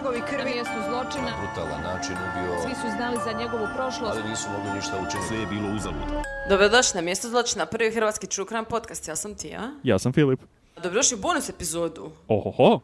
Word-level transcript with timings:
tragovi 0.00 0.20
Na 0.20 0.26
krvi. 0.26 0.50
mjestu 0.54 0.78
zločina 0.88 1.30
brutalan 1.40 1.82
način 1.82 2.12
ubio, 2.26 2.52
svi 2.64 2.74
su 2.74 2.96
znali 2.96 3.16
za 3.24 3.32
njegovu 3.38 3.66
prošlost. 3.76 4.12
ali 4.16 4.30
nisu 4.30 4.48
mogli 4.50 4.70
ništa 4.76 4.92
učiniti. 4.96 5.28
Sve 5.28 5.38
je 5.38 5.46
bilo 5.46 5.74
uzalud. 5.76 6.08
Dobrodošli 6.48 6.98
na 6.98 7.02
mjesto 7.02 7.28
zločina, 7.28 7.66
prvi 7.66 7.90
hrvatski 7.94 8.26
true 8.26 8.46
crime 8.48 8.64
podcast, 8.64 9.08
ja 9.08 9.16
sam 9.16 9.34
Tija. 9.34 9.70
Ja 9.82 9.98
sam 9.98 10.12
Filip. 10.12 10.40
Dobrodošli 10.82 11.16
u 11.18 11.20
bonus 11.20 11.48
epizodu. 11.48 12.10
Ohoho. 12.28 12.80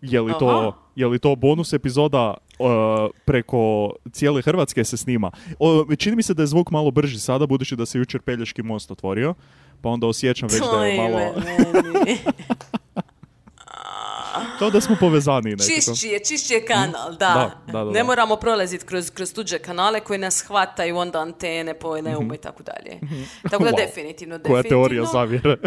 Je 0.00 0.20
li, 0.20 0.32
to, 0.38 0.48
Aha. 0.48 0.72
je 0.96 1.06
li 1.06 1.18
to 1.18 1.36
bonus 1.36 1.72
epizoda 1.72 2.34
uh, 2.58 2.66
preko 3.24 3.92
cijele 4.12 4.42
Hrvatske 4.42 4.84
se 4.84 4.96
snima? 4.96 5.30
O, 5.58 5.84
čini 5.96 6.16
mi 6.16 6.22
se 6.22 6.34
da 6.34 6.42
je 6.42 6.46
zvuk 6.46 6.70
malo 6.70 6.90
brži 6.90 7.20
sada, 7.20 7.46
budući 7.46 7.76
da 7.76 7.86
se 7.86 7.98
jučer 7.98 8.20
Pelješki 8.20 8.62
most 8.62 8.90
otvorio, 8.90 9.34
pa 9.82 9.88
onda 9.88 10.06
osjećam 10.06 10.48
već 10.52 10.62
da 10.72 10.86
je 10.86 11.00
malo... 11.00 11.18
Kao 14.58 14.70
da 14.70 14.80
smo 14.80 14.96
povezani 14.96 15.50
nekako. 15.50 15.64
Čišći 15.66 16.08
je, 16.08 16.18
čišći 16.20 16.54
je 16.54 16.66
kanal, 16.66 17.10
da. 17.10 17.16
Da, 17.66 17.72
da, 17.72 17.84
da, 17.84 17.90
Ne 17.90 18.04
moramo 18.04 18.36
prolaziti 18.36 18.86
kroz, 18.86 19.10
kroz 19.10 19.34
tuđe 19.34 19.58
kanale 19.58 20.00
koji 20.00 20.18
nas 20.18 20.40
hvataju 20.40 20.96
onda 20.96 21.20
antene 21.20 21.74
po 21.74 21.96
neumu 21.96 22.34
i 22.34 22.38
tako 22.38 22.62
dalje. 22.62 23.00
Tako 23.50 23.64
da 23.64 23.70
Wow. 23.70 23.76
definitivno, 23.78 24.34
Koja 24.34 24.42
definitivno. 24.42 24.68
teorija 24.82 25.04
zavjere? 25.04 25.56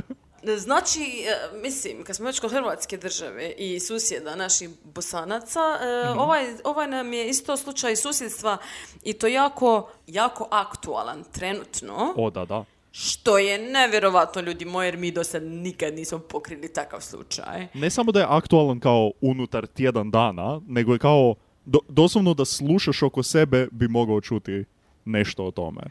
Znači, 0.58 1.00
e, 1.02 1.58
mislim, 1.58 2.04
kad 2.04 2.16
smo 2.16 2.26
već 2.26 2.40
kod 2.40 2.52
Hrvatske 2.52 2.98
države 2.98 3.52
i 3.52 3.80
susjeda 3.80 4.36
naših 4.36 4.70
bosanaca, 4.86 5.59
e, 5.81 6.09
Mhm. 6.09 6.20
ovaj, 6.20 6.45
ovaj 6.64 6.88
nam 6.88 7.14
je 7.14 7.30
isto 7.30 7.58
slučaj 7.58 7.95
susjedstva 7.95 8.58
i 9.04 9.14
to 9.14 9.28
jako, 9.28 9.90
jako 10.08 10.48
aktualan 10.52 11.23
trenutno, 11.31 12.14
o, 12.18 12.30
da, 12.30 12.45
da. 12.45 12.66
Što 13.00 13.38
je 13.38 13.60
nevjerovatno 13.64 14.42
ljudi 14.42 14.66
moji, 14.66 14.88
jer 14.88 14.98
mi 14.98 15.12
do 15.12 15.24
sad 15.24 15.44
nikad 15.44 15.94
nismo 15.94 16.20
pokrili 16.20 16.68
takav 16.70 17.02
slučaj. 17.02 17.68
Ne 17.73 17.90
samo 17.90 18.12
da 18.12 18.20
je 18.20 18.26
aktualan 18.30 18.80
kao 18.80 19.12
unutar 19.22 19.68
tjedan 19.68 20.12
dana, 20.12 20.62
nego 20.68 20.94
je 20.94 21.00
kao 21.00 21.36
do- 21.66 21.80
doslovno 21.90 22.34
da 22.34 22.46
slušaš 22.46 23.04
oko 23.04 23.23
sebe 23.23 23.68
bi 23.72 23.88
mogao 23.88 24.22
čuti 24.22 24.64
nešto 25.06 25.45
o 25.45 25.52
tome. 25.52 25.81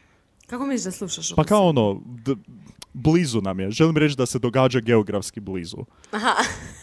Kako 0.47 0.67
misliš 0.67 0.85
da 0.85 0.99
slušaš 0.99 1.29
Pa 1.29 1.35
ovo 1.35 1.45
kao 1.45 1.69
ono, 1.69 2.01
d- 2.05 2.35
blizu 2.93 3.41
nam 3.41 3.61
je. 3.61 3.71
Želim 3.71 3.97
reći 3.97 4.17
da 4.17 4.27
se 4.27 4.39
događa 4.39 4.81
geografski 4.81 5.41
blizu. 5.41 5.77
Aha. 6.11 6.33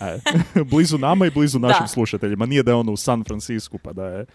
E, 0.02 0.20
blizu 0.72 0.98
nama 0.98 1.26
i 1.26 1.32
blizu 1.32 1.60
našim 1.68 1.84
Da. 1.84 1.88
slušateljima. 1.88 2.46
Nije 2.46 2.64
da 2.64 2.72
je 2.72 2.76
ono 2.76 2.92
u 2.92 2.98
San 2.98 3.24
Francisku 3.24 3.78
pa 3.78 3.94
da 3.94 4.06
je 4.06 4.26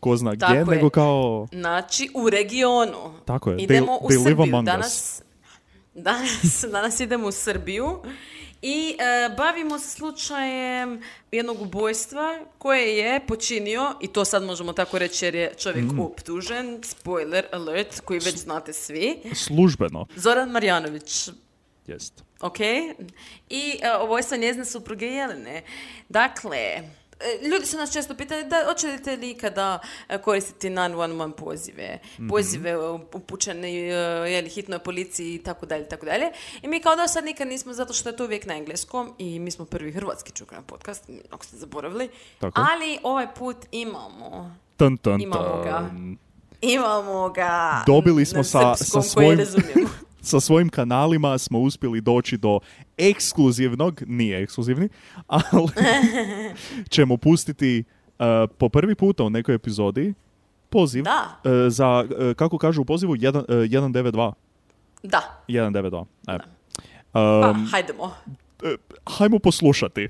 ko 0.00 0.16
zna 0.16 0.30
gdje, 0.30 0.40
Tako 0.40 0.70
je. 0.70 0.76
nego 0.76 0.90
kao... 0.90 1.46
Znači, 1.52 2.08
u 2.14 2.30
regionu. 2.30 3.12
Tako 3.24 3.50
je. 3.50 3.56
Idemo 3.58 3.86
They- 3.86 3.98
u 4.00 4.08
they 4.08 4.22
Srbiju. 4.24 4.62
Danas, 4.62 5.22
danas, 5.96 6.64
danas 6.72 7.00
idemo 7.00 7.28
u 7.28 7.32
Srbiju 7.32 8.02
i 8.62 8.96
e, 8.98 9.34
bavimo 9.36 9.78
se 9.78 9.90
slučajem 9.90 11.02
jednog 11.32 11.60
ubojstva 11.62 12.38
koje 12.58 12.96
je 12.96 13.26
počinio, 13.26 13.94
i 14.00 14.08
to 14.08 14.24
sad 14.24 14.42
možemo 14.42 14.72
tako 14.72 14.98
reći 14.98 15.24
jer 15.24 15.34
je 15.34 15.54
čovjek 15.54 15.84
Mm. 15.84 16.00
optužen, 16.00 16.80
spoiler 16.82 17.46
alert, 17.52 18.00
koji 18.00 18.20
već 18.20 18.36
znate 18.36 18.72
svi, 18.72 19.16
Službeno. 19.34 20.06
Zoran 20.16 20.50
Marjanović. 20.50 21.28
Jest. 21.86 22.24
Ok? 22.40 22.60
I 23.50 23.78
e, 23.82 24.04
ubojstvo 24.04 24.36
njezine 24.36 24.64
supruge 24.64 25.06
Jelene. 25.06 25.62
Dakle, 26.08 26.58
ljudi 27.42 27.66
su 27.66 27.76
nas 27.76 27.92
često 27.92 28.14
pitali 28.14 28.44
da 28.44 28.64
hoćete 28.68 29.16
li 29.16 29.30
ikada 29.30 29.78
e, 30.08 30.18
koristiti 30.18 30.68
911 30.68 31.32
pozive, 31.32 31.98
pozive 32.28 32.70
e, 32.70 32.76
upućene 33.14 33.68
e, 33.70 33.84
je 34.30 34.42
li 34.42 34.48
hitnoj 34.48 34.78
policiji 34.78 35.34
i 35.34 35.38
tako 35.38 35.66
dalje, 35.66 35.88
tako 35.88 36.06
dalje. 36.06 36.30
I 36.62 36.68
mi 36.68 36.80
kao 36.80 36.96
da 36.96 37.08
sad 37.08 37.24
nikad 37.24 37.48
nismo 37.48 37.72
zato 37.72 37.92
što 37.92 38.08
je 38.08 38.16
to 38.16 38.24
uvijek 38.24 38.46
na 38.46 38.54
engleskom 38.54 39.14
i 39.18 39.38
mi 39.38 39.50
smo 39.50 39.64
prvi 39.64 39.92
hrvatski 39.92 40.32
čukran 40.32 40.64
podcast, 40.64 41.04
ako 41.30 41.44
ste 41.44 41.56
zaboravili. 41.56 42.08
Tako. 42.38 42.60
Ali 42.72 42.98
ovaj 43.02 43.34
put 43.34 43.56
imamo 43.70 44.56
Tan, 44.76 44.96
tan, 44.96 45.20
Imamo 45.20 45.62
ga. 45.64 45.90
Imamo 46.60 47.28
ga 47.28 47.82
Dobili 47.86 48.26
smo 48.26 48.38
na 48.38 48.44
sa- 48.44 48.74
sa 48.74 49.02
svojim-. 49.02 49.86
Sa 50.26 50.40
svojim 50.40 50.68
kanalima 50.68 51.38
smo 51.38 51.58
uspjeli 51.58 52.00
doći 52.00 52.36
do 52.36 52.60
ekskluzivnog, 52.98 54.02
nije 54.06 54.42
ekskluzivni, 54.42 54.88
ali 55.26 55.68
ćemo 56.90 57.16
pustiti 57.16 57.84
uh, 58.08 58.24
po 58.58 58.68
prvi 58.68 58.94
puta 58.94 59.24
u 59.24 59.30
nekoj 59.30 59.54
epizodi 59.54 60.14
poziv 60.70 61.04
Da. 61.04 61.40
uh, 61.44 61.50
za, 61.68 62.04
uh, 62.04 62.34
kako 62.34 62.58
kažu 62.58 62.82
u 62.82 62.84
pozivu, 62.84 63.16
jedan- 63.16 63.44
uh, 63.48 63.56
192. 63.56 64.32
Da, 65.02 65.42
192. 65.48 66.04
E. 66.28 66.38
pa 67.12 67.50
Um, 67.50 67.66
hajdemo. 67.66 68.14
e, 68.62 68.74
hajmo 69.08 69.38
poslušati. 69.38 70.08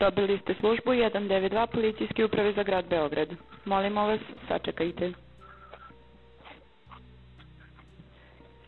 Dobili 0.00 0.38
ste 0.42 0.54
službu 0.60 0.90
192 0.90 1.66
policijske 1.66 2.24
uprave 2.24 2.52
za 2.52 2.62
grad 2.62 2.84
Beograd. 2.86 3.28
Molimo 3.64 4.00
vas, 4.02 4.20
sačekajte. 4.48 5.12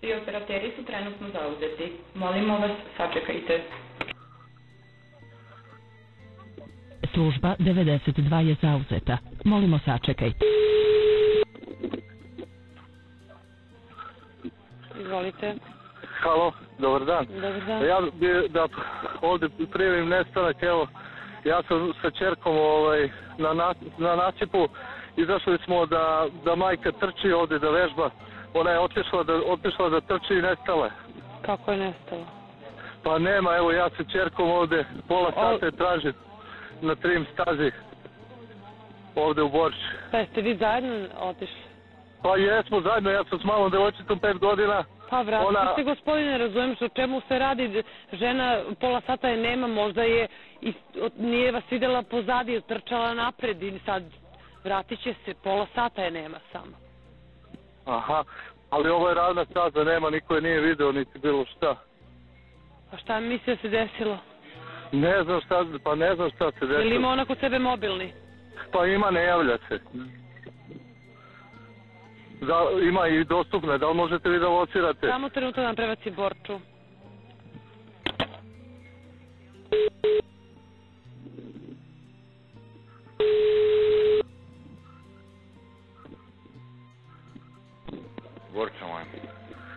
Svi 0.00 0.14
operateri 0.14 0.72
su 0.76 0.84
trenutno 0.84 1.26
zauzeti. 1.32 1.92
Molimo 2.14 2.58
vas, 2.58 2.70
sačekajte. 2.96 3.62
Služba 7.12 7.54
92 7.58 8.46
je 8.48 8.56
zauzeta. 8.62 9.18
Molimo 9.44 9.78
sačekajte. 9.84 10.46
Izvolite. 15.00 15.54
Halo, 16.20 16.52
dobar 16.78 17.04
dan. 17.04 17.26
Dobar 17.26 17.64
dan. 17.66 17.86
Ja 17.86 18.00
bi 18.12 18.48
da 18.48 18.68
ovdje 19.22 19.48
prijavim 19.72 20.08
nestanak, 20.08 20.62
evo, 20.62 20.86
ja 21.44 21.62
sam 21.68 21.92
sa 22.02 22.10
čerkom 22.10 22.56
ovaj, 22.56 23.10
na, 23.38 23.52
na, 23.52 23.74
na 23.98 24.16
nasipu, 24.16 24.68
izašli 25.16 25.58
smo 25.64 25.86
da, 25.86 26.26
da 26.44 26.54
majka 26.56 26.92
trči 26.92 27.32
ovdje 27.32 27.58
da 27.58 27.70
vežba, 27.70 28.10
ona 28.54 28.70
je 28.70 28.78
otišla 28.78 29.22
da, 29.22 29.34
otišla 29.46 29.88
da 29.88 30.00
trči 30.00 30.34
i 30.34 30.42
nestala. 30.42 30.90
Kako 31.42 31.72
je 31.72 31.78
nestalo? 31.78 32.26
Pa 33.02 33.18
nema, 33.18 33.56
evo 33.56 33.72
ja 33.72 33.88
sa 33.96 34.04
čerkom 34.12 34.50
ovdje 34.50 34.86
pola 35.08 35.32
sata 35.32 35.66
je 35.66 35.72
tražim 35.72 36.12
na 36.80 36.94
trim 36.94 37.26
stazi 37.32 37.70
ovdje 39.14 39.42
u 39.42 39.48
Borči. 39.48 39.86
Pa 40.10 40.18
jeste 40.18 40.40
vi 40.40 40.56
zajedno 40.56 41.06
otišli? 41.20 41.68
Pa 42.22 42.36
jesmo 42.36 42.80
zajedno, 42.80 43.10
ja 43.10 43.24
sam 43.24 43.38
s 43.38 43.44
malom 43.44 43.70
devojčicom 43.70 44.18
pet 44.18 44.38
godina, 44.38 44.84
Pa 45.10 45.22
vratite 45.22 45.48
Ona- 45.48 45.74
se 45.76 45.82
gospodine, 45.82 46.38
razumijem 46.38 46.74
što 46.76 46.88
čemu 46.88 47.20
se 47.28 47.38
radi. 47.38 47.82
Žena 48.12 48.60
pola 48.80 49.00
sata 49.06 49.28
je 49.28 49.36
nema, 49.36 49.66
možda 49.66 50.02
je 50.02 50.28
nije 51.18 51.52
vas 51.52 51.64
vidjela 51.70 52.02
pozadi, 52.02 52.60
trčala 52.60 53.14
napred 53.14 53.62
i 53.62 53.78
sad 53.84 54.02
vratit 54.64 55.02
će 55.02 55.14
se, 55.24 55.34
pola 55.34 55.66
sata 55.74 56.02
je 56.02 56.10
nema 56.10 56.38
samo. 56.52 56.87
Aha, 57.88 58.24
ali 58.70 58.90
ovo 58.90 59.08
je 59.08 59.14
ravna 59.14 59.44
staza, 59.44 59.84
nema, 59.84 60.10
niko 60.10 60.34
je 60.34 60.40
nije 60.40 60.60
video 60.60 60.92
niti 60.92 61.18
bilo 61.18 61.44
šta. 61.44 61.76
Pa 62.90 62.96
šta 62.96 63.20
mislio 63.20 63.56
se 63.56 63.68
desilo? 63.68 64.18
Ne 64.92 65.22
znam 65.24 65.40
šta, 65.40 65.64
pa 65.84 65.94
ne 65.94 66.14
znam 66.14 66.30
šta 66.30 66.50
se 66.50 66.64
Je 66.64 66.78
li 66.78 66.84
ima 66.84 66.88
desilo. 66.88 67.08
ona 67.08 67.24
kod 67.24 67.38
sebe 67.38 67.58
mobilni? 67.58 68.12
Pa 68.72 68.86
ima, 68.86 69.10
ne 69.10 69.22
javlja 69.24 69.58
se. 69.68 69.80
Da, 72.40 72.62
ima 72.88 73.08
i 73.08 73.24
dostupne, 73.24 73.78
da 73.78 73.88
li 73.88 73.94
možete 73.94 74.28
vi 74.28 74.38
da 74.38 74.48
locirate? 74.48 75.06
Samo 75.08 75.28
trenutak 75.28 75.56
da 75.56 75.66
nam 75.66 75.76
prebaci 75.76 76.10
Borču. 76.10 76.58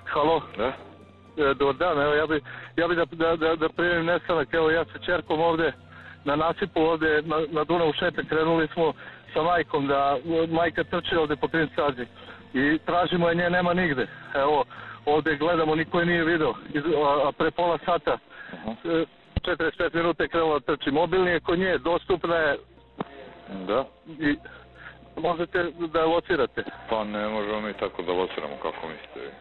Halo, 0.06 0.42
Da? 0.58 0.74
e, 1.38 1.54
dobar 1.54 1.76
dan, 1.76 2.02
evo 2.02 2.14
ja 2.14 2.28
bi, 2.28 2.42
ja 2.76 2.88
bi 2.88 2.96
da, 2.96 3.06
da, 3.06 3.36
da, 3.36 3.56
da 3.56 3.70
prijavim 3.70 4.06
nestanak, 4.06 4.54
evo 4.54 4.70
ja 4.72 4.86
sa 4.86 5.00
čerkom 5.06 5.42
ovdje 5.42 5.74
na 6.26 6.36
nasipu 6.36 6.82
ovdje 6.82 7.22
na, 7.22 7.36
na 7.52 7.64
Dunavu 7.64 7.94
šete 7.94 8.24
krenuli 8.30 8.68
smo 8.74 8.94
sa 9.34 9.42
majkom 9.44 9.88
da 9.88 10.18
majka 10.50 10.84
trči 10.84 11.16
ovdje 11.16 11.36
po 11.36 11.48
Krim 11.48 11.70
stazi 11.74 12.06
i 12.54 12.80
tražimo 12.86 13.30
je 13.30 13.36
nje 13.36 13.50
nema 13.50 13.74
nigde. 13.74 14.08
Evo, 14.36 14.64
ovdje 15.06 15.38
gledamo, 15.38 15.76
niko 15.76 16.00
je 16.00 16.06
nije 16.06 16.24
video, 16.24 16.54
Iz, 16.74 16.84
a, 16.86 17.28
a 17.28 17.32
pre 17.32 17.52
pola 17.52 17.78
sata, 17.86 18.18
e, 18.86 19.06
45 19.42 19.96
minuta 19.96 20.24
je 20.24 20.30
krenula 20.30 20.60
trči. 20.60 20.92
Mobilni 20.92 21.32
je 21.32 21.40
kod 21.40 21.60
nje, 21.60 21.78
dostupna 21.78 22.36
je 22.36 22.58
Da? 23.68 23.86
i 24.20 24.38
možete 25.18 25.64
da 25.94 26.00
je 26.00 26.06
locirate. 26.06 26.64
Pa 26.90 27.04
ne 27.04 27.28
možemo 27.30 27.62
mi 27.62 27.74
tako 27.74 28.02
da 28.02 28.12
lociramo 28.12 28.56
kako 28.62 28.88
mislite 28.88 29.20
vi. 29.20 29.32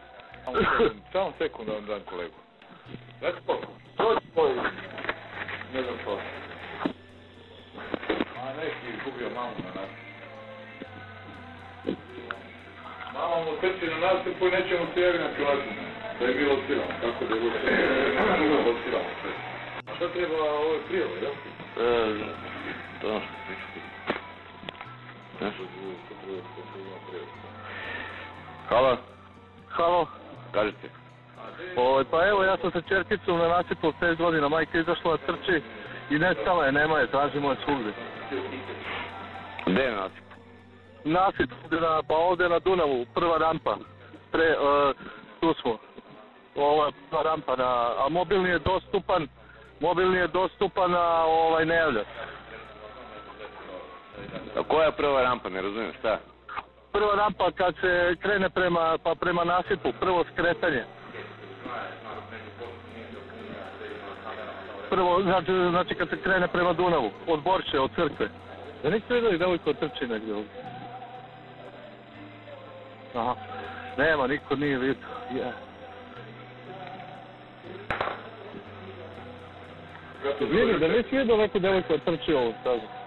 Samo 1.11 1.33
sekund, 1.39 1.67
da 1.67 1.73
vam 1.73 1.85
dam 1.85 2.01
kolegu. 2.09 2.33
Poruku. 3.45 3.71
Dođi 3.97 4.27
spoj. 4.31 4.49
Ne 5.73 5.83
znam 5.83 5.95
što. 6.01 6.19
A 8.41 8.53
neki 8.57 8.97
izgubio 8.97 9.29
mamu 9.35 9.55
na 9.65 9.81
nas. 9.81 9.89
Mama 13.13 13.35
mu 13.45 13.51
trči 13.61 13.85
na 13.91 13.97
nasipu 14.07 14.47
i 14.47 14.51
nećemo 14.51 14.85
se 14.93 15.01
javi 15.01 15.19
na 15.19 15.35
kilatu. 15.35 15.69
Da 16.19 16.25
je 16.25 16.33
bilo 16.33 16.53
lociramo. 16.53 16.91
Kako 17.01 17.25
da 17.25 17.35
je 17.35 17.41
lociramo? 18.67 19.09
A 19.87 19.95
šta 19.95 20.07
treba 20.13 20.35
ove 20.43 20.79
prijave, 20.87 21.11
jel? 21.21 21.33
E, 21.87 22.13
Da. 23.01 23.21
Halo, 28.69 28.97
Halo. 29.69 30.07
kažete. 30.51 30.89
Ovaj, 31.75 32.03
pa 32.11 32.27
evo, 32.27 32.43
ja 32.43 32.57
sam 32.57 32.71
sa 32.71 32.81
čerkicom 32.81 33.37
na 33.37 33.47
nasipu 33.47 33.87
od 33.87 33.95
5 34.01 34.17
godina. 34.17 34.49
Majka 34.49 34.79
izašla 34.79 35.17
da 35.17 35.25
trči 35.25 35.61
i 36.09 36.19
nestala 36.19 36.65
je, 36.65 36.71
nema 36.71 36.99
je, 36.99 37.07
tražimo 37.07 37.51
je 37.51 37.57
svugdje. 37.65 37.93
Gde 39.65 39.81
je 39.81 39.91
nasip? 39.91 40.23
Nasip, 41.03 41.51
na, 41.71 42.01
pa 42.07 42.15
ovdje 42.15 42.49
na 42.49 42.59
Dunavu, 42.59 43.05
prva 43.13 43.37
rampa. 43.37 43.77
Pre, 44.31 44.45
e, 44.45 44.55
tu 45.39 45.53
smo. 45.61 45.77
Ovo 46.55 46.85
je 46.85 46.91
prva 47.09 47.23
rampa, 47.23 47.55
na, 47.55 47.93
a 48.05 48.09
mobilni 48.09 48.49
je 48.49 48.59
dostupan, 48.59 49.27
mobilni 49.79 50.17
je 50.17 50.27
dostupan 50.27 50.91
na 50.91 51.23
ovaj 51.23 51.65
ne 51.65 51.75
javlja. 51.75 52.03
A 54.57 54.63
koja 54.63 54.91
prva 54.91 55.21
rampa, 55.21 55.49
ne 55.49 55.61
razumijem, 55.61 55.93
šta? 55.99 56.19
Prva 56.91 57.15
rampa 57.15 57.51
kad 57.51 57.75
se 57.81 58.15
krene 58.21 58.49
prema, 58.49 58.97
pa 59.03 59.15
prema 59.15 59.43
nasipu, 59.43 59.91
prvo 59.99 60.25
skretanje. 60.33 60.83
Prvo, 64.89 65.21
znači, 65.21 65.51
znači 65.69 65.95
kad 65.95 66.09
se 66.09 66.21
krene 66.21 66.47
prema 66.47 66.73
Dunavu, 66.73 67.11
od 67.27 67.43
Borče, 67.43 67.79
od 67.79 67.91
crkve. 67.95 68.29
Da 68.83 68.89
niste 68.89 69.13
vidjeli 69.13 69.37
devojko 69.37 69.73
trči 69.73 70.07
negdje 70.07 70.33
ovdje? 70.33 70.51
Aha. 73.15 73.35
Nema, 73.97 74.27
niko 74.27 74.55
nije 74.55 74.77
vidio. 74.77 75.07
Je. 75.31 75.51
Vidi, 80.39 80.79
da 80.79 80.87
nisi 80.87 81.17
vidio 81.17 81.37
neku 81.37 81.59
devojku 81.59 81.97
trči 82.05 82.33
ovo, 82.33 82.53
kažem. 82.63 83.00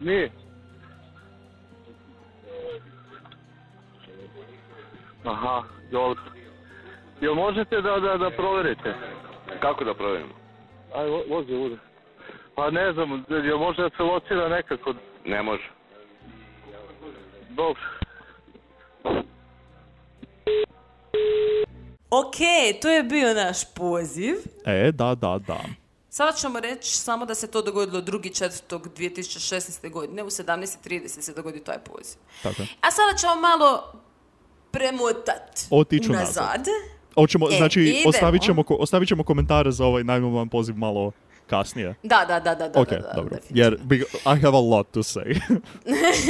Nije. 0.00 0.30
Aha, 5.24 5.62
dobro. 5.90 6.22
Jel 7.20 7.34
možete 7.34 7.80
da, 7.80 8.00
da, 8.00 8.16
da 8.18 8.30
provjerite? 8.30 8.94
Kako 9.60 9.84
da 9.84 9.94
provjerimo? 9.94 10.34
Aj, 10.94 11.06
vo- 11.06 11.24
vozi 11.28 11.54
ovdje. 11.54 11.78
Pa 12.54 12.70
ne 12.70 12.92
znam, 12.92 13.24
jel 13.44 13.58
može 13.58 13.82
da 13.82 13.90
se 13.90 14.02
locira 14.02 14.48
nekako? 14.48 14.94
Ne 15.24 15.42
može. 15.42 15.70
Dobro. 17.50 17.80
Ok, 22.10 22.36
to 22.82 22.90
je 22.90 23.02
bio 23.02 23.34
naš 23.34 23.74
poziv. 23.74 24.34
E, 24.66 24.92
da, 24.92 25.14
da, 25.14 25.38
da. 25.38 25.58
Sada 26.16 26.32
ćemo 26.32 26.60
reći 26.60 26.96
samo 26.96 27.26
da 27.26 27.34
se 27.34 27.46
to 27.46 27.62
dogodilo 27.62 28.02
2.4.2016. 28.02 29.90
godine, 29.90 30.22
u 30.22 30.26
17.30 30.26 31.08
se 31.08 31.34
dogodio 31.34 31.60
taj 31.60 31.78
poziv. 31.78 32.16
Tako. 32.42 32.62
A 32.80 32.90
sada 32.90 33.18
ćemo 33.20 33.34
malo 33.34 33.92
premotat 34.70 35.60
Otiću 35.70 36.12
nazad. 36.12 36.34
nazad. 36.36 36.66
E, 37.52 37.56
znači, 37.56 37.80
idemo. 37.80 38.08
ostavit 38.08 38.42
ćemo, 38.42 38.64
ostavit 38.68 39.08
ćemo 39.08 39.24
komentare 39.24 39.70
za 39.70 39.84
ovaj 39.84 40.04
najmovan 40.04 40.48
poziv 40.48 40.76
malo 40.76 41.12
kasnije. 41.46 41.94
Da, 42.02 42.24
da, 42.24 42.40
da, 42.40 42.54
da, 42.54 42.68
da, 42.68 42.80
ok, 42.80 42.88
da, 42.90 42.96
da, 42.96 43.12
dobro. 43.16 43.36
Jer 43.50 43.78
I 44.26 44.36
have 44.36 44.48
a 44.48 44.60
lot 44.60 44.90
to 44.90 45.00
say. 45.00 45.40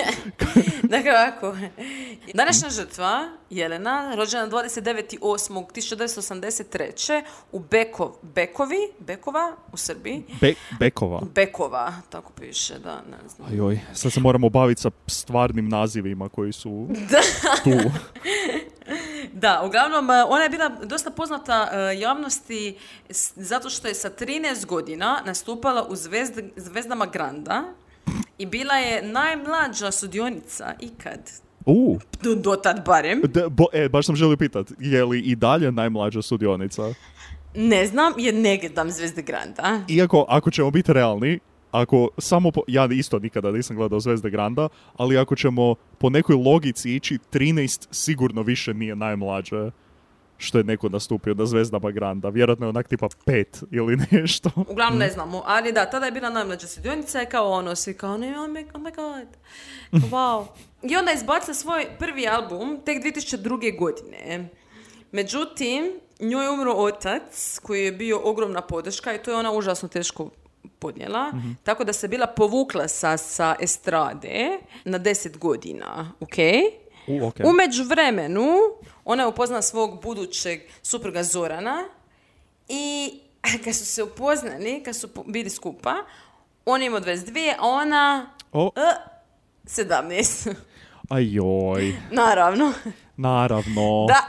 Dakle, 0.83 1.11
ovako. 1.13 1.57
Današnja 2.35 2.71
žrtva, 2.71 3.29
Jelena, 3.51 4.15
rođena 4.15 4.49
29.8.1983. 4.49 7.23
u 7.53 7.59
Bekov, 7.61 8.11
Bekovi, 8.25 8.77
Bekova, 8.99 9.57
u 9.73 9.77
Srbiji. 9.77 10.25
Be- 10.41 10.55
Bekova. 10.81 11.21
Bekova, 11.35 11.93
tako 12.11 12.33
piše, 12.33 12.79
da, 12.79 12.95
ne 12.95 13.29
znam. 13.29 13.49
Ajoj, 13.49 13.81
sad 13.95 14.13
se 14.13 14.21
moramo 14.21 14.49
baviti 14.49 14.81
sa 14.81 14.91
stvarnim 15.07 15.69
nazivima 15.69 16.29
koji 16.29 16.53
su 16.53 16.89
tu. 17.65 17.71
Da, 19.35 19.63
uglavnom, 19.63 20.11
e, 20.11 20.25
ona 20.25 20.43
je 20.43 20.51
bila 20.51 20.69
dosta 20.69 21.11
poznata 21.11 21.69
e, 21.73 21.99
javnosti 21.99 22.77
zato 23.37 23.71
što 23.71 23.89
je 23.89 23.95
sa 23.95 24.11
13 24.11 24.67
godina 24.67 25.23
nastupala 25.27 25.85
u 25.85 25.93
Zvezd- 25.93 26.49
Zvezdama 26.57 27.07
Granda 27.07 27.65
i 28.39 28.47
bila 28.47 28.75
je 28.75 29.03
najmlađa 29.03 29.91
sudionica 29.91 30.75
ikad. 30.81 31.21
U, 31.67 31.99
Do, 32.23 32.35
do 32.35 32.57
tad 32.57 32.85
barem. 32.85 33.23
bo, 33.51 33.65
e, 33.73 33.89
baš 33.89 34.07
sam 34.07 34.17
želio 34.17 34.37
pitat, 34.37 34.67
je 34.79 35.05
li 35.05 35.21
i 35.21 35.37
dalje 35.37 35.73
najmlađa 35.73 36.23
sudionica? 36.23 36.83
Ne 37.55 37.87
znam, 37.87 38.13
jer 38.17 38.35
ne 38.35 38.57
gledam 38.57 38.91
Zvezde 38.91 39.23
Granda. 39.23 39.81
Iako, 39.89 40.27
ako 40.29 40.51
ćemo 40.51 40.71
biti 40.71 40.93
realni, 40.93 41.39
ako 41.71 42.09
samo 42.19 42.51
po, 42.51 42.63
ja 42.67 42.89
isto 42.93 43.19
nikada 43.19 43.53
nisam 43.53 43.77
gledao 43.77 44.01
Zvezde 44.01 44.31
Granda, 44.31 44.69
ali 44.97 45.19
ako 45.19 45.37
ćemo 45.37 45.75
po 45.99 46.11
nekoj 46.11 46.37
logici 46.37 46.95
ići, 46.95 47.19
13 47.33 47.87
sigurno 47.91 48.43
više 48.43 48.75
nije 48.75 48.97
najmlađe 48.97 49.71
što 50.39 50.59
je 50.59 50.65
neko 50.65 50.89
nastupio 50.89 51.35
na 51.35 51.47
Zvezdama 51.47 51.91
Granda. 51.91 52.29
Vjerojatno 52.29 52.67
je 52.67 52.71
onak 52.71 52.89
tipa 52.89 53.09
pet 53.25 53.63
ili 53.71 53.97
nešto. 54.11 54.51
Uglavnom 54.57 54.99
ne 54.99 55.11
znamo, 55.11 55.43
ali 55.47 55.73
da, 55.73 55.91
tada 55.91 56.07
je 56.07 56.13
bila 56.13 56.31
najmlađa 56.31 56.67
sudionica 56.67 57.23
i 57.23 57.27
kao 57.27 57.51
ono, 57.51 57.75
svi 57.75 57.95
kao, 57.95 58.17
ne, 58.17 58.41
oh 58.41 58.49
my, 58.49 58.67
oh 58.75 58.81
my 58.81 58.95
god, 58.97 59.29
wow. 60.13 60.47
I 60.83 60.97
onda 60.97 61.11
je 61.11 61.17
izbacila 61.17 61.55
svoj 61.55 61.87
prvi 61.99 62.29
album 62.29 62.81
tek 62.85 63.05
2002. 63.05 63.79
godine. 63.79 64.49
Međutim, 65.13 66.01
njoj 66.21 66.45
je 66.45 66.51
umro 66.51 66.73
otac 66.73 67.59
koji 67.63 67.85
je 67.85 67.93
bio 67.93 68.21
ogromna 68.25 68.61
podrška 68.61 69.15
i 69.15 69.19
to 69.23 69.31
je 69.31 69.37
ona 69.37 69.53
užasno 69.53 69.89
teško 69.89 70.31
podnijela, 70.79 71.33
tako 71.65 71.85
da 71.85 71.93
se 71.93 72.09
bila 72.09 72.27
povukla 72.27 72.89
sa, 72.89 73.17
sa 73.17 73.57
estrade 73.61 74.59
na 74.85 74.99
10 74.99 75.39
godina, 75.39 76.13
ok? 76.21 76.37
U, 77.07 77.27
ok. 77.27 77.35
U 77.45 77.53
međuvremenu, 77.53 78.47
ona 79.05 79.23
je 79.23 79.27
upoznala 79.27 79.63
svog 79.63 80.03
budućeg 80.03 80.61
supruga 80.83 81.23
Zorana 81.23 81.85
i 82.69 83.15
kad 83.65 83.75
su 83.75 83.85
se 83.87 84.03
upoznali, 84.03 84.83
kad 84.85 84.97
su 84.97 85.09
bili 85.27 85.51
skupa, 85.51 85.95
on 86.65 86.81
je 86.83 86.87
imao 86.87 87.01
22, 87.01 87.55
a 87.59 87.67
ona 87.67 88.31
O, 88.53 88.71
e, 88.77 88.95
17. 89.65 90.55
ajoj, 91.09 91.95
Naravno. 92.11 92.73
naravno. 93.17 94.07
Da, 94.09 94.21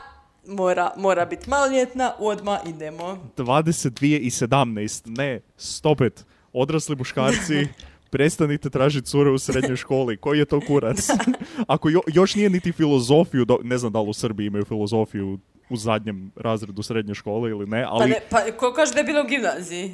mora, 0.54 0.92
mora 0.98 1.26
biti 1.26 1.50
maloljetna, 1.50 2.14
odmah 2.20 2.60
idemo. 2.68 3.30
22 3.38 4.20
i 4.20 4.30
17, 4.30 5.18
ne, 5.18 5.42
stop 5.58 6.02
it. 6.02 6.26
Odrasli 6.54 6.96
muškarci, 6.96 7.68
prestanite 8.10 8.70
tražiti 8.70 9.08
cure 9.08 9.30
u 9.30 9.38
srednjoj 9.38 9.76
školi. 9.78 10.18
Koji 10.18 10.40
je 10.40 10.46
to 10.46 10.60
kurac? 10.62 11.08
Ako 11.68 11.90
jo- 11.90 12.02
još 12.08 12.36
nije 12.36 12.50
niti 12.50 12.72
filozofiju, 12.72 13.46
do- 13.46 13.60
ne 13.64 13.78
znam 13.78 13.92
da 13.92 14.02
li 14.02 14.10
u 14.10 14.14
Srbiji 14.14 14.48
imaju 14.48 14.66
filozofiju 14.66 15.40
u 15.70 15.78
zadnjem 15.78 16.32
razredu 16.36 16.84
srednje 16.84 17.16
škole 17.16 17.50
ili 17.50 17.66
ne, 17.66 17.84
Pa, 17.84 17.90
ali... 17.90 18.10
ne, 18.10 18.20
pa 18.30 18.38
ko 18.52 18.74
kaže 18.74 18.94
da 18.94 19.00
je 19.00 19.04
bilo 19.04 19.22
u 19.22 19.28
gimnaziji? 19.28 19.92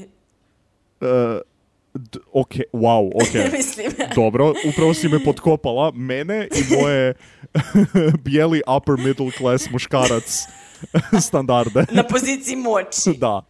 e, 1.02 1.40
d- 1.94 2.20
ok, 2.34 2.50
wow, 2.74 3.12
ok. 3.16 3.52
Mislim. 3.58 3.92
Dobro, 4.16 4.54
upravo 4.70 4.94
si 4.94 5.08
me 5.08 5.24
potkopala, 5.24 5.92
mene 5.92 6.48
i 6.52 6.76
moje 6.76 7.14
bijeli 8.26 8.62
upper 8.78 8.96
middle 8.98 9.32
class 9.32 9.70
muškarac 9.72 10.44
standarde. 11.22 11.86
Na 11.92 12.04
poziciji 12.04 12.56
moći. 12.56 13.18
da. 13.18 13.42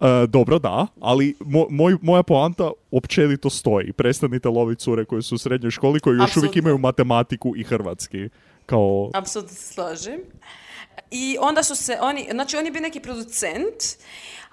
E, 0.00 0.26
dobro, 0.28 0.58
da, 0.58 0.86
ali 1.00 1.34
mo- 1.40 1.66
moj, 1.70 1.96
moja 2.02 2.22
poanta 2.22 2.70
općenito 2.90 3.50
stoji. 3.50 3.92
Prestanite 3.92 4.48
loviti 4.48 4.82
cure 4.82 5.04
koje 5.04 5.22
su 5.22 5.34
u 5.34 5.38
srednjoj 5.38 5.70
školi, 5.70 6.00
koje 6.00 6.12
još 6.12 6.18
uvijek 6.18 6.30
Apsolutno. 6.30 6.58
imaju 6.58 6.78
matematiku 6.78 7.54
i 7.56 7.62
hrvatski. 7.64 8.28
Kao, 8.66 9.10
Apsolutno 9.14 9.54
se 9.54 9.72
slažem. 9.72 10.20
I 11.10 11.36
onda 11.40 11.62
su 11.62 11.76
se 11.76 11.98
oni, 12.00 12.28
znači 12.30 12.56
on 12.56 12.64
je 12.64 12.70
bio 12.70 12.80
neki 12.82 13.00
producent, 13.00 13.74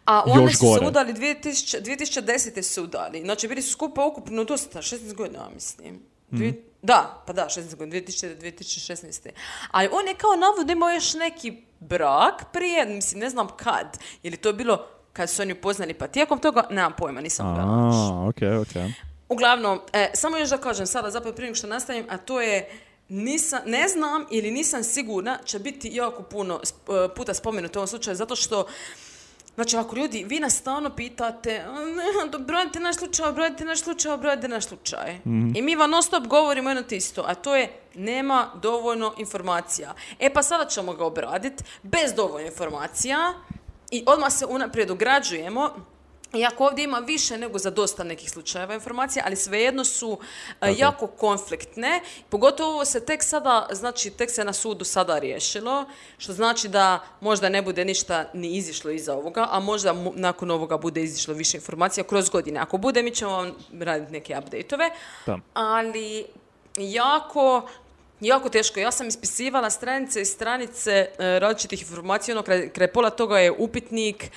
a 0.06 0.24
oni 0.26 0.44
Još 0.44 0.58
su 0.58 0.66
gore. 0.66 0.80
se 0.80 0.88
udali 0.88 1.14
2000, 1.14 1.82
2010. 1.82 2.62
su 2.64 2.84
udali. 2.84 3.22
Znači 3.22 3.48
bili 3.48 3.62
su 3.62 3.72
skupa 3.72 4.06
ukupno 4.06 4.44
dosta, 4.44 4.80
16 4.80 5.14
godina, 5.14 5.50
mislim. 5.54 6.00
Mhm. 6.34 6.50
Da, 6.82 7.24
pa 7.28 7.34
da, 7.34 7.48
16 7.48 7.76
godina, 7.76 7.96
2000, 7.98 8.36
2016. 8.38 9.30
Ali 9.72 9.90
on 9.92 10.08
je 10.08 10.16
kao 10.16 10.36
navodno 10.36 10.74
imao 10.74 10.90
još 10.90 11.14
neki 11.14 11.62
brak 11.82 12.44
prije, 12.54 12.86
mislim, 12.86 13.20
ne 13.20 13.30
znam 13.30 13.48
kad. 13.58 13.98
Je 14.24 14.32
li 14.32 14.38
to 14.38 14.54
bilo 14.54 14.86
kad 15.14 15.30
su 15.30 15.42
oni 15.42 15.54
upoznali, 15.54 15.94
pa 15.94 16.08
tijekom 16.08 16.40
toga, 16.40 16.68
nemam 16.70 16.94
pojma, 16.98 17.22
nisam 17.22 17.56
gledala 17.56 17.92
a, 17.94 18.28
ok, 18.30 18.68
ok. 18.68 18.92
Uglavnom, 19.30 19.80
e, 19.94 20.12
samo 20.14 20.38
još 20.38 20.50
da 20.50 20.58
kažem 20.58 20.86
sada, 20.88 21.12
zapravo 21.12 21.36
prije 21.36 21.56
što 21.56 21.68
nastavim, 21.68 22.06
a 22.10 22.18
to 22.18 22.42
je 22.42 22.70
nisam, 23.10 23.60
ne 23.66 23.88
znam 23.88 24.26
ili 24.32 24.52
nisam 24.52 24.84
sigurna 24.84 25.40
će 25.46 25.60
biti 25.60 25.90
jako 25.94 26.24
puno 26.24 26.60
sp- 26.64 27.06
e, 27.06 27.16
puta 27.16 27.34
spomenuto 27.34 27.80
u 27.80 27.82
ovom 27.82 27.88
slučaju, 27.88 28.16
zato 28.16 28.36
što 28.36 28.68
Znači, 29.62 29.78
ako 29.78 29.96
ljudi, 29.96 30.24
vi 30.28 30.40
nas 30.40 30.56
stalno 30.58 30.90
pitate, 30.90 31.64
"A, 31.68 31.72
ne, 31.72 32.40
brojite 32.40 32.80
naš 32.80 32.96
slučaj, 32.96 33.32
brojite 33.32 33.66
naš 33.66 33.82
slučaj, 33.82 34.18
brojite 34.18 34.48
naš 34.48 34.66
slučaj. 34.66 35.20
I 35.56 35.62
mi 35.62 35.76
vam 35.76 35.90
non 35.92 36.04
stop 36.04 36.28
govorimo 36.28 36.70
jedno 36.70 36.84
te 36.84 36.98
isto, 36.98 37.24
a 37.28 37.36
to 37.36 37.56
je 37.56 37.74
nema 37.96 38.52
dovoljno 38.62 39.14
informacija. 39.18 39.94
E 40.20 40.34
pa 40.34 40.44
sada 40.44 40.66
ćemo 40.66 40.94
ga 40.94 41.06
obraditi 41.06 41.64
bez 41.84 42.14
dovoljno 42.14 42.48
informacija 42.48 43.34
i 43.92 44.04
odmah 44.08 44.34
se 44.34 44.46
unaprijed 44.46 44.92
ograđujemo 44.92 45.70
Iako 46.34 46.66
ovdje 46.66 46.84
ima 46.84 47.00
više 47.00 47.38
nego 47.38 47.60
za 47.60 47.70
dosta 47.70 48.04
nekih 48.04 48.32
slučajeva 48.32 48.74
informacija, 48.74 49.24
ali 49.26 49.36
svejedno 49.36 49.84
su 49.86 50.20
e, 50.62 50.74
jako 50.78 51.08
konfliktne. 51.08 52.02
Pogotovo 52.30 52.70
ovo 52.72 52.86
se 52.86 53.06
tek 53.06 53.24
sada, 53.24 53.68
znači 53.72 54.10
tek 54.10 54.32
se 54.32 54.44
na 54.44 54.54
sudu 54.54 54.86
sada 54.86 55.20
riješilo, 55.20 55.86
što 56.18 56.34
znači 56.34 56.68
da 56.68 57.00
možda 57.22 57.50
ne 57.50 57.62
bude 57.62 57.86
ništa 57.86 58.30
ni 58.34 58.48
izišlo 58.50 58.92
iza 58.92 59.14
ovoga, 59.14 59.48
a 59.52 59.60
možda 59.60 59.94
mu- 59.94 60.14
nakon 60.16 60.52
ovoga 60.52 60.78
bude 60.78 61.04
izišlo 61.04 61.34
više 61.34 61.58
informacija 61.58 62.04
kroz 62.04 62.30
godine. 62.30 62.60
Ako 62.60 62.78
bude, 62.78 63.04
mi 63.04 63.12
ćemo 63.12 63.32
vam 63.32 63.52
raditi 63.80 64.12
neke 64.12 64.34
update-ove, 64.36 64.90
Da. 65.26 65.38
ali 65.54 66.26
jako 66.78 67.70
Jako 68.22 68.50
teško. 68.50 68.80
Ja 68.80 68.92
sam 68.92 69.08
ispisivala 69.08 69.70
stranice 69.70 70.22
i 70.22 70.26
stranice 70.26 70.92
e, 70.92 71.40
različitih 71.40 71.82
informacija, 71.82 72.36
ono 72.36 72.44
kraj, 72.44 72.70
kraj 72.70 72.88
pola 72.88 73.10
toga 73.10 73.40
je 73.40 73.52
upitnik, 73.52 74.24
e, 74.24 74.30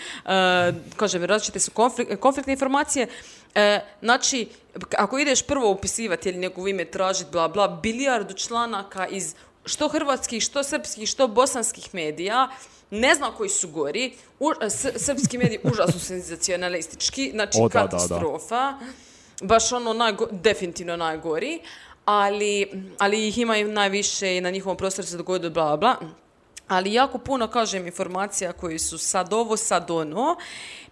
kažem, 0.96 1.24
različite 1.24 1.60
su 1.60 1.70
konflik- 1.70 2.16
konfliktne 2.16 2.52
informacije. 2.52 3.06
E, 3.54 3.80
znači, 4.00 4.48
ako 4.96 5.18
ideš 5.18 5.42
prvo 5.42 5.70
upisivati 5.70 6.28
ili 6.28 6.38
njegovo 6.38 6.68
ime 6.68 6.84
tražiti, 6.86 7.30
bla, 7.30 7.48
bla, 7.48 7.68
bilijardu 7.68 8.34
članaka 8.34 9.06
iz 9.06 9.34
što 9.64 9.88
hrvatskih, 9.88 10.42
što 10.42 10.62
srpskih, 10.62 11.08
što 11.08 11.28
bosanskih 11.28 11.94
medija, 11.94 12.48
ne 12.90 13.14
znam 13.14 13.32
koji 13.32 13.50
su 13.50 13.68
gori, 13.68 14.12
U, 14.40 14.50
s- 14.62 14.96
srpski 14.96 15.38
mediji 15.38 15.58
užasno 15.72 16.00
senzacionalistički, 16.00 17.30
znači 17.30 17.58
O, 17.58 17.68
da, 17.68 17.78
da, 17.78 17.80
da. 17.80 17.88
katastrofa 17.88 18.74
baš 19.42 19.72
ono 19.72 19.92
najgo, 19.92 20.26
definitivno 20.32 20.96
najgori, 20.96 21.60
ali, 22.04 22.82
ali 22.99 23.28
ih 23.28 23.38
ima 23.38 23.56
i 23.56 23.64
najviše 23.64 24.37
i 24.37 24.40
na 24.40 24.50
njihovom 24.50 24.76
prostoru 24.76 25.08
se 25.08 25.16
dogodilo 25.16 25.50
bla 25.50 25.76
bla. 25.76 25.96
Ali 26.68 26.92
jako 26.92 27.18
puno, 27.18 27.49
kažem, 27.49 27.87
informacija 27.87 28.52
koji 28.52 28.78
su 28.78 28.99
sad 28.99 29.32
ovo, 29.32 29.56
sad 29.56 29.90
ono. 29.90 30.37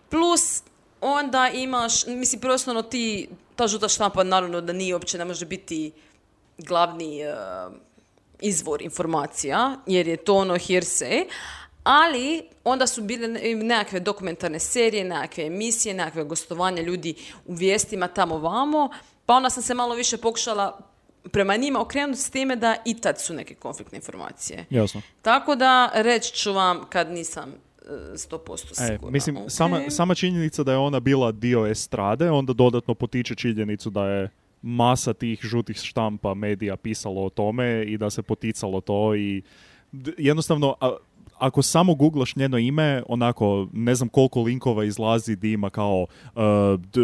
Plus, 0.09 0.63
onda 1.01 1.51
imaš, 1.55 2.07
mislim, 2.07 2.41
prostorno 2.41 2.83
ti, 2.83 3.29
ta 3.57 3.67
žuta 3.67 3.89
štampa 3.89 4.25
naravno 4.25 4.61
da 4.61 4.73
nije 4.73 4.95
uopće, 4.95 5.19
ne 5.19 5.25
može 5.25 5.47
biti 5.47 5.93
glavni 6.59 7.21
e, 7.21 7.35
izvor 8.41 8.83
informacija, 8.83 9.77
jer 9.87 10.09
je 10.09 10.17
to 10.17 10.35
ono 10.35 10.55
hearsay, 10.55 11.25
ali 11.85 12.43
onda 12.65 12.87
su 12.87 13.03
bile 13.03 13.29
ne- 13.29 13.55
nekakve 13.55 14.01
dokumentarne 14.01 14.59
serije, 14.59 15.05
nekakve 15.05 15.45
emisije, 15.45 15.95
nekakve 15.95 16.25
gostovanja 16.25 16.83
ljudi 16.83 17.15
u 17.47 17.55
vijestima 17.55 18.09
tamo 18.09 18.39
vamo, 18.39 18.91
pa 19.27 19.35
onda 19.35 19.51
sam 19.51 19.63
se 19.63 19.75
malo 19.75 19.95
više 19.95 20.17
pokušala 20.17 20.92
prema 21.25 21.57
njima 21.57 21.81
okrenuti 21.81 22.21
s 22.21 22.31
time 22.31 22.57
da 22.57 22.77
i 22.85 22.95
tad 22.95 23.21
su 23.21 23.35
neke 23.35 23.55
konfliktne 23.55 23.97
informacije. 23.97 24.65
Jasno. 24.71 25.03
Tako 25.23 25.55
da 25.55 25.91
reći 25.95 26.35
ću 26.35 26.53
vam 26.53 26.81
kad 26.89 27.11
nisam 27.11 27.51
e, 27.51 27.85
100% 28.13 28.73
E, 28.73 28.75
sigurna. 28.87 29.11
mislim, 29.11 29.37
Ok. 29.37 29.43
sama, 29.49 29.81
sama 29.91 30.15
činjenica 30.15 30.63
da 30.63 30.73
je 30.73 30.79
ona 30.79 31.01
bila 31.01 31.33
dio 31.33 31.67
estrade, 31.67 32.31
onda 32.31 32.53
dodatno 32.53 32.95
potiče 32.95 33.35
činjenicu 33.35 33.91
da 33.91 34.07
je 34.07 34.29
masa 34.63 35.13
tih 35.13 35.41
žutih 35.43 35.77
štampa 35.77 36.35
medija 36.35 36.77
pisalo 36.77 37.25
o 37.25 37.31
tome 37.31 37.85
i 37.85 37.99
da 37.99 38.11
se 38.11 38.23
poticalo 38.23 38.81
to 38.81 39.15
i 39.15 39.43
jednostavno, 40.19 40.77
a- 40.81 40.97
ako 41.43 41.63
samo 41.63 41.95
googlaš 41.95 42.37
njeno 42.37 42.59
ime, 42.59 43.03
onako, 43.09 43.69
ne 43.73 43.95
znam 43.95 44.09
koliko 44.09 44.43
linkova 44.43 44.85
izlazi 44.85 45.37
di 45.37 45.53
ima 45.53 45.71
kao 45.71 46.07
uh, 46.35 46.43
d- 46.81 47.01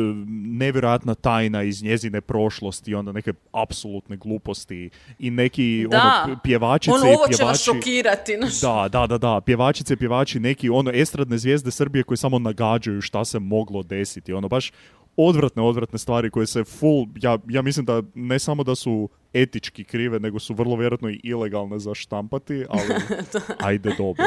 nevjerojatna 0.59 1.15
tajna 1.15 1.63
iz 1.63 1.83
njezine 1.83 2.21
prošlosti, 2.21 2.95
onda 2.95 3.13
neke 3.13 3.33
apsolutne 3.53 4.17
gluposti 4.17 4.91
i 5.19 5.31
neki 5.31 5.87
Da. 5.91 6.25
ono, 6.27 6.39
pjevačice 6.43 6.93
Ono, 6.95 7.05
ovo 7.07 7.27
će 7.27 7.45
vas 7.45 7.65
pjevači... 7.65 7.65
šokirati. 7.65 8.33
Da, 8.63 8.89
da, 8.93 9.07
da, 9.07 9.19
da. 9.19 9.41
Pjevačice, 9.41 9.97
pjevači, 9.97 10.41
neki 10.41 10.69
ono 10.71 10.91
estradne 10.91 11.39
zvijezde 11.39 11.71
Srbije 11.71 12.03
koji 12.03 12.19
samo 12.19 12.39
nagađaju 12.39 13.01
šta 13.01 13.25
se 13.25 13.39
moglo 13.39 13.83
desiti. 13.83 14.33
Ono 14.33 14.49
baš 14.49 14.73
odvratne, 15.21 15.63
odvratne 15.63 15.99
stvari 15.99 16.31
koje 16.31 16.47
se 16.47 16.65
full, 16.65 17.07
ja, 17.21 17.39
ja 17.49 17.63
mislim 17.63 17.87
da 17.87 18.03
ne 18.15 18.39
samo 18.39 18.65
da 18.65 18.75
su 18.75 19.09
etički 19.33 19.85
krive, 19.85 20.21
nego 20.21 20.39
su 20.39 20.55
vrlo 20.55 20.77
vjerojatno 20.77 21.11
i 21.11 21.21
ilegalne 21.23 21.79
za 21.79 21.95
štampati, 21.95 22.65
ali 22.69 22.95
ajde 23.69 23.95
dobro. 23.99 24.25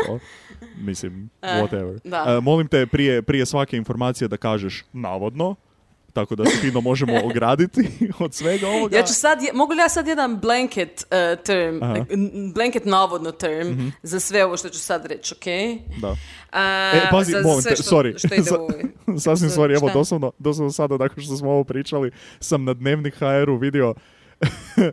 Mislim, 0.77 1.29
whatever. 1.41 1.99
da. 2.03 2.25
E, 2.27 2.41
molim 2.41 2.67
te 2.67 2.85
prije, 2.85 3.21
prije 3.21 3.45
svake 3.45 3.77
informacije 3.77 4.27
da 4.27 4.37
kažeš 4.37 4.83
navodno, 4.93 5.55
tako 6.11 6.35
da 6.35 6.45
se 6.45 6.57
fino 6.57 6.81
možemo 6.81 7.13
ograditi 7.25 7.87
od 8.19 8.33
svega 8.33 8.67
ovoga. 8.67 8.97
Ja 8.97 9.03
ću 9.03 9.13
sad, 9.13 9.41
je- 9.41 9.53
mogu 9.53 9.73
li 9.73 9.79
ja 9.79 9.89
sad 9.89 10.07
jedan 10.07 10.39
blanket 10.39 11.03
uh, 11.03 11.43
term, 11.43 11.83
Aha. 11.83 12.05
blanket 12.53 12.85
navodno 12.85 13.31
term 13.31 13.67
za 14.03 14.19
sve 14.19 14.45
ovo 14.45 14.57
što 14.57 14.69
ću 14.69 14.79
sad 14.79 15.05
reći, 15.05 15.33
ok? 15.33 15.45
Da. 16.01 16.15
A, 16.51 16.91
E, 16.95 17.09
pazi, 17.11 17.31
za 17.31 17.69
te, 17.69 17.75
što, 17.75 17.95
sorry. 17.95 18.17
Što 18.17 18.35
ide 18.35 18.51
u 19.07 19.17
Sasvim 19.19 19.49
sorry, 19.49 19.77
evo 19.77 19.89
doslovno, 19.93 20.31
doslovno 20.39 20.71
sada 20.71 20.97
nakon 20.97 21.23
što 21.23 21.37
smo 21.37 21.49
ovo 21.49 21.63
pričali, 21.63 22.11
sam 22.39 22.63
na 22.63 22.73
dnevnik 22.73 23.15
HR-u 23.15 23.57
vidio 23.57 23.93
e, 24.41 24.91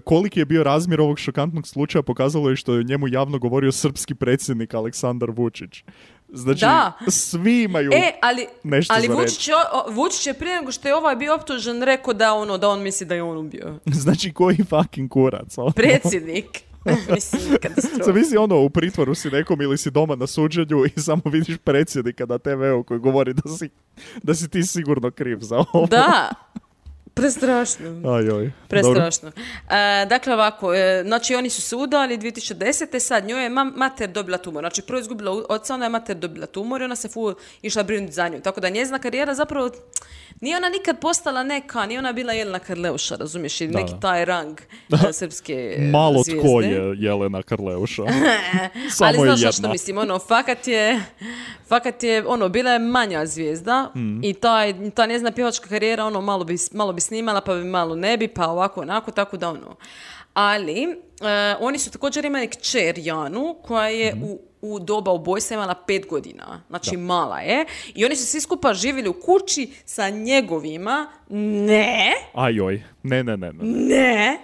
koliki 0.00 0.40
je 0.40 0.44
bio 0.44 0.62
razmjer 0.62 1.00
ovog 1.00 1.18
šokantnog 1.18 1.66
slučaja, 1.66 2.02
pokazalo 2.02 2.50
je 2.50 2.56
što 2.56 2.74
je 2.74 2.84
njemu 2.84 3.08
javno 3.08 3.38
govorio 3.38 3.72
srpski 3.72 4.14
predsjednik 4.14 4.74
Aleksandar 4.74 5.30
Vučić. 5.30 5.84
Znači, 6.34 6.60
Da. 6.60 6.92
svi 7.08 7.62
imaju... 7.62 7.90
E, 7.92 8.12
ali, 8.22 8.46
nešto 8.62 8.94
ali 8.94 9.06
za 9.06 9.14
Vučić, 9.14 9.48
je, 9.48 9.54
Vučić 9.90 10.26
je 10.26 10.34
prije 10.34 10.56
nego 10.56 10.72
što 10.72 10.88
je 10.88 10.94
ovaj 10.96 11.16
bio 11.16 11.34
optužen 11.34 11.82
rekao 11.82 12.14
da 12.14 12.34
ono 12.34 12.58
da 12.58 12.68
on 12.68 12.82
misli 12.82 13.06
da 13.06 13.14
je 13.14 13.22
on 13.22 13.38
ubio. 13.38 13.74
Znači, 14.02 14.32
koji 14.32 14.56
fucking 14.56 15.10
kurac. 15.10 15.58
ono. 15.58 15.70
Predsjednik. 15.70 16.46
Mislim, 17.14 17.42
katastrofa. 17.62 18.04
Zamisli 18.04 18.36
ono, 18.36 18.60
u 18.60 18.70
pritvoru 18.70 19.14
si 19.14 19.30
nekom 19.30 19.62
ili 19.62 19.78
si 19.78 19.90
doma 19.90 20.16
na 20.16 20.26
suđenju 20.26 20.84
i 20.96 21.00
samo 21.00 21.22
vidiš 21.24 21.56
predsjednika 21.64 22.26
na 22.26 22.38
TV-u 22.38 22.82
koji 22.82 23.00
govori 23.00 23.34
da 23.34 23.42
si, 23.58 23.68
da 24.22 24.34
si 24.34 24.48
ti 24.48 24.62
sigurno 24.62 25.10
kriv 25.10 25.38
za 25.40 25.64
ovo. 25.72 25.86
Da. 25.86 26.30
Prestrašno. 27.14 27.86
Aj, 28.06 28.20
oj. 28.22 28.28
Dobro. 28.28 28.52
Prestrašno. 28.68 29.28
E, 29.70 30.06
dakle, 30.06 30.34
ovako, 30.34 30.74
e, 30.74 31.02
znači 31.04 31.34
oni 31.34 31.50
su 31.50 31.62
se 31.62 31.76
udali 31.76 32.18
2010. 32.18 32.62
Sad 32.98 33.24
njoj 33.24 33.42
je 33.42 33.50
ma- 33.50 33.76
mater 33.76 34.10
dobila 34.10 34.38
tumor. 34.38 34.62
Znači, 34.62 34.82
prvo 34.82 35.00
izgubila 35.00 35.42
oca, 35.48 35.74
onda 35.74 35.86
je 35.86 35.90
mater 35.90 36.16
dobila 36.16 36.46
tumor 36.46 36.80
i 36.80 36.84
ona 36.84 36.96
se 36.96 37.08
fu 37.08 37.32
išla 37.62 37.82
brinuti 37.82 38.12
za 38.12 38.28
nju. 38.28 38.40
Tako 38.40 38.60
da 38.60 38.68
njezina 38.68 38.98
karijera 38.98 39.34
zapravo 39.34 39.70
nije 40.40 40.56
ona 40.56 40.68
nikad 40.70 41.00
postala 41.00 41.42
neka, 41.44 41.86
nije 41.86 41.98
ona 41.98 42.12
bila 42.12 42.32
Jelena 42.32 42.58
Karleuša, 42.58 43.16
razumiješ, 43.16 43.60
ili 43.60 43.72
Da, 43.72 43.78
neki 43.78 43.92
da. 43.92 44.00
taj 44.00 44.24
rang 44.24 44.60
e, 45.00 45.12
srpske 45.12 45.74
e, 45.78 45.80
Malo 45.82 46.22
zvijezde. 46.22 46.42
tko 46.42 46.60
je 46.60 46.94
Jelena 46.98 47.42
Karleuša. 47.42 48.02
Samo 48.90 49.08
Ali 49.08 49.18
znaš 49.18 49.38
jedna. 49.38 49.52
što 49.52 49.68
mislim, 49.68 49.98
ono, 49.98 50.18
fakat 50.18 50.68
je, 50.68 51.00
fakat 51.64 52.02
je, 52.02 52.24
ono, 52.26 52.48
bila 52.48 52.70
je 52.70 52.78
manja 52.80 53.26
zvijezda 53.26 53.90
Mhm. 53.90 54.20
i 54.22 54.34
taj, 54.34 54.74
ta 54.90 55.06
njezina 55.06 55.32
pjevačka 55.32 55.68
karijera, 55.68 56.04
ono, 56.04 56.20
malo 56.20 56.44
bi, 56.44 56.56
malo 56.72 56.92
bi 56.92 57.01
snimala, 57.02 57.40
pa 57.40 57.54
bi 57.54 57.64
malo 57.64 57.96
ne 57.96 58.16
bi, 58.16 58.28
pa 58.28 58.46
ovako, 58.48 58.80
onako, 58.80 59.10
tako 59.10 59.36
da, 59.36 59.48
ono. 59.50 59.76
Ali, 60.34 60.82
e, 60.82 60.96
oni 61.60 61.78
su 61.78 61.90
također 61.90 62.24
imali 62.24 62.48
kćer 62.48 62.94
Janu, 62.98 63.56
koja 63.62 63.88
je 63.88 64.14
Mhm. 64.14 64.24
u, 64.24 64.38
u 64.62 64.78
doba 64.78 65.12
ubojstva 65.12 65.54
imala 65.54 65.74
pet 65.74 66.06
godina. 66.06 66.62
Znači, 66.68 66.96
mala 66.96 67.38
je. 67.40 67.64
I 67.94 68.04
oni 68.04 68.16
su 68.16 68.26
svi 68.26 68.40
skupa 68.40 68.74
živjeli 68.74 69.08
u 69.08 69.20
kući 69.20 69.70
sa 69.84 70.10
njegovima, 70.10 71.06
ne, 71.28 72.12
Aj, 72.34 72.60
oj. 72.60 72.82
Ne, 73.02 73.24
ne, 73.24 73.36
ne. 73.36 73.52
ne. 73.52 73.64
ne. 73.64 74.38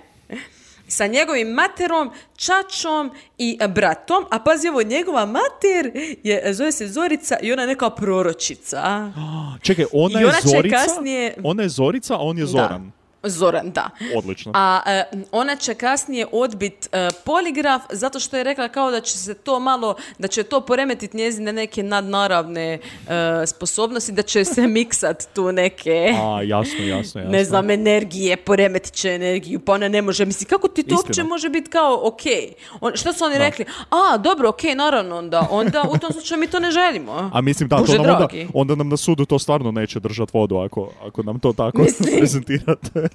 Sa 0.89 1.07
njegovim 1.07 1.49
materom, 1.51 2.11
čačom 2.37 3.11
i 3.39 3.59
e, 3.61 3.69
bratom, 3.69 4.25
a 4.31 4.39
pazi 4.39 4.69
ovo, 4.69 4.83
njegova 4.83 5.27
mater 5.27 5.91
je, 6.25 6.41
e, 6.45 6.53
zove 6.53 6.73
se 6.73 6.89
Zorica 6.89 7.37
i 7.39 7.53
ona 7.53 7.63
je 7.63 7.69
neka 7.69 7.91
proročica. 7.91 9.13
Čekaj, 9.63 9.85
ona 9.93 10.21
I 10.21 10.23
je 10.23 10.29
ona 10.29 10.39
Zorica? 10.43 10.77
kasnije- 10.77 11.35
Ona 11.43 11.63
je 11.63 11.69
Zorica, 11.69 12.15
a 12.15 12.21
on 12.21 12.39
je 12.39 12.47
Zoran. 12.47 12.93
Zoran, 13.23 13.71
da. 13.71 13.91
Odlično. 14.17 14.53
A 14.55 14.81
e, 14.87 15.05
ona 15.33 15.57
će 15.57 15.75
kasnije 15.75 16.27
odbit 16.33 16.89
e, 16.93 17.09
poligraf 17.25 17.83
zato 17.91 18.21
što 18.21 18.37
je 18.37 18.45
rekla 18.45 18.69
kao 18.69 18.91
da 18.91 19.01
će 19.01 19.19
se 19.19 19.35
to 19.35 19.61
malo, 19.61 19.97
da 20.19 20.29
će 20.29 20.43
to 20.43 20.61
poremetiti 20.61 21.17
njezine 21.17 21.53
neke 21.53 21.83
nadnaravne 21.83 22.73
e, 22.75 22.79
sposobnosti, 23.47 24.13
da 24.13 24.23
će 24.23 24.45
se 24.45 24.67
miksat 24.77 25.29
tu 25.35 25.53
neke... 25.53 26.15
A, 26.23 26.43
jasno, 26.43 26.85
jasno, 26.85 27.21
jasno. 27.21 27.33
ne 27.33 27.45
znam, 27.45 27.71
energije, 27.71 28.37
poremetit 28.37 28.93
će 28.93 29.11
energiju, 29.15 29.61
pa 29.61 29.73
ona 29.73 29.89
ne 29.89 30.03
može, 30.03 30.25
misli, 30.25 30.47
kako 30.47 30.69
ti 30.69 30.83
to 30.83 30.95
Istina. 30.95 30.99
uopće 30.99 31.23
može 31.23 31.49
biti 31.49 31.71
kao 31.71 32.01
ok? 32.03 32.23
On, 32.81 32.93
što 32.95 33.13
su 33.13 33.25
oni 33.25 33.39
rekli? 33.39 33.65
A, 33.91 34.19
dobro, 34.19 34.49
ok, 34.49 34.63
naravno, 34.77 35.17
onda, 35.17 35.49
onda 35.51 35.85
u 35.91 35.99
tom 35.99 36.13
slučaju 36.13 36.41
mi 36.41 36.47
to 36.47 36.61
ne 36.61 36.71
želimo. 36.71 37.31
A 37.35 37.41
mislim, 37.41 37.69
da, 37.69 37.77
Bože 37.77 37.97
to 37.97 38.03
nam 38.03 38.23
onda, 38.23 38.29
onda 38.55 38.75
nam 38.75 38.89
na 38.89 38.97
sudu 38.97 39.25
to 39.25 39.39
stvarno 39.39 39.71
neće 39.71 40.01
držati 40.01 40.31
vodu 40.35 40.57
ako, 40.57 40.91
ako 41.07 41.23
nam 41.23 41.39
to 41.39 41.53
tako 41.53 41.85
prezentirate. 42.19 43.08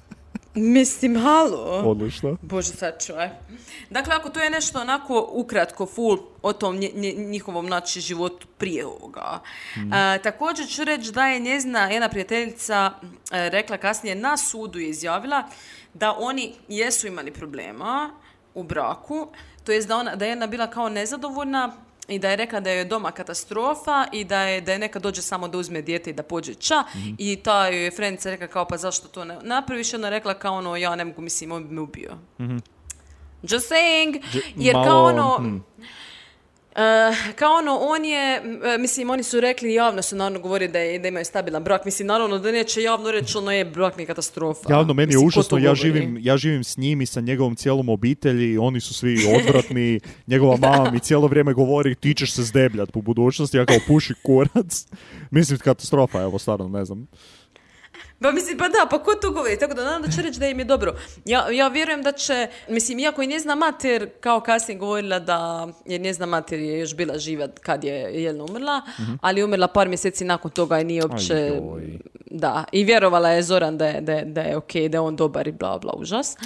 Mislim, 0.54 1.16
halo. 1.16 1.82
Odlično. 1.84 2.36
Bože, 2.42 2.72
sačuvaj. 2.72 3.30
Dakle, 3.90 4.14
ako 4.14 4.30
to 4.30 4.40
je 4.40 4.50
nešto 4.50 4.80
onako 4.80 5.28
ukratko, 5.32 5.86
full 5.86 6.18
o 6.42 6.52
tom 6.52 6.76
njihovom 7.16 7.66
znači, 7.66 8.00
životu 8.00 8.46
prije 8.58 8.86
ovoga. 8.86 9.40
A, 9.92 10.18
također 10.18 10.68
ću 10.68 10.84
reći 10.84 11.12
da 11.12 11.26
je 11.26 11.40
njezina 11.40 11.90
jedna 11.90 12.08
prijateljica 12.08 12.92
e, 13.32 13.50
rekla 13.50 13.76
kasnije 13.76 14.14
na 14.14 14.36
sudu 14.36 14.78
je 14.78 14.88
izjavila 14.88 15.42
da 15.94 16.16
oni 16.18 16.52
jesu 16.68 17.06
imali 17.06 17.30
problema 17.30 18.10
u 18.54 18.62
braku, 18.62 19.28
to 19.64 19.72
jest 19.72 19.88
da, 19.88 19.96
ona, 19.96 20.16
da 20.16 20.24
je 20.24 20.28
jedna 20.28 20.46
bila 20.46 20.66
kao 20.66 20.88
nezadovoljna 20.88 21.72
i 22.08 22.18
da 22.18 22.30
je 22.30 22.36
rekla 22.36 22.60
da 22.60 22.70
je 22.70 22.84
doma 22.84 23.10
katastrofa 23.10 24.06
i 24.12 24.24
da 24.24 24.40
je, 24.40 24.60
da 24.60 24.72
je 24.72 24.78
neka 24.78 24.98
dođe 24.98 25.22
samo 25.22 25.48
da 25.48 25.58
uzme 25.58 25.82
dijete 25.82 26.10
i 26.10 26.12
da 26.12 26.22
pođe 26.22 26.54
ča 26.54 26.84
i 27.18 27.36
ta 27.36 27.66
joj 27.66 27.84
je 27.84 27.90
frendica 27.90 28.30
rekla 28.30 28.46
kao 28.46 28.64
pa 28.64 28.76
zašto 28.76 29.08
to 29.08 29.24
ne 29.24 29.38
napraviš 29.42 29.94
ona 29.94 30.08
rekla 30.08 30.34
kao 30.34 30.54
ono 30.54 30.76
ja 30.76 30.96
ne 30.96 31.04
mogu 31.04 31.22
mislim 31.22 31.52
on 31.52 31.68
bi 31.68 31.74
me 31.74 31.80
ubio. 31.80 32.18
Just 33.42 33.70
saying, 33.70 34.22
jer 34.56 34.74
kao 34.74 34.84
malo, 34.84 35.04
ono, 35.04 35.36
hm. 35.38 35.58
Eh, 36.76 37.34
kao 37.34 37.52
ono, 37.52 37.78
on 37.80 38.04
je, 38.04 38.36
eh, 38.36 38.78
mislim, 38.78 39.10
oni 39.10 39.22
su 39.22 39.40
rekli, 39.40 39.74
javno 39.74 40.02
su 40.02 40.16
naravno 40.16 40.40
govorili 40.40 40.72
da, 40.72 40.78
je, 40.78 40.98
da 40.98 41.08
imaju 41.08 41.24
stabilan 41.24 41.64
brak, 41.64 41.84
mislim, 41.84 42.08
naravno 42.08 42.38
da 42.38 42.52
neće 42.52 42.82
javno 42.82 43.10
reći, 43.10 43.38
ono 43.38 43.52
je, 43.52 43.64
brak 43.64 43.96
mi 43.96 44.02
je 44.02 44.06
katastrofa. 44.06 44.72
Javno, 44.72 44.94
meni 44.94 45.12
je 45.12 45.16
Mislim, 45.16 45.26
užasno, 45.26 45.58
ja 45.58 45.62
govori? 45.62 45.80
živim, 45.80 46.18
ja 46.20 46.36
živim 46.36 46.64
s 46.64 46.76
njim 46.76 47.00
i 47.00 47.06
sa 47.06 47.20
njegovom 47.20 47.56
cijelom 47.56 47.88
obitelji, 47.88 48.58
oni 48.58 48.80
su 48.80 48.94
svi 48.94 49.16
odvratni, 49.36 50.00
njegova 50.26 50.56
mama 50.56 50.90
mi 50.90 51.00
cijelo 51.00 51.26
vrijeme 51.26 51.52
govori 51.52 51.94
ti 51.94 52.14
ćeš 52.14 52.32
se 52.32 52.42
zdebljat 52.42 52.96
u 52.96 53.02
budućnosti, 53.02 53.56
ja 53.56 53.66
kao 53.66 53.78
puši 53.86 54.14
kurac. 54.22 54.86
Mislim, 55.30 55.58
katastrofa, 55.58 56.22
evo, 56.22 56.38
stvarno, 56.38 56.68
ne 56.68 56.84
znam. 56.84 57.06
Pa 58.24 58.32
mislim, 58.32 58.58
pa 58.58 58.68
da, 58.68 58.86
pa 58.90 58.98
ko 59.02 59.14
to 59.14 59.30
govori? 59.30 59.58
Tako 59.58 59.74
da 59.74 59.84
nadam 59.84 60.02
da 60.02 60.08
će 60.10 60.22
reći 60.22 60.40
da 60.40 60.46
im 60.46 60.58
je 60.58 60.64
dobro. 60.64 60.94
Ja, 61.24 61.50
ja 61.50 61.68
vjerujem 61.68 62.02
da 62.02 62.12
će, 62.12 62.48
mislim, 62.68 62.98
iako 62.98 63.22
i 63.22 63.26
njezina 63.26 63.54
mater, 63.54 64.10
kao 64.20 64.40
kasnije 64.40 64.78
govorila 64.78 65.18
da, 65.18 65.68
jer 65.86 66.00
njezina 66.00 66.26
mater 66.26 66.58
je 66.58 66.78
još 66.78 66.94
bila 66.94 67.18
živa 67.18 67.48
kad 67.60 67.84
je 67.84 68.22
Jelena 68.22 68.44
umrla, 68.44 68.82
ali 69.20 69.40
je 69.40 69.44
umrla 69.44 69.68
par 69.68 69.88
mjeseci 69.88 70.24
nakon 70.24 70.50
toga 70.50 70.80
i 70.80 70.84
nije 70.84 71.02
uopće... 71.02 71.34
Ajoj. 71.34 71.98
Da, 72.36 72.64
i 72.72 72.84
vjerovala 72.84 73.28
je 73.28 73.42
Zoran 73.42 73.78
da 73.78 73.86
je, 73.86 74.00
da 74.00 74.12
je, 74.12 74.24
da 74.24 74.40
je 74.40 74.56
ok, 74.56 74.72
da 74.72 74.96
je 74.96 75.00
on 75.00 75.16
dobar 75.16 75.48
i 75.48 75.52
bla, 75.52 75.78
bla, 75.78 75.92
užas. 75.92 76.36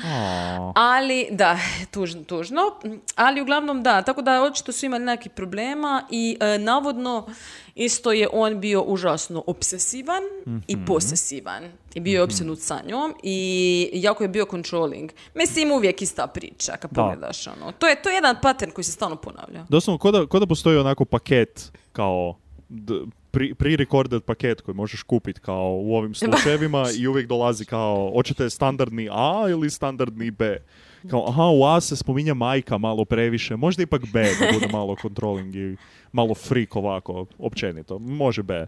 Ali, 0.75 1.29
da, 1.31 1.59
tužno, 1.91 2.25
tužno. 2.25 2.61
Ali 3.15 3.41
uglavnom 3.43 3.83
da, 3.83 4.03
tako 4.03 4.23
da 4.23 4.43
očito 4.43 4.73
su 4.73 4.87
imali 4.87 5.05
nekih 5.05 5.33
problema 5.33 6.03
i 6.11 6.37
e, 6.41 6.59
navodno 6.59 7.27
isto 7.75 8.13
je 8.13 8.29
on 8.33 8.61
bio 8.61 8.83
užasno 8.83 9.45
obsesivan 9.47 10.23
i 10.67 10.85
posesivan. 10.87 11.63
I 11.95 12.01
bio 12.01 12.19
je 12.19 12.23
opsjednut 12.23 12.59
sa 12.61 12.81
njom 12.87 13.15
i 13.23 13.39
jako 13.95 14.25
je 14.25 14.29
bio 14.29 14.47
controlling. 14.51 15.11
Mislim, 15.35 15.73
uvijek 15.73 16.03
ista 16.03 16.27
priča 16.27 16.73
kad 16.73 16.91
Da. 16.91 17.03
pogledaš 17.03 17.47
ono. 17.47 17.73
To 17.73 17.87
je, 17.87 18.03
to 18.03 18.09
je 18.09 18.15
jedan 18.15 18.37
pattern 18.43 18.73
koji 18.73 18.85
se 18.85 18.93
stalno 18.93 19.17
ponavlja. 19.17 19.65
Doslovno, 19.69 19.99
ko 19.99 20.11
da, 20.11 20.27
ko 20.27 20.39
da 20.39 20.47
postoji 20.47 20.79
onako 20.79 21.05
paket, 21.05 21.73
kao 21.93 22.35
d- 22.69 22.95
pri, 23.31 23.55
pre-recorded 23.55 24.21
paket 24.21 24.61
koji 24.61 24.75
možeš 24.75 25.03
kupiti 25.03 25.41
kao 25.41 25.79
u 25.83 25.97
ovim 25.97 26.15
slučajevima 26.21 26.87
i 26.99 27.07
uvijek 27.07 27.27
dolazi 27.27 27.65
kao, 27.65 28.11
hoćete 28.15 28.51
standardni 28.51 29.09
A 29.13 29.47
ili 29.51 29.71
standardni 29.71 30.31
B? 30.31 30.63
Kao, 31.11 31.29
aha, 31.29 31.43
u 31.43 31.65
A 31.65 31.81
se 31.81 31.97
spominje 31.97 32.35
majka 32.35 32.79
malo 32.79 33.05
previše, 33.05 33.57
možda 33.57 33.83
ipak 33.83 34.03
B 34.13 34.23
da 34.23 34.53
bude 34.53 34.69
malo 34.73 34.97
controlling 35.03 35.57
i 35.57 35.77
malo 36.13 36.35
freak 36.35 36.77
ovako, 36.77 37.27
općenito. 37.39 37.99
Može 37.99 38.43
B. 38.43 38.67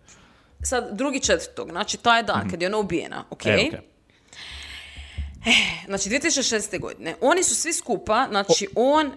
Sad, 0.62 0.96
drugi 0.96 1.20
četvrtog, 1.20 1.70
znači 1.70 1.96
taj 1.96 2.22
dan 2.22 2.50
kad 2.50 2.62
je 2.62 2.68
ona 2.68 2.78
ubijena, 2.78 3.24
ok? 3.30 3.46
E, 3.46 3.54
okej. 3.54 3.70
Znači, 5.86 6.08
2006. 6.08 6.80
godine. 6.80 7.14
Oni 7.20 7.42
su 7.42 7.54
svi 7.54 7.72
skupa, 7.72 8.26
znači 8.30 8.66
on, 8.74 9.10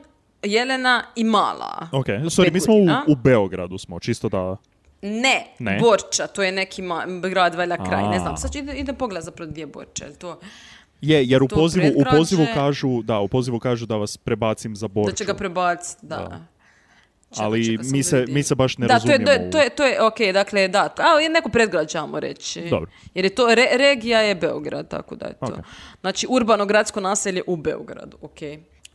Jelena 0.43 1.03
i 1.15 1.23
Mala. 1.23 1.87
Ok, 1.91 2.05
sorry, 2.07 2.53
mi 2.53 2.59
smo 2.59 2.73
u, 2.73 3.11
u 3.11 3.15
Beogradu 3.15 3.77
smo, 3.77 3.99
čisto 3.99 4.29
da... 4.29 4.57
Ne, 5.03 5.45
Ne? 5.59 5.77
Borča, 5.81 6.27
to 6.27 6.43
je 6.43 6.51
neki 6.51 6.81
ma- 6.81 7.29
grad, 7.29 7.55
valjda 7.55 7.77
kraj, 7.77 8.03
ne 8.03 8.19
znam. 8.19 8.37
Sad 8.37 8.51
ću 8.51 8.57
ide, 8.57 8.73
idem 8.73 8.95
pogledat 8.95 9.23
zapravo 9.23 9.51
gdje 9.51 9.61
je 9.61 9.67
Borča, 9.67 10.05
to... 10.19 10.39
Je, 11.01 11.25
jer 11.25 11.43
u 11.43 11.47
To 11.47 11.55
pozivu, 11.55 11.91
u 11.95 12.03
pozivu 12.11 12.45
kažu, 12.53 13.01
da, 13.01 13.19
u 13.19 13.27
pozivu 13.27 13.59
kažu 13.59 13.85
da 13.85 13.95
vas 13.95 14.17
prebacim 14.17 14.75
za 14.75 14.87
Borču. 14.87 15.11
Da 15.11 15.15
će 15.15 15.25
ga 15.25 15.33
prebaciti, 15.33 16.05
da. 16.05 16.15
Da. 16.15 16.41
Čekaj, 17.31 17.45
Ali 17.45 17.65
čekaj, 17.65 17.85
mi 17.85 17.99
da 17.99 18.03
se, 18.03 18.25
mi 18.27 18.43
se 18.43 18.55
baš 18.55 18.77
ne 18.77 18.87
da, 18.87 18.99
to 18.99 19.07
je, 19.07 19.17
razumijemo. 19.17 19.25
to 19.25 19.31
je, 19.33 19.51
to 19.51 19.57
je, 19.59 19.69
to 19.69 19.85
je, 19.85 20.01
ok, 20.01 20.33
dakle, 20.33 20.67
da, 20.67 20.93
a 20.97 21.19
je 21.19 21.29
neko 21.29 21.49
predgrađe, 21.49 21.97
ajmo 21.97 22.19
reći. 22.19 22.61
Dobro. 22.61 22.91
Jer 23.13 23.25
je 23.25 23.35
to, 23.35 23.47
re- 23.47 23.77
regija 23.77 24.19
je 24.19 24.35
Beograd, 24.35 24.87
tako 24.87 25.15
da 25.15 25.25
je 25.25 25.33
to. 25.33 25.45
Ok. 25.45 25.59
Znači, 26.01 26.27
urbano 26.29 26.65
gradsko 26.65 26.99
naselje 27.01 27.41
u 27.47 27.55
Beogradu, 27.55 28.17
ok. 28.21 28.39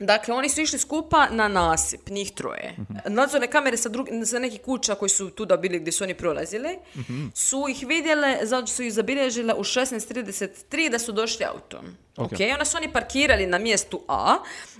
Dakle, 0.01 0.35
oni 0.35 0.49
su 0.49 0.61
išli 0.61 0.79
skupa 0.79 1.29
na 1.29 1.49
nasip, 1.49 2.09
njih 2.09 2.33
troje. 2.33 2.75
Mhm. 2.79 2.95
Nadzorne 3.07 3.47
kamere 3.47 3.77
sa, 3.77 3.89
drug, 3.89 4.09
sa 4.25 4.39
nekih 4.39 4.61
kuća 4.63 4.95
koji 4.95 5.09
su 5.09 5.31
tuda 5.31 5.57
bili 5.57 5.79
gdje 5.79 5.93
su 5.93 6.05
oni 6.05 6.15
prolazili, 6.15 6.79
Mhm. 6.97 7.27
su 7.35 7.67
ih 7.69 7.85
vidjele, 7.87 8.39
zato 8.43 8.67
su 8.67 8.83
ih 8.83 8.93
zabilježile 8.93 9.55
u 9.55 9.65
16.33 9.65 10.91
da 10.91 10.99
su 10.99 11.13
došli 11.13 11.45
autom. 11.47 11.85
Ok. 12.17 12.33
Ok, 12.33 12.39
onda 12.53 12.65
su 12.65 12.77
oni 12.77 12.93
parkirali 12.93 13.47
na 13.47 13.59
mjestu 13.59 14.01
A 14.09 14.37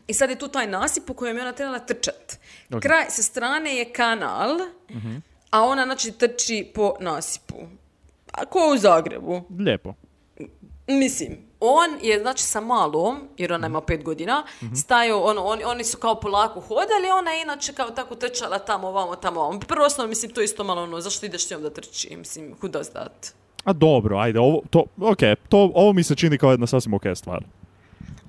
i 0.07 0.15
sad 0.15 0.31
je 0.31 0.39
tu 0.39 0.49
taj 0.49 0.67
nasip 0.67 1.11
u 1.11 1.15
kojem 1.15 1.37
je 1.37 1.43
ona 1.43 1.53
trebala 1.53 1.79
trčat. 1.79 2.39
Ok. 2.71 2.83
Kraj 2.83 3.05
sa 3.09 3.23
strane 3.23 3.77
je 3.77 3.93
kanal, 3.93 4.59
a 5.51 5.63
ona 5.63 5.85
znači 5.85 6.13
trči 6.13 6.71
po 6.75 6.95
nasipu. 7.01 7.57
A 8.33 8.45
ko 8.45 8.59
u 8.75 8.79
Zagrebu? 8.79 9.43
Lijepo. 9.59 9.95
Mislim, 10.89 11.39
on 11.61 11.91
je 12.03 12.21
znači 12.21 12.43
sa 12.43 12.61
malom, 12.61 13.29
jer 13.37 13.53
ona 13.53 13.67
ima 13.67 13.81
pet 13.81 14.05
godina, 14.05 14.45
stajao, 14.77 15.23
ono, 15.23 15.45
oni, 15.45 15.65
oni 15.65 15.85
su 15.85 15.99
kao 15.99 16.21
polako 16.21 16.61
hodali, 16.61 17.11
ona 17.19 17.31
je 17.31 17.43
inače 17.43 17.73
kao 17.73 17.91
tako 17.91 18.15
trčala 18.15 18.59
tamo, 18.59 18.91
vamo, 18.91 19.17
tamo, 19.17 19.41
vamo. 19.41 19.61
Prvo 19.61 19.85
osnovno, 19.87 20.09
mislim, 20.09 20.33
to 20.33 20.41
isto 20.41 20.65
malo 20.65 20.83
ono, 20.83 21.01
zašto 21.01 21.27
ideš 21.27 21.51
njom 21.51 21.63
da 21.63 21.71
trči? 21.71 22.17
Mislim, 22.17 22.55
who 22.55 22.69
does 22.69 22.89
that? 22.89 23.35
A 23.65 23.73
dobro, 23.73 24.19
ajde, 24.19 24.41
ovo, 24.41 24.63
to, 24.71 24.85
ok, 25.01 25.19
to, 25.49 25.71
ovo 25.75 25.93
mi 25.93 26.03
se 26.03 26.15
čini 26.15 26.39
kao 26.39 26.51
jedna 26.51 26.67
sasvim 26.67 26.95
ok 26.95 27.03
stvar. 27.15 27.45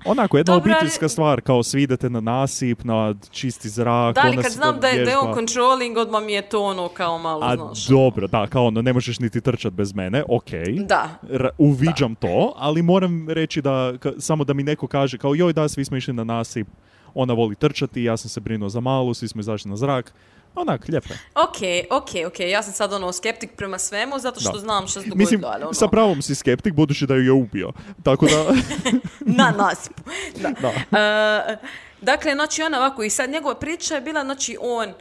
Onako, 0.04 0.36
jedna 0.36 0.54
Dobro, 0.54 0.62
ali- 0.64 0.72
obiteljska 0.72 1.08
stvar, 1.08 1.40
kao 1.40 1.62
svi 1.62 1.82
idete 1.82 2.10
na 2.10 2.20
nasip, 2.20 2.84
na 2.84 3.14
čisti 3.30 3.68
zrak, 3.68 4.14
Da 4.14 4.22
li 4.22 4.28
ona 4.28 4.42
kad 4.42 4.52
znam 4.52 4.80
da 4.80 4.86
je, 4.88 5.04
da 5.04 5.10
je 5.10 5.18
on 5.18 5.24
vježba. 5.24 5.34
controlling, 5.36 5.96
odmah 5.96 6.22
mi 6.22 6.32
je 6.32 6.42
to 6.42 6.62
ono 6.62 6.88
kao 6.88 7.18
malo, 7.18 7.40
A 7.42 7.56
znaš. 7.56 7.86
dobro, 7.86 8.26
da, 8.26 8.46
kao 8.46 8.66
ono, 8.66 8.82
ne 8.82 8.92
možeš 8.92 9.18
niti 9.18 9.40
trčat 9.40 9.72
bez 9.72 9.94
mene, 9.94 10.24
ok. 10.28 10.50
Da. 10.78 11.08
Ra- 11.24 11.50
uviđam 11.58 12.14
to, 12.14 12.54
ali 12.56 12.82
moram 12.82 13.28
reći 13.28 13.62
da, 13.62 13.70
ka- 13.70 14.20
samo 14.20 14.44
da 14.44 14.52
mi 14.52 14.62
neko 14.62 14.86
kaže, 14.86 15.18
kao 15.18 15.34
joj 15.34 15.52
da, 15.52 15.68
svi 15.68 15.84
smo 15.84 15.96
išli 15.96 16.12
na 16.12 16.24
nasip, 16.24 16.66
ona 17.14 17.34
voli 17.34 17.54
trčati, 17.54 18.02
ja 18.02 18.16
sam 18.16 18.28
se 18.28 18.40
brinuo 18.40 18.68
za 18.68 18.80
malu, 18.80 19.14
svi 19.14 19.28
smo 19.28 19.40
izašli 19.40 19.70
na 19.70 19.76
zrak. 19.76 20.14
Onak, 20.54 20.88
lijepo. 20.88 21.08
je. 21.08 21.18
Ok, 21.36 21.56
ok, 21.92 22.08
ok, 22.26 22.40
ja 22.40 22.62
sam 22.62 22.72
sad 22.72 22.92
ono 22.92 23.12
skeptik 23.12 23.50
prema 23.52 23.78
svemu, 23.78 24.18
zato 24.18 24.40
što 24.40 24.52
Da. 24.52 24.58
znam 24.58 24.82
što 24.82 24.92
se 24.92 24.98
dogodilo, 25.00 25.16
Mislim, 25.18 25.44
ali 25.44 25.62
ono, 25.62 25.72
sa 25.72 25.88
pravom 25.88 26.22
si 26.22 26.34
skeptik, 26.34 26.74
budući 26.74 27.06
da 27.06 27.14
ju 27.14 27.22
je 27.22 27.32
ubio. 27.32 27.72
Tako 28.02 28.26
da, 28.26 28.44
na 29.38 29.50
nasipu. 29.52 30.02
Da. 30.36 30.50
da. 30.52 30.98
E, 30.98 31.56
dakle, 32.02 32.32
znači 32.32 32.62
ona 32.62 32.78
ovako, 32.78 33.02
i 33.02 33.10
sad 33.10 33.30
njegova 33.30 33.54
priča 33.54 33.94
je 33.94 34.00
bila, 34.00 34.24
znači 34.24 34.56
on, 34.60 34.92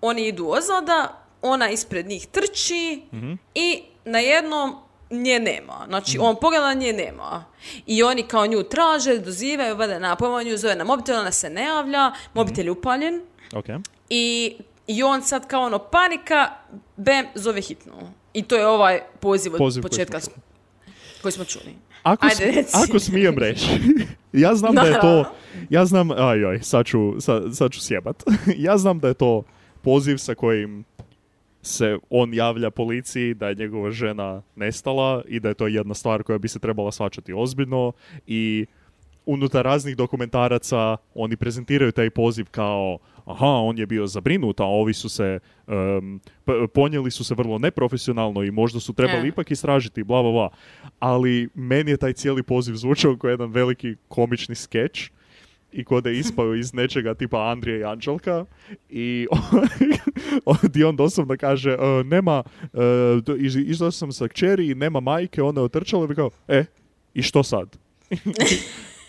oni 0.00 0.26
idu 0.26 0.48
ozada, 0.48 1.08
ona 1.42 1.70
ispred 1.70 2.06
njih 2.06 2.26
trči 2.26 3.02
Mhm. 3.12 3.32
i 3.54 3.82
na 4.04 4.18
jednom 4.18 4.76
nje 5.10 5.40
nema. 5.40 5.84
Znači, 5.88 6.18
on 6.20 6.36
pogleda, 6.36 6.74
nje 6.74 6.92
nema. 6.92 7.44
I 7.86 8.02
oni 8.02 8.22
kao 8.22 8.46
nju 8.46 8.62
traže, 8.62 9.18
dozivaju, 9.18 9.76
vade 9.76 10.00
na 10.00 10.16
nju 10.44 10.56
zove 10.56 10.74
na 10.74 10.84
mobitel, 10.84 11.16
ona 11.16 11.32
se 11.32 11.50
ne 11.50 11.62
javlja, 11.62 12.12
mobitel 12.34 12.64
je 12.64 12.70
upaljen 12.70 13.22
Ok. 13.54 13.64
i, 14.10 14.56
i 14.90 15.02
on 15.02 15.22
sad 15.22 15.48
kao 15.48 15.62
ono 15.62 15.78
panika, 15.78 16.50
bem, 16.96 17.26
zove 17.34 17.60
hitnu. 17.60 17.92
I 18.34 18.42
to 18.42 18.56
je 18.56 18.66
ovaj 18.66 19.00
poziv 19.20 19.54
od 19.54 19.58
Poziv 19.58 19.82
koji 19.82 19.90
početka 19.90 20.20
smo 20.20 20.34
koji 21.22 21.32
smo 21.32 21.44
čuli. 21.44 21.74
Ako, 22.02 22.26
Ajde, 22.26 22.64
ako 22.72 22.98
smijem 22.98 23.38
reći, 23.38 23.66
ja 24.32 24.54
znam 24.54 24.74
da 24.74 24.82
je 24.82 25.00
to, 25.00 25.24
ja 25.70 25.84
znam, 25.84 26.10
aj, 26.10 26.44
aj, 26.44 26.60
sad 26.62 26.86
ću, 26.86 27.20
sad, 27.20 27.42
sad 27.52 27.72
ću 27.72 27.80
sjebat. 27.80 28.22
ja 28.66 28.78
znam 28.78 28.98
da 28.98 29.08
je 29.08 29.14
to 29.14 29.42
poziv 29.82 30.16
sa 30.16 30.34
kojim 30.34 30.84
se 31.62 31.98
on 32.10 32.34
javlja 32.34 32.70
policiji 32.70 33.34
da 33.34 33.48
je 33.48 33.54
njegova 33.54 33.90
žena 33.90 34.42
nestala 34.56 35.22
i 35.28 35.40
da 35.40 35.48
je 35.48 35.54
to 35.54 35.66
jedna 35.66 35.94
stvar 35.94 36.22
koja 36.22 36.38
bi 36.38 36.48
se 36.48 36.58
trebala 36.58 36.92
svačati 36.92 37.32
ozbiljno 37.32 37.92
i 38.26 38.66
unutar 39.30 39.64
raznih 39.64 39.96
dokumentaraca 39.96 40.96
oni 41.14 41.36
prezentiraju 41.36 41.92
taj 41.92 42.10
poziv 42.10 42.46
kao 42.50 42.98
aha, 43.24 43.46
on 43.46 43.78
je 43.78 43.86
bio 43.86 44.06
zabrinut, 44.06 44.60
a 44.60 44.64
ovi 44.64 44.94
su 44.94 45.08
se 45.08 45.38
p- 46.44 46.66
ponijeli 46.68 47.10
su 47.10 47.24
se 47.24 47.34
vrlo 47.34 47.58
neprofesionalno 47.58 48.42
i 48.42 48.50
možda 48.50 48.80
su 48.80 48.92
trebali 48.92 49.20
E. 49.20 49.28
ipak 49.28 49.50
istražiti, 49.50 50.04
bla, 50.04 50.22
bla, 50.22 50.32
bla. 50.32 50.48
Ali 51.00 51.48
meni 51.54 51.90
je 51.90 51.96
taj 51.96 52.12
cijeli 52.12 52.42
poziv 52.42 52.74
zvučao 52.74 53.16
kao 53.16 53.30
jedan 53.30 53.50
veliki 53.50 53.94
komični 54.08 54.54
skeč 54.54 55.10
i 55.72 55.84
kod 55.84 56.06
je 56.06 56.18
ispao 56.18 56.54
iz 56.54 56.74
nečega 56.74 57.14
tipa 57.14 57.50
Andrija 57.50 57.78
i 57.78 57.84
Anđelka 57.84 58.44
i 58.88 59.26
gdje 60.62 60.86
on 60.86 60.96
doslovno 60.96 61.36
kaže 61.36 61.70
"E, 61.70 61.76
nema, 62.04 62.42
e, 62.64 62.68
do- 63.20 63.36
iz- 63.36 63.56
izašao 63.58 63.90
sam 63.90 64.12
sa 64.12 64.28
kćeri 64.28 64.70
i 64.70 64.74
nema 64.74 65.00
majke, 65.00 65.42
ona 65.42 65.60
je 65.60 65.64
otrčala 65.64 66.04
i 66.04 66.08
bi 66.08 66.14
kao, 66.14 66.30
e, 66.48 66.64
i 67.14 67.22
što 67.22 67.42
sad? 67.42 67.76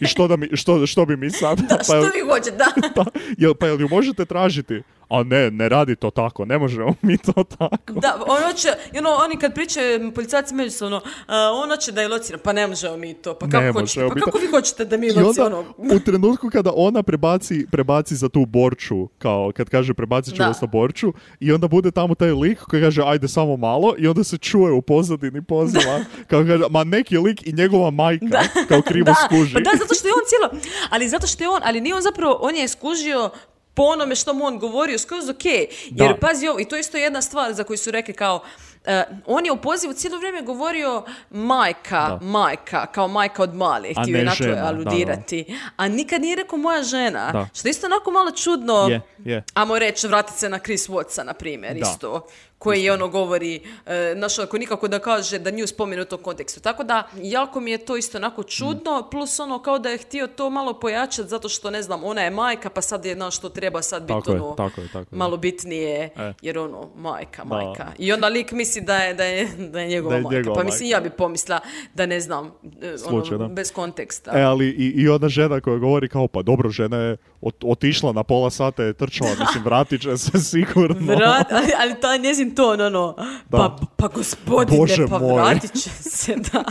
I 0.02 0.08
što, 0.08 0.28
da 0.28 0.36
mi, 0.36 0.50
što, 0.54 0.88
što 0.88 1.06
bi 1.06 1.18
mi 1.18 1.30
sad? 1.30 1.60
Da, 1.60 1.78
Pa 1.78 1.84
što 1.84 2.00
vi 2.02 2.22
hoćete, 2.30 2.58
da. 2.58 2.68
pa, 2.96 3.06
jel, 3.38 3.54
pa 3.54 3.68
jel 3.68 3.82
ju 3.82 3.88
možete 3.90 4.26
tražiti? 4.26 4.82
A 5.12 5.24
ne, 5.24 5.52
ne 5.52 5.70
radi 5.70 5.96
to 5.96 6.10
tako, 6.10 6.46
ne 6.46 6.58
možemo 6.58 6.96
mi 7.02 7.18
to 7.18 7.44
tako. 7.44 7.94
Da, 7.94 8.24
ono 8.28 8.54
će, 8.54 8.70
i 8.94 8.98
ono, 8.98 9.10
oni 9.10 9.38
kad 9.38 9.54
pričaju 9.54 10.12
policajci 10.14 10.56
međusobno, 10.56 11.02
a, 11.28 11.52
ono 11.64 11.78
će 11.78 11.92
da 11.92 12.02
je 12.02 12.08
locira, 12.08 12.38
pa 12.38 12.54
ne 12.54 12.68
možemo 12.68 12.98
mi 12.98 13.14
to, 13.14 13.34
pa 13.34 13.50
kako 13.50 13.64
Ne 13.64 13.72
hoćete, 13.72 14.08
pa 14.08 14.20
to. 14.20 14.26
kako 14.26 14.38
vi 14.38 14.48
hoćete 14.48 14.86
da 14.86 14.98
mi 14.98 15.08
I 15.08 15.12
onda, 15.12 15.46
ono, 15.46 15.66
u 15.78 16.00
trenutku 16.06 16.50
kada 16.50 16.72
ona 16.76 17.04
prebaci, 17.04 17.66
prebaci 17.72 18.16
za 18.16 18.30
tu 18.30 18.46
borču, 18.46 19.08
kao 19.18 19.52
kad 19.56 19.70
kaže 19.70 19.94
prebacit 19.94 20.34
ću 20.34 20.38
Da. 20.38 20.48
vas 20.48 20.62
na 20.62 20.68
borču, 20.68 21.14
i 21.40 21.52
onda 21.52 21.68
bude 21.68 21.92
tamo 21.92 22.16
taj 22.16 22.32
lik 22.32 22.60
koji 22.60 22.82
kaže 22.82 23.02
ajde 23.06 23.28
samo 23.28 23.58
malo, 23.58 23.96
i 23.98 24.08
onda 24.08 24.24
se 24.24 24.38
čuje 24.38 24.72
u 24.72 24.82
pozadini 24.82 25.42
poziva, 25.42 26.00
kao 26.30 26.44
kaže, 26.48 26.64
ma 26.70 26.84
neki 26.84 27.18
lik 27.18 27.48
i 27.48 27.54
njegova 27.54 27.92
majka, 27.92 28.42
kao 28.68 28.82
krivo 28.82 29.06
da, 29.06 29.16
skuži. 29.26 29.54
Pa 29.54 29.60
da, 29.60 29.72
zato 29.80 29.94
što 29.96 30.08
je 30.08 30.14
on 30.14 30.26
cijelo, 30.28 30.64
ali 30.90 31.10
zato 31.10 31.28
što 31.28 31.44
je 31.44 31.50
on, 31.50 31.62
ali 31.64 31.82
nije 31.82 31.96
on 31.96 32.02
zapravo, 32.02 32.40
on 32.42 32.56
je 32.56 32.68
skužio 32.68 33.30
po 33.74 33.84
onome 33.84 34.16
što 34.16 34.34
mu 34.34 34.46
on 34.46 34.60
govorio, 34.60 35.00
skroz 35.00 35.30
ok. 35.30 35.46
Jer 35.46 35.68
Da. 35.92 36.18
pazi 36.22 36.48
ovo, 36.48 36.60
i 36.60 36.66
to 36.66 36.76
je 36.76 36.80
isto 36.80 36.98
jedna 36.98 37.22
stvar 37.22 37.54
za 37.54 37.64
koju 37.64 37.78
su 37.78 37.92
rekli 37.92 38.14
kao, 38.14 38.44
e, 38.86 39.04
on 39.26 39.46
je 39.46 39.52
u 39.52 39.62
pozivu 39.62 39.94
cijelo 39.94 40.18
vrijeme 40.18 40.42
govorio 40.42 41.04
majka, 41.30 42.08
Da. 42.10 42.20
majka, 42.22 42.86
kao 42.86 43.08
majka 43.08 43.44
od 43.44 43.56
male, 43.56 43.90
A 43.96 44.02
htio 44.04 44.18
je 44.18 44.26
na 44.26 44.32
to 44.32 44.44
žena, 44.44 44.56
da, 44.56 44.68
aludirati. 44.68 45.58
A 45.78 45.88
nikad 45.88 46.22
nije 46.22 46.36
rekao 46.36 46.58
moja 46.60 46.84
žena, 46.84 47.32
Da. 47.32 47.48
što 47.54 47.68
je 47.68 47.70
isto 47.70 47.86
onako 47.88 48.12
malo 48.12 48.32
čudno. 48.32 48.88
Je, 48.90 49.02
je. 49.26 49.44
Amo 49.54 49.80
reći, 49.80 50.08
vratit 50.08 50.36
se 50.36 50.50
na 50.50 50.60
Chris 50.60 50.90
Watsa, 50.90 51.24
na 51.24 51.34
primjer, 51.34 51.78
isto. 51.78 52.28
Koji 52.62 52.90
ono 52.90 53.08
govori, 53.08 53.56
e, 53.86 54.14
znaš, 54.16 54.40
ako 54.40 54.58
nikako 54.58 54.88
da 54.88 55.00
kaže 55.00 55.40
da 55.40 55.50
nju 55.52 55.68
spomenu 55.68 56.02
u 56.02 56.06
tom 56.06 56.20
kontekstu. 56.20 56.60
Tako 56.60 56.84
da, 56.84 57.08
jako 57.16 57.60
mi 57.60 57.72
je 57.72 57.78
to 57.80 57.98
isto 57.98 58.18
onako 58.18 58.44
čudno, 58.44 59.08
plus 59.12 59.40
ono 59.40 59.60
kao 59.60 59.80
da 59.80 59.90
je 59.90 59.98
htio 59.98 60.28
to 60.28 60.50
malo 60.50 60.74
pojačati 60.74 61.30
zato 61.30 61.50
što, 61.50 61.70
ne 61.70 61.82
znam, 61.82 62.04
ona 62.04 62.22
je 62.22 62.30
majka, 62.32 62.70
pa 62.70 62.82
sad 62.82 63.06
je, 63.06 63.14
znaš, 63.16 63.38
što 63.38 63.50
treba 63.50 63.82
sad 63.82 64.02
biti 64.04 64.14
Tako 64.16 64.32
je, 64.32 64.42
ono, 64.42 64.54
tako 64.54 64.82
je, 64.82 64.88
tako 64.88 65.00
je. 65.12 65.18
malo 65.18 65.38
bitnije, 65.38 66.10
E. 66.18 66.34
jer 66.42 66.58
ono, 66.60 66.90
majka, 66.96 67.44
majka. 67.46 67.88
I 67.98 68.14
onda 68.14 68.28
lik 68.28 68.52
misli 68.52 68.82
da 68.82 68.96
je, 68.96 69.14
da 69.14 69.24
je, 69.24 69.46
da 69.60 69.80
je 69.80 69.88
njegova 69.88 70.12
Da 70.12 70.18
je 70.18 70.22
majka. 70.24 70.38
njegova 70.38 70.56
pa 70.56 70.64
mislim, 70.64 70.90
ja 70.90 71.00
bi 71.00 71.10
pomisla 71.12 71.60
da 71.94 72.06
ne 72.06 72.20
znam, 72.20 72.52
e, 72.84 72.98
Slučaj, 73.00 73.36
ono, 73.36 73.48
da. 73.48 73.54
bez 73.54 73.72
konteksta. 73.72 74.32
E, 74.34 74.42
ali 74.42 74.68
i, 74.68 74.94
i 74.96 75.10
ona 75.10 75.30
žena 75.30 75.62
koja 75.62 75.78
govori 75.78 76.10
kao, 76.10 76.28
pa 76.28 76.42
dobro, 76.42 76.70
žena 76.70 76.98
je 77.00 77.18
ot- 77.42 77.64
otišla 77.64 78.12
na 78.12 78.24
pola 78.24 78.50
sata, 78.52 78.84
je 78.84 78.94
trčala, 78.94 79.30
mislim, 79.40 79.64
vratit 79.64 80.02
će 80.02 80.18
se 80.18 80.40
sigurno. 80.42 81.16
Vrat, 81.16 81.52
ali, 81.52 81.68
ali 81.80 82.00
taj 82.02 82.20
njezin 82.20 82.51
ton, 82.52 82.82
ono, 82.82 83.14
Da. 83.18 83.36
pa, 83.52 83.76
pa 83.98 84.08
gospodine, 84.08 84.78
Bože 84.78 85.08
pa 85.10 85.20
moj. 85.20 85.34
vratit 85.36 85.72
će 85.74 85.90
se, 85.92 86.36
da. 86.36 86.64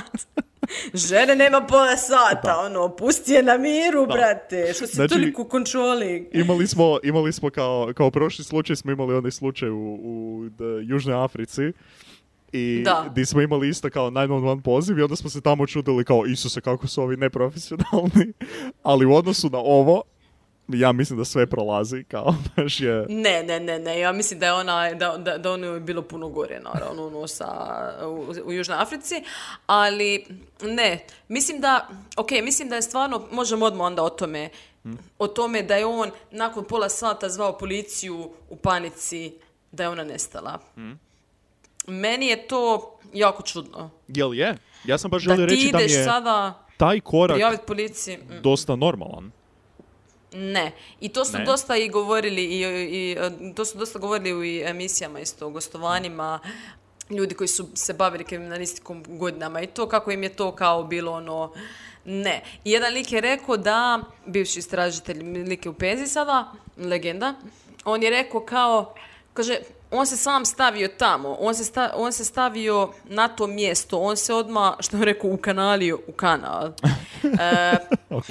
Žene 0.94 1.36
nema 1.36 1.60
pola 1.60 1.96
sata, 1.98 2.56
ono, 2.60 2.88
pusti 2.90 3.32
je 3.32 3.42
na 3.42 3.56
miru, 3.56 4.06
brate, 4.06 4.72
što 4.74 4.86
si 4.86 4.96
Znači- 4.96 5.14
toliko 5.14 5.44
kontroli. 5.44 6.30
Imali 6.34 6.66
smo, 6.66 6.98
imali 7.02 7.32
smo 7.32 7.50
kao, 7.50 7.92
kao 7.94 8.10
prošli 8.10 8.44
slučaj, 8.44 8.76
smo 8.76 8.92
imali 8.92 9.14
onaj 9.14 9.30
slučaj 9.30 9.70
u, 9.70 9.76
u 9.94 10.44
Južnoj 10.82 11.14
Africi. 11.16 11.72
I 12.52 12.82
Da. 12.84 13.10
di 13.14 13.26
smo 13.26 13.40
imali 13.40 13.68
isto 13.68 13.90
kao 13.90 14.10
911 14.10 14.62
poziv 14.62 14.98
i 14.98 15.02
onda 15.02 15.16
smo 15.16 15.30
se 15.30 15.40
tamo 15.40 15.66
čudili 15.66 16.04
kao 16.04 16.26
Isuse 16.26 16.60
kako 16.60 16.86
su 16.86 17.02
ovi 17.02 17.16
neprofesionalni. 17.16 18.32
Ali 18.82 19.06
u 19.06 19.14
odnosu 19.14 19.50
na 19.50 19.58
ovo, 19.58 20.02
ja 20.74 20.92
mislim 20.92 21.18
da 21.18 21.24
sve 21.24 21.46
prolazi 21.46 22.04
kao 22.04 22.34
baš 22.56 22.80
je... 22.80 23.06
Ne, 23.08 23.42
ne, 23.42 23.60
ne, 23.60 23.78
ne, 23.78 23.98
ja 23.98 24.12
mislim 24.12 24.40
da 24.40 24.46
je 24.46 24.52
ona, 24.52 24.94
da, 24.94 25.16
da, 25.16 25.38
da 25.38 25.52
ono 25.52 25.66
je 25.66 25.80
bilo 25.80 26.02
puno 26.02 26.28
gore, 26.28 26.60
naravno, 26.60 27.06
ono, 27.06 27.26
sa, 27.26 27.46
u, 28.06 28.34
u 28.44 28.52
Južnoj 28.52 28.78
Africi, 28.78 29.22
ali 29.66 30.26
ne, 30.62 31.04
mislim 31.28 31.60
da, 31.60 31.88
ok, 32.16 32.30
mislim 32.42 32.68
da 32.68 32.76
je 32.76 32.82
stvarno, 32.82 33.26
možemo 33.32 33.66
odmah 33.66 33.86
onda 33.86 34.02
o 34.02 34.10
tome, 34.10 34.48
o 35.18 35.26
tome 35.26 35.62
da 35.62 35.76
je 35.76 35.86
on 35.86 36.10
nakon 36.30 36.64
pola 36.64 36.88
sata 36.88 37.28
zvao 37.28 37.58
policiju 37.58 38.30
u 38.50 38.56
panici, 38.56 39.32
da 39.72 39.82
je 39.82 39.88
ona 39.88 40.04
nestala. 40.04 40.58
Meni 41.86 42.26
je 42.26 42.48
to 42.48 42.92
jako 43.12 43.42
čudno. 43.42 43.90
Jel 44.08 44.34
je? 44.34 44.56
Ja 44.84 44.98
sam 44.98 45.10
baš 45.10 45.22
želio 45.22 45.46
reći 45.46 45.68
da 45.72 45.78
mi 45.78 45.84
je 45.84 46.04
sada 46.04 46.66
taj 46.76 47.00
korak 47.00 47.66
policiji. 47.66 48.16
mm. 48.16 48.42
dosta 48.42 48.76
normalan. 48.76 49.30
Ne. 50.32 50.72
I 51.00 51.08
to 51.08 51.24
su 51.24 51.38
Ne? 51.38 51.44
dosta 51.44 51.76
i 51.76 51.88
govorili 51.88 52.44
i, 52.44 52.60
i 52.90 53.12
e, 53.12 53.30
to 53.54 53.64
su 53.64 53.78
dosta 53.78 53.98
govorili 53.98 54.32
u 54.32 54.44
i 54.44 54.60
emisijama 54.60 55.20
isto, 55.20 55.46
u 55.46 55.50
gostovanjima 55.50 56.38
ljudi 57.10 57.34
koji 57.34 57.48
su 57.48 57.68
se 57.74 57.92
bavili 57.92 58.24
kriminalistikom 58.24 59.04
godinama 59.08 59.60
i 59.60 59.66
to 59.66 59.88
kako 59.88 60.10
im 60.10 60.22
je 60.22 60.28
to 60.28 60.52
kao 60.52 60.84
bilo 60.84 61.12
ono 61.12 61.52
ne. 62.04 62.42
I 62.64 62.70
jedan 62.70 62.92
lik 62.92 63.12
je 63.12 63.20
rekao 63.20 63.56
da, 63.56 64.00
bivši 64.26 64.58
istražitelj 64.58 65.18
lik 65.42 65.66
je 65.66 65.70
u 65.70 65.74
penziji 65.74 66.06
sada, 66.06 66.52
legenda, 66.78 67.34
on 67.84 68.02
je 68.02 68.10
rekao 68.10 68.40
kao, 68.40 68.94
kaže, 69.34 69.58
on 69.90 70.06
se 70.06 70.16
sam 70.16 70.44
stavio 70.44 70.88
tamo, 70.88 71.36
on 71.40 71.54
se, 71.54 71.64
sta- 71.64 71.92
on 71.94 72.12
se 72.12 72.24
stavio 72.24 72.92
na 73.04 73.28
to 73.28 73.46
mjesto, 73.46 73.98
on 73.98 74.16
se 74.16 74.34
odmah, 74.34 74.74
što 74.80 74.96
je 74.96 75.04
rekao, 75.04 75.30
ukanalio 75.30 75.98
u 76.06 76.12
kanal. 76.12 76.72
E, 77.40 77.76
Ok. 78.10 78.24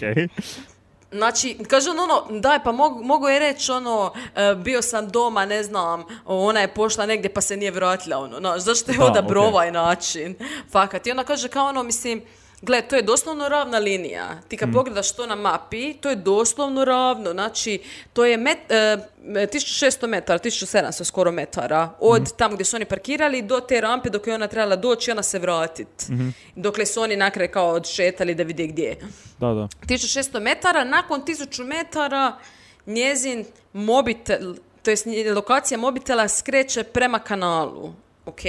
Znači, 1.12 1.58
kaže 1.68 1.90
on 1.90 2.00
ono, 2.00 2.40
daj, 2.40 2.64
pa 2.64 2.72
mogu, 2.72 3.04
mogu 3.04 3.28
je 3.28 3.40
reći 3.40 3.72
ono, 3.72 4.14
e, 4.36 4.56
bio 4.56 4.82
sam 4.82 5.10
doma, 5.10 5.46
ne 5.46 5.64
znam, 5.64 6.04
ona 6.26 6.60
je 6.60 6.74
pošla 6.74 7.06
negdje 7.06 7.34
pa 7.34 7.42
se 7.42 7.58
nije 7.58 7.72
vratila, 7.72 8.18
ono, 8.18 8.40
znaš, 8.40 8.62
zašto 8.62 8.92
je 8.92 8.98
Da, 8.98 9.06
odabrao 9.06 9.44
ok. 9.44 9.50
ovaj 9.54 9.72
način? 9.72 10.36
Fakat. 10.72 11.08
I 11.08 11.12
ona 11.12 11.24
kaže 11.24 11.48
kao 11.48 11.66
ono, 11.66 11.84
mislim, 11.84 12.22
gle, 12.62 12.82
to 12.82 12.96
je 12.96 13.02
doslovno 13.02 13.50
ravna 13.50 13.78
linija. 13.78 14.42
Ti 14.48 14.56
Mm. 14.56 14.60
kad 14.60 14.74
pogledaš 14.74 15.12
to 15.12 15.26
na 15.26 15.36
mapi, 15.36 15.94
to 15.94 16.10
je 16.10 16.16
doslovno 16.16 16.86
ravno. 16.86 17.32
Znači, 17.32 17.80
to 18.14 18.26
je 18.26 18.38
met, 18.38 18.58
e, 18.70 18.98
1600 19.46 20.08
metara, 20.08 20.40
1700 20.40 21.04
skoro 21.04 21.32
metara 21.32 21.90
od 22.00 22.22
Mm. 22.22 22.26
tamo 22.38 22.54
gdje 22.54 22.66
su 22.66 22.76
oni 22.76 22.86
parkirali 22.86 23.42
do 23.42 23.60
te 23.60 23.82
rampe 23.82 24.10
dok 24.10 24.28
je 24.28 24.36
ona 24.36 24.48
trebala 24.48 24.76
doći 24.76 25.10
i 25.10 25.14
ona 25.14 25.24
se 25.24 25.40
vratit. 25.40 26.10
Mhm. 26.10 26.30
Dokle 26.56 26.86
su 26.86 27.02
oni 27.02 27.16
na 27.16 27.30
kraju 27.32 27.50
kao 27.52 27.70
odšetali 27.70 28.36
da 28.36 28.44
vide 28.44 28.68
gdje 28.68 28.84
je. 28.84 28.98
Da, 29.40 29.48
da. 29.48 29.68
1600 29.80 30.40
metara, 30.40 30.84
nakon 30.84 31.22
1000 31.22 31.64
metara 31.64 32.38
njezin 32.86 33.46
mobitel, 33.74 34.56
to 34.84 34.90
jest 34.90 35.06
lokacija 35.28 35.78
mobitela 35.78 36.28
skreće 36.28 36.84
prema 36.84 37.20
kanalu. 37.20 37.94
Ok? 38.26 38.40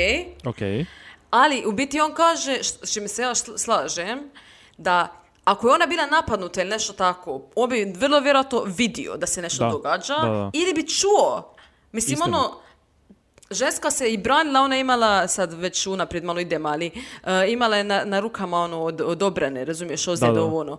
Ok. 0.46 0.56
Ali 1.30 1.66
u 1.66 1.72
biti 1.72 2.00
on 2.00 2.14
kaže, 2.14 2.58
s 2.62 2.92
čime 2.92 3.08
se 3.08 3.22
ja 3.22 3.30
sl- 3.30 3.58
slažem, 3.58 4.30
da 4.78 5.20
ako 5.44 5.68
je 5.68 5.74
ona 5.74 5.86
bila 5.86 6.06
napadnuta 6.06 6.60
ili 6.60 6.70
nešto 6.70 6.92
tako, 6.92 7.42
on 7.54 7.70
bi 7.70 7.92
vrlo 7.96 8.20
vjerojatno 8.20 8.62
vidio 8.66 9.16
da 9.16 9.26
se 9.26 9.42
nešto 9.42 9.64
Da, 9.64 9.70
događa 9.70 10.14
da, 10.14 10.28
da. 10.28 10.50
ili 10.52 10.74
bi 10.74 10.88
čuo. 10.88 11.54
Mislim, 11.92 12.18
ono, 12.22 12.60
ženska 13.50 13.90
se 13.90 14.12
i 14.12 14.18
branila, 14.18 14.60
ona 14.60 14.74
je 14.74 14.80
imala, 14.80 15.28
sad 15.28 15.52
već 15.52 15.86
unaprijed 15.86 16.24
malo 16.24 16.40
idem, 16.40 16.66
ali 16.66 16.86
e, 17.24 17.52
imala 17.52 17.76
je 17.76 17.84
na, 17.84 18.04
na 18.04 18.20
rukama 18.20 18.58
ono 18.58 18.82
od, 18.82 19.00
od 19.00 19.22
obrane, 19.22 19.64
razumiješ, 19.64 20.08
ozljede 20.08 20.40
ovo 20.40 20.60
ono. 20.60 20.78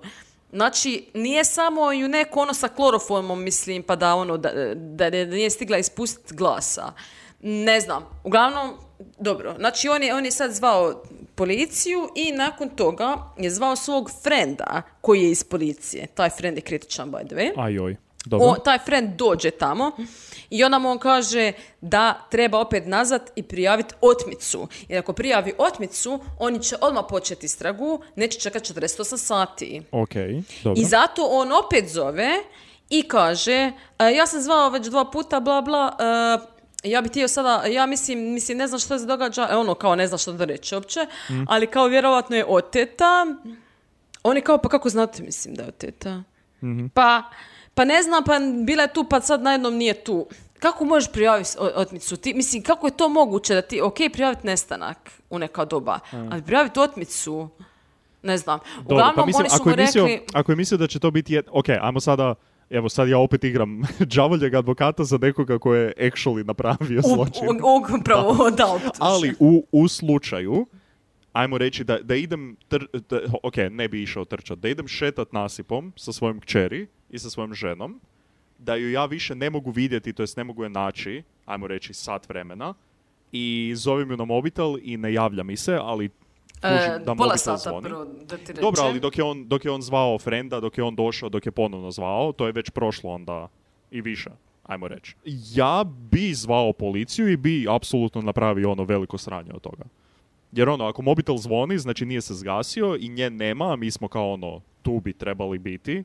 Znači, 0.52 1.06
nije 1.14 1.46
samo 1.46 1.92
ju 1.92 2.08
neko 2.08 2.40
ono 2.40 2.54
sa 2.54 2.68
kloroformom, 2.68 3.44
mislim, 3.44 3.84
pa 3.84 3.96
da 3.96 4.16
ono, 4.16 4.38
da, 4.38 4.52
da, 4.76 5.10
da 5.10 5.26
nije 5.26 5.50
stigla 5.50 5.78
ispustiti 5.78 6.36
glasa. 6.36 6.94
Ne 7.40 7.82
znam. 7.82 8.06
Uglavnom, 8.24 8.78
dobro. 9.20 9.56
Znači, 9.58 9.90
on 9.90 10.04
je, 10.04 10.16
on 10.16 10.26
je 10.26 10.32
sad 10.32 10.52
zvao 10.52 11.04
policiju 11.36 12.10
i 12.16 12.32
nakon 12.32 12.70
toga 12.70 13.18
je 13.38 13.50
zvao 13.50 13.76
svog 13.76 14.12
frenda 14.24 14.82
koji 15.02 15.22
je 15.22 15.32
iz 15.32 15.44
policije. 15.44 16.08
Taj 16.08 16.30
frend 16.30 16.58
je 16.58 16.62
kritičan, 16.62 17.12
by 17.12 17.28
the 17.28 17.36
way. 17.36 17.52
Ajoj. 17.58 17.96
Dobro. 18.26 18.48
O, 18.48 18.56
taj 18.56 18.80
friend 18.80 19.16
dođe 19.16 19.52
tamo 19.52 19.92
i 20.50 20.64
onda 20.64 20.80
mu 20.80 20.90
on 20.90 21.00
kaže 21.00 21.52
da 21.82 22.28
treba 22.32 22.60
opet 22.60 22.84
nazad 22.86 23.32
i 23.36 23.44
prijaviti 23.44 23.96
otmicu. 24.02 24.68
Jer 24.88 25.00
ako 25.00 25.14
prijavi 25.14 25.54
otmicu, 25.58 26.20
oni 26.40 26.64
će 26.64 26.76
odmah 26.82 27.04
početi 27.10 27.46
istragu, 27.46 28.02
neće 28.16 28.40
čekati 28.40 28.74
48 28.74 29.18
sati. 29.18 29.82
Ok, 29.92 30.14
dobro. 30.64 30.82
I 30.82 30.86
zato 30.86 31.28
on 31.32 31.52
opet 31.52 31.90
zove 31.90 32.30
i 32.90 33.04
kaže, 33.04 33.72
"E, 34.00 34.12
ja 34.16 34.28
sam 34.28 34.42
zvao 34.42 34.70
već 34.70 34.88
dva 34.88 35.12
puta, 35.12 35.40
bla, 35.40 35.62
bla, 35.62 35.98
e, 36.00 36.51
ja 36.84 37.02
bi 37.02 37.10
htio 37.10 37.28
sada, 37.28 37.64
ja 37.66 37.86
mislim, 37.86 38.34
mislim, 38.34 38.58
ne 38.58 38.68
znam 38.68 38.80
što 38.80 39.00
se 39.00 39.06
događa, 39.06 39.48
e, 39.52 39.56
ono 39.56 39.74
kao 39.74 39.96
ne 39.96 40.08
zna 40.08 40.18
što 40.18 40.34
da 40.34 40.46
reći 40.46 40.76
uopće, 40.76 41.00
ali 41.48 41.68
kao 41.68 41.88
vjerovatno 41.88 42.36
je 42.36 42.46
oteta. 42.48 43.26
Oni 44.24 44.42
kao, 44.42 44.58
pa 44.58 44.70
kako 44.70 44.90
znate, 44.90 45.24
mislim 45.24 45.56
da 45.56 45.64
je 45.64 45.70
oteta? 45.70 46.24
Pa, 46.94 47.24
pa 47.74 47.86
ne 47.86 48.04
znam, 48.04 48.24
pa 48.24 48.40
bila 48.66 48.84
je 48.84 48.94
tu, 48.94 49.06
pa 49.10 49.22
sad 49.22 49.42
najednom 49.42 49.76
nije 49.76 50.04
tu. 50.04 50.28
Kako 50.60 50.86
možeš 50.86 51.12
prijaviti 51.12 51.50
otmicu? 51.60 52.18
Ti, 52.18 52.34
mislim, 52.34 52.64
kako 52.64 52.88
je 52.88 52.98
to 52.98 53.10
moguće 53.10 53.54
da 53.54 53.62
ti, 53.62 53.82
ok, 53.82 53.98
prijaviti 54.14 54.48
nestanak 54.48 54.98
u 55.30 55.40
neka 55.40 55.66
doba, 55.66 56.00
ali 56.12 56.42
prijaviti 56.42 56.80
otmicu, 56.80 57.50
ne 58.24 58.38
znam. 58.38 58.60
Dobro, 58.76 58.96
Uglavnom, 58.96 59.16
pa 59.16 59.26
mislim, 59.26 59.42
oni 59.42 59.50
su 59.50 59.56
ako 59.56 59.70
mu 59.70 59.76
je, 59.76 59.78
mislio, 59.78 60.06
rekli... 60.06 60.26
ako 60.34 60.52
je 60.52 60.56
mislio 60.56 60.78
da 60.78 60.88
će 60.88 61.00
to 61.00 61.12
biti... 61.12 61.34
Jed... 61.34 61.46
Ok, 61.52 61.70
ajmo 61.70 62.00
sada... 62.00 62.36
Evo 62.72 62.90
sad 62.90 63.10
ja 63.10 63.18
opet 63.18 63.44
igram 63.44 63.82
đavoljeg 64.16 64.56
advokata 64.56 65.04
za 65.04 65.18
nekoga 65.18 65.60
ko 65.60 65.74
je 65.76 65.94
actually 65.98 66.44
napravio 66.44 67.02
zločin. 67.02 67.44
u- 67.44 67.68
u- 67.68 67.98
Upravo, 68.00 68.50
da, 68.58 68.68
optužen. 68.68 68.92
Ali 69.00 69.34
u, 69.40 69.66
u 69.72 69.88
slučaju, 69.88 70.66
ajmo 71.34 71.58
reći 71.58 71.84
da, 71.84 72.00
da 72.00 72.16
idem, 72.16 72.56
tr, 72.68 72.78
da- 73.10 73.22
ok, 73.44 73.58
ne 73.72 73.88
bi 73.88 74.04
išao 74.04 74.26
trčat, 74.26 74.60
da 74.60 74.70
idem 74.70 74.88
šetat 74.88 75.34
nasipom 75.34 75.94
sa 75.96 76.12
svojom 76.12 76.40
kćeri 76.40 76.88
i 77.10 77.20
sa 77.20 77.30
svojom 77.30 77.54
ženom, 77.54 78.00
da 78.58 78.76
ju 78.76 78.92
ja 78.92 79.06
više 79.06 79.36
ne 79.36 79.50
mogu 79.50 79.72
vidjeti, 79.72 80.14
to 80.14 80.24
jest 80.24 80.38
ne 80.38 80.44
mogu 80.44 80.64
je 80.64 80.70
naći, 80.70 81.24
ajmo 81.46 81.68
reći 81.68 81.94
sat 81.94 82.30
vremena, 82.30 82.74
i 83.32 83.74
zovem 83.76 84.12
ju 84.12 84.18
na 84.18 84.26
mobitel 84.26 84.76
i 84.82 84.98
ne 84.98 85.14
javlja 85.14 85.44
mi 85.44 85.58
se, 85.58 85.78
ali 85.82 86.10
kužim 86.62 86.94
E, 86.94 87.00
da 87.06 87.16
pola 87.16 87.38
sata 87.38 87.58
zvoni. 87.58 87.84
prvo 87.84 88.06
da 88.06 88.38
ti 88.38 88.48
reče. 88.48 88.62
Dobro, 88.62 88.82
ali 88.84 89.00
dok 89.00 89.18
je, 89.18 89.24
on, 89.24 89.48
dok 89.48 89.66
je 89.66 89.72
on 89.72 89.82
zvao 89.82 90.20
frenda, 90.20 90.60
dok 90.60 90.78
je 90.78 90.84
on 90.84 90.96
došao, 90.96 91.30
dok 91.30 91.46
je 91.46 91.52
ponovno 91.52 91.92
zvao, 91.92 92.32
to 92.32 92.46
je 92.46 92.52
već 92.52 92.70
prošlo 92.70 93.12
onda 93.12 93.48
i 93.92 94.02
više, 94.02 94.30
ajmo 94.64 94.88
reći. 94.88 95.16
Ja 95.54 95.84
bi 96.12 96.34
zvao 96.34 96.74
policiju 96.74 97.30
i 97.32 97.38
bi 97.38 97.66
apsolutno 97.70 98.22
napravio 98.22 98.72
ono 98.72 98.84
veliko 98.84 99.18
sranje 99.18 99.52
od 99.54 99.62
toga. 99.62 99.84
Jer 100.52 100.70
ono, 100.70 100.86
ako 100.86 101.02
mobitel 101.02 101.38
zvoni, 101.38 101.78
znači 101.78 102.06
nije 102.06 102.22
se 102.22 102.34
zgasio 102.34 102.98
i 103.00 103.10
nje 103.10 103.30
nema, 103.30 103.74
a 103.74 103.76
mi 103.76 103.92
smo 103.92 104.08
kao 104.08 104.34
ono, 104.34 104.62
tu 104.82 105.00
bi 105.00 105.14
trebali 105.14 105.58
biti, 105.58 106.04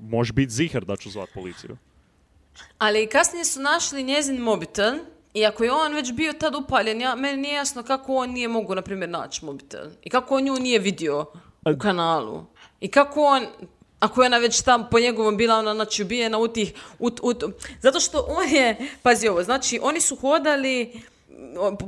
može 0.00 0.32
biti 0.32 0.52
ziher 0.52 0.84
da 0.84 0.96
ću 0.96 1.10
zvat 1.10 1.28
policiju. 1.34 1.76
Ali 2.78 3.06
kasnije 3.06 3.44
su 3.44 3.60
našli 3.60 4.02
njezin 4.02 4.36
mobitel 4.40 4.94
i 5.34 5.46
ako 5.46 5.64
je 5.64 5.72
on 5.72 5.94
već 5.94 6.12
bio 6.12 6.32
tad 6.32 6.54
upaljen, 6.54 7.00
ja, 7.00 7.14
meni 7.14 7.42
nije 7.42 7.54
jasno 7.54 7.82
kako 7.82 8.14
on 8.16 8.30
nije 8.30 8.48
mogu, 8.48 8.74
na 8.74 8.82
primjer, 8.82 9.08
naći 9.10 9.44
mobitel. 9.44 9.86
I 10.02 10.10
kako 10.10 10.34
on 10.36 10.44
nju 10.44 10.54
nije 10.54 10.78
vidio 10.78 11.26
u 11.74 11.78
kanalu. 11.78 12.44
I 12.80 12.88
kako 12.90 13.24
on, 13.24 13.46
ako 14.00 14.22
je 14.22 14.26
ona 14.26 14.38
već 14.38 14.62
tam 14.62 14.88
po 14.90 15.00
njegovom 15.00 15.36
bila 15.36 15.56
ona, 15.58 15.74
znači, 15.74 16.02
ubijena 16.02 16.38
u 16.38 16.48
tih... 16.48 16.72
U, 16.98 17.06
u- 17.22 17.32
zato 17.80 18.00
što 18.00 18.26
on 18.28 18.48
je, 18.48 18.76
pazi 19.02 19.28
ovo, 19.28 19.42
znači, 19.42 19.80
oni 19.82 20.00
su 20.00 20.16
hodali 20.16 21.00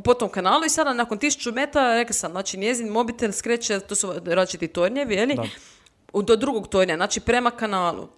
po- 0.04 0.14
tom 0.14 0.28
kanalu 0.28 0.64
i 0.64 0.70
sada 0.70 0.92
nakon 0.92 1.18
tisuću 1.18 1.52
metara, 1.52 1.94
rekla 1.94 2.12
sam, 2.12 2.30
znači, 2.30 2.58
njezin 2.58 2.88
mobitel 2.88 3.32
skreće, 3.32 3.80
to 3.80 3.94
su 3.94 4.12
različiti 4.24 4.68
tornjevi, 4.68 5.14
je 5.14 5.26
li? 5.26 5.34
Da. 5.34 6.22
do 6.22 6.36
drugog 6.36 6.68
tornja, 6.68 6.96
znači 6.96 7.20
prema 7.20 7.50
kanalu. 7.50 8.08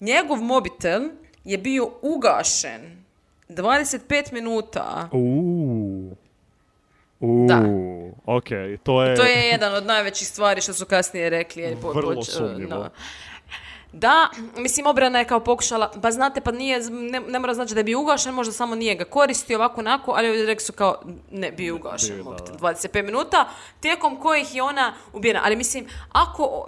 Njegov 0.00 0.36
mobitel 0.42 1.02
je 1.44 1.58
bio 1.58 1.90
ugašen 2.02 3.04
25 3.50 4.00
minuta. 4.32 5.08
Uuu. 5.12 6.16
Uuu, 7.20 7.46
Da. 7.48 7.62
ok, 8.26 8.44
to 8.82 9.02
je... 9.02 9.16
To 9.16 9.22
je 9.22 9.42
jedan 9.42 9.74
od 9.74 9.86
najvećih 9.86 10.28
stvari 10.28 10.60
što 10.60 10.72
su 10.72 10.86
kasnije 10.86 11.30
rekli. 11.30 11.62
jer 11.62 11.76
po- 11.76 11.92
Vrlo 11.92 12.24
sumnjivo. 12.24 12.74
no. 12.74 12.90
Da, 13.92 14.28
mislim, 14.56 14.86
obrana 14.86 15.18
je 15.18 15.24
kao 15.24 15.40
pokušala, 15.40 15.92
pa 16.02 16.10
znate, 16.10 16.40
pa 16.40 16.52
nije, 16.52 16.80
ne, 16.82 17.20
ne 17.20 17.38
mora 17.38 17.54
znači 17.54 17.74
da 17.74 17.80
je 17.80 17.84
bio 17.84 18.00
ugašen, 18.00 18.34
možda 18.34 18.52
samo 18.52 18.74
nije 18.74 18.94
ga 18.94 19.04
koristio 19.04 19.58
ovako 19.58 19.80
onako, 19.80 20.12
ali 20.12 20.46
rekli 20.46 20.64
su 20.64 20.72
kao, 20.72 21.02
ne, 21.30 21.52
bio 21.52 21.74
ugašen, 21.76 22.08
Bio, 22.08 22.24
da, 22.24 22.30
mobitel, 22.30 22.54
da. 22.54 22.68
25 22.68 23.02
minuta, 23.02 23.48
tijekom 23.80 24.16
kojih 24.16 24.54
je 24.54 24.62
ona 24.62 24.92
ubijena. 25.12 25.40
Ali 25.44 25.56
mislim, 25.56 25.86
ako, 26.10 26.66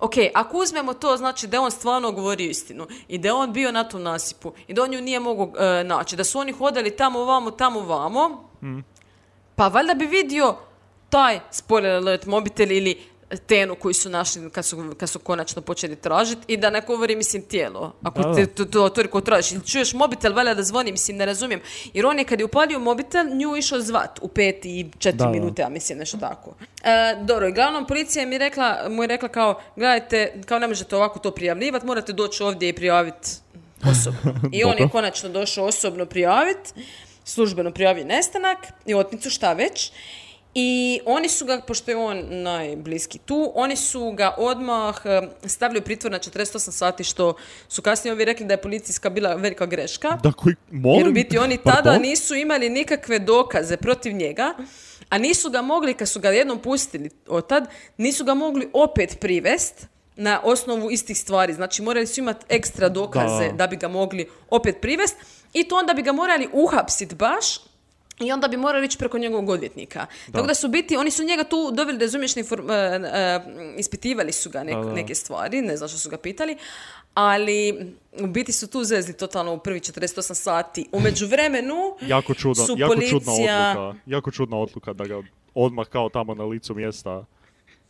ok, 0.00 0.12
ako 0.34 0.58
uzmemo 0.58 0.94
to, 0.94 1.16
znači 1.16 1.46
da 1.46 1.56
je 1.56 1.60
on 1.60 1.70
stvarno 1.70 2.12
govorio 2.12 2.50
istinu 2.50 2.86
i 3.08 3.18
da 3.18 3.28
je 3.28 3.32
on 3.32 3.52
bio 3.52 3.72
na 3.72 3.84
tom 3.84 4.02
nasipu 4.02 4.52
i 4.66 4.74
da 4.74 4.82
on 4.82 4.92
ju 4.92 5.00
nije 5.00 5.20
mogao 5.20 5.64
e, 5.64 5.84
naći, 5.84 6.16
da 6.16 6.24
su 6.24 6.38
oni 6.38 6.52
hodali 6.52 6.96
tamo 6.96 7.24
vamo, 7.24 7.50
tamo 7.50 7.80
vamo, 7.80 8.50
pa 9.56 9.68
valjda 9.68 9.94
bi 9.94 10.06
vidio 10.06 10.56
taj 11.08 11.40
spoiler 11.50 11.92
alert 11.92 12.26
mobitel 12.26 12.72
ili 12.72 13.02
tenu 13.46 13.74
koji 13.74 13.94
su 13.94 14.10
našli 14.10 14.50
kad 14.50 14.64
su, 14.64 14.94
kad 14.98 15.08
su 15.10 15.18
konačno 15.18 15.62
počeli 15.62 15.96
tražiti 15.96 16.52
i 16.52 16.56
da 16.56 16.70
ne 16.70 16.80
govori, 16.80 17.16
mislim, 17.16 17.42
tijelo. 17.42 17.92
Ako 18.02 18.22
Da, 18.22 18.28
da. 18.28 18.34
te 18.34 18.46
to, 18.46 18.64
to 18.64 18.88
toliko 18.88 19.20
tražiš. 19.20 19.52
Ili 19.52 19.66
čuješ 19.66 19.94
mobitel, 19.94 20.34
valjda 20.34 20.54
da 20.54 20.62
zvoni, 20.62 20.92
mislim, 20.92 21.16
ne 21.16 21.26
razumijem. 21.26 21.60
Jer 21.94 22.06
on 22.06 22.18
je 22.18 22.24
kad 22.24 22.40
je 22.40 22.44
upalio 22.44 22.78
mobitel, 22.78 23.26
nju 23.26 23.56
išao 23.56 23.80
zvat 23.80 24.18
u 24.22 24.28
pet 24.28 24.64
i 24.64 24.86
četiri 24.98 25.18
Da, 25.18 25.28
minute, 25.28 25.62
ja 25.62 25.68
mislim, 25.68 25.98
nešto 25.98 26.18
tako. 26.18 26.54
E, 26.84 27.16
dobro, 27.22 27.48
i 27.48 27.52
glavnom 27.52 27.86
policija 27.86 28.26
mi 28.26 28.34
je 28.34 28.38
rekla, 28.38 28.88
mu 28.90 29.02
je 29.02 29.06
rekla 29.06 29.28
kao, 29.28 29.60
gledajte, 29.76 30.40
kao 30.46 30.58
ne 30.58 30.68
možete 30.68 30.96
ovako 30.96 31.18
to 31.18 31.30
prijavljivati, 31.30 31.86
morate 31.86 32.12
doći 32.12 32.42
ovdje 32.42 32.68
i 32.68 32.72
prijaviti 32.72 33.30
osobno. 33.90 34.40
I 34.58 34.64
on 34.64 34.78
je 34.78 34.88
konačno 34.88 35.28
došao 35.28 35.66
osobno 35.66 36.06
prijaviti, 36.06 36.72
službeno 37.24 37.70
prijavio 37.70 38.04
nestanak 38.04 38.58
i 38.86 38.94
otmicu, 38.94 39.30
šta 39.30 39.52
već. 39.52 39.92
I 40.58 41.00
oni 41.06 41.28
su 41.28 41.44
ga, 41.44 41.60
pošto 41.60 41.90
je 41.90 41.96
on 41.96 42.24
najbliski 42.30 43.18
tu, 43.18 43.52
oni 43.54 43.76
su 43.76 44.10
ga 44.10 44.34
odmah 44.38 44.96
eh, 45.04 45.28
stavili 45.48 45.80
u 45.80 45.82
pritvor 45.82 46.12
na 46.12 46.18
48 46.18 46.70
sati, 46.70 47.04
što 47.04 47.34
su 47.68 47.82
kasnije 47.82 48.12
ovi 48.12 48.24
rekli 48.24 48.46
da 48.46 48.54
je 48.54 48.62
policijska 48.62 49.10
bila 49.10 49.34
velika 49.34 49.66
greška. 49.66 50.18
Da 50.22 50.32
koji, 50.32 50.54
molim? 50.70 51.00
Jer 51.00 51.08
u 51.08 51.12
biti 51.12 51.38
oni 51.38 51.56
tada 51.56 51.82
Pardon? 51.82 52.02
nisu 52.02 52.34
imali 52.34 52.68
nikakve 52.70 53.18
dokaze 53.18 53.76
protiv 53.76 54.12
njega, 54.12 54.54
a 55.08 55.18
nisu 55.18 55.50
ga 55.50 55.62
mogli, 55.62 55.94
kad 55.94 56.08
su 56.08 56.20
ga 56.20 56.30
jednom 56.30 56.58
pustili 56.58 57.10
otad, 57.28 57.68
nisu 57.96 58.24
ga 58.24 58.34
mogli 58.34 58.68
opet 58.72 59.16
privest 59.20 59.86
na 60.16 60.40
osnovu 60.44 60.90
istih 60.90 61.18
stvari. 61.18 61.52
Znači 61.52 61.82
morali 61.82 62.06
su 62.06 62.20
imati 62.20 62.46
ekstra 62.48 62.88
dokaze 62.88 63.46
Da. 63.48 63.52
da. 63.52 63.66
bi 63.66 63.76
ga 63.76 63.88
mogli 63.88 64.28
opet 64.50 64.80
privest 64.80 65.16
i 65.52 65.64
to 65.68 65.76
onda 65.76 65.94
bi 65.94 66.02
ga 66.02 66.12
morali 66.12 66.48
uhapsit 66.52 67.14
baš 67.14 67.46
i 68.20 68.32
onda 68.32 68.48
bi 68.48 68.56
morali 68.56 68.86
ići 68.86 68.98
preko 68.98 69.18
njegovog 69.18 69.48
odvjetnika. 69.48 70.06
Tako 70.32 70.46
da 70.46 70.54
su 70.54 70.68
biti, 70.68 70.96
oni 70.96 71.10
su 71.10 71.24
njega 71.24 71.44
tu 71.44 71.70
doveli 71.72 71.98
da 71.98 72.04
razumiješ, 72.04 72.34
inform- 72.34 72.70
e, 72.70 73.08
e, 73.08 73.40
ispitivali 73.78 74.32
su 74.32 74.50
ga 74.50 74.58
nek- 74.60 74.74
Da, 74.74 74.84
da. 74.84 74.92
neke 74.92 75.14
stvari, 75.14 75.62
ne 75.62 75.76
znam 75.76 75.88
što 75.88 75.98
su 75.98 76.10
ga 76.10 76.18
pitali, 76.18 76.56
ali 77.14 77.86
u 78.14 78.26
biti 78.26 78.52
su 78.52 78.66
tu 78.66 78.84
zezli 78.84 79.12
totalno 79.14 79.54
u 79.54 79.58
prvi 79.58 79.80
48 79.80 80.34
sati. 80.34 80.86
U 80.92 81.00
međuvremenu 81.00 81.74
Jako 82.06 82.34
čudno, 82.34 82.66
su 82.66 82.74
jako 82.78 82.94
policija... 82.94 83.10
čudna 83.10 83.32
odluka. 83.32 83.98
Jako 84.06 84.30
čudna 84.30 84.56
odluka 84.56 84.92
da 84.92 85.04
ga 85.04 85.22
odmah 85.54 85.86
kao 85.86 86.08
tamo 86.08 86.34
na 86.34 86.44
licu 86.44 86.74
mjesta. 86.74 87.24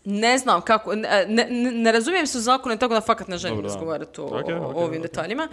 Ne 0.08 0.38
znam 0.38 0.60
kako, 0.60 0.94
ne, 0.94 1.26
ne, 1.28 1.46
ne 1.72 1.92
razumijem 1.92 2.26
se 2.26 2.38
u 2.38 2.40
zakone, 2.40 2.76
tako 2.76 2.94
da 2.94 3.00
fakat 3.00 3.28
ne 3.28 3.38
želim 3.38 3.60
razgovarati 3.60 4.20
o, 4.20 4.24
Ok, 4.24 4.32
o 4.32 4.66
ok, 4.70 4.76
ovim 4.76 5.00
ok. 5.00 5.02
detaljima. 5.02 5.48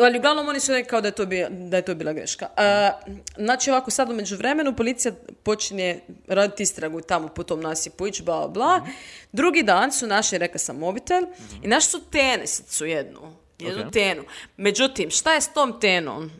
Ali 0.00 0.18
uglavnom 0.18 0.48
oni 0.48 0.60
su 0.60 0.72
rekli 0.72 0.88
kao 0.88 1.00
da 1.00 1.08
je 1.08 1.12
to, 1.12 1.26
bi, 1.26 1.46
da 1.50 1.76
je 1.76 1.84
to 1.84 1.94
bila 1.94 2.12
greška. 2.12 2.48
A, 2.56 2.90
znači 3.36 3.70
ovako 3.70 3.90
sad 3.90 4.10
u 4.10 4.14
međuvremenu 4.14 4.76
policija 4.76 5.12
počinje 5.42 6.00
raditi 6.28 6.62
istragu 6.62 7.00
tamo 7.00 7.28
po 7.28 7.42
tom 7.42 7.60
nasipu, 7.60 8.06
ići 8.06 8.22
bla 8.22 8.48
bla. 8.48 8.78
Mhm. 8.78 8.90
Drugi 9.32 9.62
dan 9.62 9.92
su 9.92 10.06
našli, 10.06 10.38
rekla 10.38 10.58
sam, 10.58 10.76
mobitel 10.76 11.22
i 11.62 11.68
našli 11.68 11.90
su 11.90 12.00
tenisicu 12.10 12.86
jednu. 12.86 13.20
Jednu 13.58 13.90
tenu. 13.90 14.22
Međutim, 14.56 15.10
šta 15.10 15.32
je 15.34 15.40
s 15.40 15.52
tom 15.52 15.80
tenom 15.80 16.30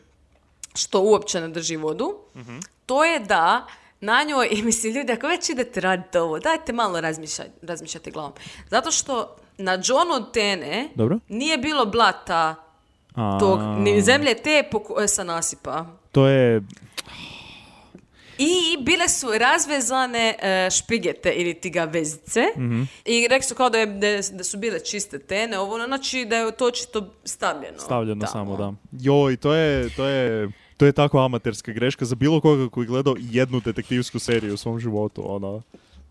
što 0.75 1.01
uopće 1.01 1.41
ne 1.41 1.47
drži 1.47 1.75
vodu? 1.75 2.17
Mhm. 2.35 2.57
To 2.85 3.03
je 3.05 3.19
da 3.19 3.67
na 4.01 4.23
njoj, 4.23 4.47
i 4.51 4.63
mislim, 4.63 4.93
ljudi, 4.93 5.11
ako 5.11 5.27
već 5.27 5.49
idete 5.49 5.81
raditi 5.81 6.17
ovo, 6.17 6.39
dajte 6.39 6.73
malo 6.73 7.01
razmišljati, 7.01 7.51
razmišljati 7.61 8.11
glavom. 8.11 8.33
Zato 8.69 8.91
što 8.91 9.35
na 9.57 9.71
Johnu 9.71 10.31
Tene 10.33 10.89
Dobro. 10.95 11.19
nije 11.27 11.57
bilo 11.57 11.85
blata 11.85 12.55
A, 13.15 13.37
tog, 13.39 13.59
ni 13.77 14.01
zemlje 14.01 14.35
te 14.35 14.63
poko- 14.71 15.07
sa 15.07 15.23
nasipa. 15.23 15.85
To 16.11 16.27
je... 16.27 16.61
I 18.37 18.77
bile 18.83 19.09
su 19.09 19.27
razvezane 19.37 20.35
e, 20.41 20.69
špigete 20.71 21.31
ili 21.31 21.53
ti 21.53 21.69
ga 21.69 21.83
vezice. 21.83 22.41
Mhm. 22.57 22.83
I 23.05 23.27
rekli 23.27 23.47
su 23.47 23.55
kao 23.55 23.69
da, 23.69 23.77
je, 23.77 23.85
da, 24.31 24.43
su 24.43 24.57
bile 24.57 24.79
čiste 24.79 25.19
tene, 25.19 25.59
ovo 25.59 25.85
znači 25.85 26.25
da 26.25 26.37
je 26.37 26.51
to 26.51 26.65
očito 26.65 27.13
stavljeno. 27.25 27.79
Stavljeno 27.79 28.25
tamo. 28.25 28.31
samo, 28.31 28.57
da. 28.57 28.73
Joj, 28.91 29.37
to 29.37 29.53
je, 29.53 29.95
to 29.95 30.05
je, 30.05 30.49
to 30.81 30.85
je 30.85 30.91
tako 30.91 31.19
amaterska 31.19 31.71
greška 31.71 32.05
za 32.05 32.15
bilo 32.15 32.41
koga 32.41 32.69
koji 32.69 32.83
je 32.83 32.87
gledao 32.87 33.15
jednu 33.19 33.59
detektivsku 33.59 34.19
seriju 34.19 34.53
u 34.53 34.57
svom 34.57 34.79
životu, 34.79 35.21
ono. 35.25 35.61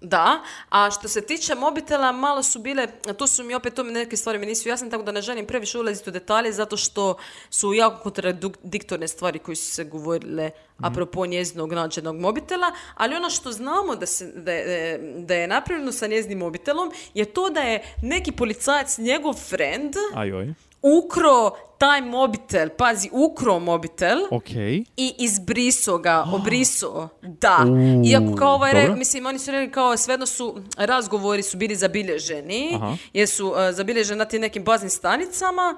Da, 0.00 0.42
a 0.68 0.90
što 0.90 1.08
se 1.08 1.20
tiče 1.26 1.54
mobitela, 1.54 2.12
malo 2.12 2.42
su 2.42 2.58
bile, 2.58 2.86
tu 3.18 3.26
su 3.26 3.44
mi 3.44 3.54
opet 3.54 3.74
tu 3.74 3.84
mi 3.84 3.92
neke 3.92 4.16
stvari 4.16 4.38
mi 4.38 4.46
nisu 4.46 4.68
jasne, 4.68 4.90
tako 4.90 5.02
da 5.02 5.12
ne 5.12 5.22
želim 5.22 5.46
previše 5.46 5.78
ulaziti 5.78 6.10
u 6.10 6.12
detalje, 6.12 6.52
zato 6.52 6.76
što 6.76 7.16
su 7.50 7.74
jako 7.74 8.02
kontradiktorne 8.02 9.08
stvari 9.08 9.38
koje 9.38 9.56
su 9.56 9.72
se 9.72 9.84
govorile 9.84 10.50
apropo 10.78 11.26
njezinog 11.26 11.72
nađenog 11.72 12.16
mobitela, 12.16 12.72
ali 12.94 13.16
ono 13.16 13.30
što 13.30 13.52
znamo 13.52 13.96
da, 13.96 14.06
se, 14.06 14.32
da, 14.32 14.52
je, 14.52 14.98
da 15.18 15.34
je 15.34 15.48
napravljeno 15.48 15.92
sa 15.92 16.06
njezinim 16.06 16.38
mobitelom 16.38 16.92
je 17.14 17.24
to 17.24 17.50
da 17.50 17.60
je 17.60 17.82
neki 18.02 18.32
policajac, 18.32 18.98
njegov 18.98 19.34
friend, 19.34 19.94
Ajoj. 20.14 20.54
Ukro 20.82 21.50
taj 21.78 22.00
mobitel, 22.02 22.68
pazi, 22.70 23.08
ukro 23.12 23.58
mobitel, 23.58 24.18
Ok. 24.30 24.50
i 24.96 25.14
izbriso 25.18 25.98
ga, 25.98 26.24
obriso. 26.32 27.08
Da. 27.22 27.56
U, 27.66 28.04
Iako 28.04 28.34
kao 28.34 28.54
ovaj, 28.54 28.72
re- 28.72 28.88
mislim, 28.90 29.26
oni 29.26 29.38
su 29.38 29.50
rekli 29.50 29.72
kao 29.72 29.96
svejedno 29.96 30.26
su, 30.26 30.46
razgovori 30.78 31.42
su 31.42 31.56
bili 31.56 31.76
zabilježeni, 31.76 32.72
Aha. 32.74 32.96
jer 33.12 33.28
su 33.28 33.54
e, 33.58 33.72
zabilježeni 33.72 34.18
na 34.18 34.24
tim 34.24 34.40
nekim 34.40 34.64
baznim 34.64 34.90
stanicama, 34.90 35.76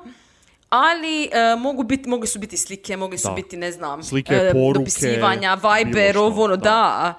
ali 0.68 1.24
e, 1.24 1.28
mogu 1.56 1.82
biti, 1.82 2.08
mogli 2.08 2.26
su 2.26 2.38
biti 2.38 2.56
slike, 2.56 2.96
mogli 2.96 3.18
su 3.18 3.28
Da. 3.28 3.34
biti, 3.34 3.56
ne 3.56 3.72
znam, 3.72 4.02
Slike, 4.02 4.34
e, 4.34 4.52
poruke, 4.52 4.78
dopisivanja, 4.78 5.54
Viber, 5.56 6.18
ovo, 6.18 6.44
ono, 6.44 6.56
da. 6.56 6.62
da. 6.62 7.14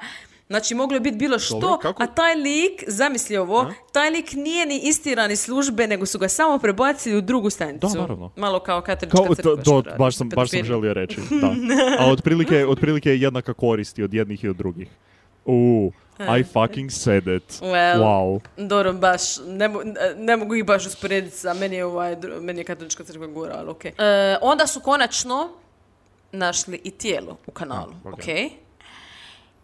Znači, 0.47 0.75
moglo 0.75 0.95
je 0.95 1.01
biti 1.01 1.17
bilo 1.17 1.39
što, 1.39 1.60
Dobro, 1.60 1.77
kako- 1.77 2.03
a 2.03 2.08
taj 2.08 2.36
lik, 2.36 2.84
zamisli 2.88 3.38
ovo, 3.38 3.71
taj 3.91 4.10
lik 4.10 4.32
nije 4.34 4.65
ni 4.65 4.79
istiran 4.79 5.32
iz 5.32 5.41
službe, 5.41 5.88
nego 5.88 6.06
su 6.06 6.19
ga 6.19 6.29
samo 6.29 6.58
prebacili 6.58 7.17
u 7.17 7.21
drugu 7.21 7.49
stanicu. 7.49 7.88
Da, 7.88 8.01
naravno. 8.01 8.32
Malo 8.36 8.60
kao 8.60 8.82
katolička 8.82 9.17
Kao, 9.17 9.36
crkva 9.36 9.56
to, 9.56 9.82
to 9.82 9.97
baš, 9.97 10.15
sam, 10.15 10.29
baš 10.29 10.49
sam 10.49 10.63
želio 10.63 10.93
reći, 10.93 11.17
da. 11.41 11.56
A 11.99 12.12
otprilike, 12.12 12.65
otprilike 12.67 13.10
je 13.10 13.21
jednaka 13.21 13.53
korist 13.53 13.99
i 13.99 14.03
od 14.03 14.13
jednih 14.13 14.43
i 14.43 14.49
od 14.49 14.56
drugih. 14.56 14.88
U, 15.45 15.91
I 16.39 16.43
fucking 16.43 16.91
said 16.91 17.27
it. 17.27 17.62
Well. 17.62 17.97
Wow. 17.97 18.39
Dobro, 18.58 18.93
baš, 18.93 19.21
ne, 19.38 19.69
mo- 19.69 19.84
ne 20.17 20.38
mogu 20.38 20.56
ih 20.56 20.65
baš 20.65 20.86
usporediti 20.86 21.38
sa, 21.38 21.53
meni 21.53 21.75
je, 21.75 21.86
ovaj, 21.86 22.15
meni 22.41 22.60
je 22.60 22.63
katolička 22.63 23.03
crkva 23.03 23.27
gora, 23.27 23.56
ali 23.58 23.69
okej. 23.69 23.91
E, 23.91 24.38
onda 24.41 24.67
su 24.67 24.79
konačno 24.79 25.49
našli 26.32 26.82
i 26.84 26.91
tijelo 26.91 27.38
u 27.47 27.51
kanalu, 27.51 27.91
A, 27.95 28.08
ok. 28.08 28.13
okej. 28.13 28.49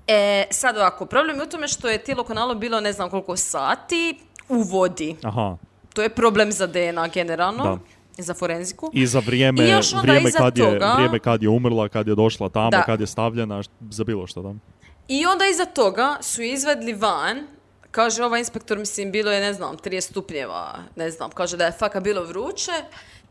E, 0.09 0.45
sad 0.51 0.77
ovako, 0.77 1.05
problem 1.05 1.37
je 1.37 1.43
u 1.43 1.47
tome 1.47 1.67
što 1.67 1.89
je 1.89 1.97
tijelo 1.97 2.21
u 2.21 2.25
kanalu 2.25 2.55
bilo 2.55 2.79
ne 2.79 2.93
znam 2.93 3.09
koliko 3.09 3.37
sati 3.37 4.17
u 4.49 4.61
vodi. 4.61 5.15
Aha. 5.23 5.57
To 5.93 6.01
je 6.01 6.09
problem 6.09 6.51
za 6.51 6.67
DNA 6.67 7.07
generalno, 7.07 7.63
Da. 7.63 7.77
za 8.17 8.33
forenziku. 8.33 8.89
I 8.93 9.07
za 9.07 9.19
vrijeme, 9.19 9.63
I 9.63 9.69
još 9.69 9.93
onda 9.93 10.01
vrijeme, 10.03 10.31
kad 10.31 10.57
je, 10.57 10.63
toga- 10.65 10.93
vrijeme 10.93 11.19
kad 11.19 11.43
je 11.43 11.49
umrla, 11.49 11.89
kad 11.89 12.07
je 12.07 12.15
došla 12.15 12.49
tamo, 12.49 12.69
Da. 12.69 12.83
kad 12.83 12.99
je 12.99 13.07
stavljena, 13.07 13.61
za 13.81 14.03
bilo 14.03 14.27
što 14.27 14.41
da. 14.41 14.53
I 15.07 15.25
onda 15.25 15.45
iza 15.45 15.65
toga 15.65 16.17
su 16.21 16.41
izvedli 16.41 16.93
van, 16.93 17.47
kaže 17.91 18.23
ovaj 18.23 18.39
inspektor, 18.39 18.77
mislim, 18.77 19.11
bilo 19.11 19.31
je, 19.31 19.39
ne 19.41 19.53
znam, 19.53 19.77
30 19.77 20.01
stupnjeva, 20.01 20.73
ne 20.95 21.11
znam, 21.11 21.29
kaže 21.29 21.57
da 21.57 21.65
je 21.65 21.71
faka 21.71 21.99
bilo 21.99 22.23
vruće. 22.23 22.71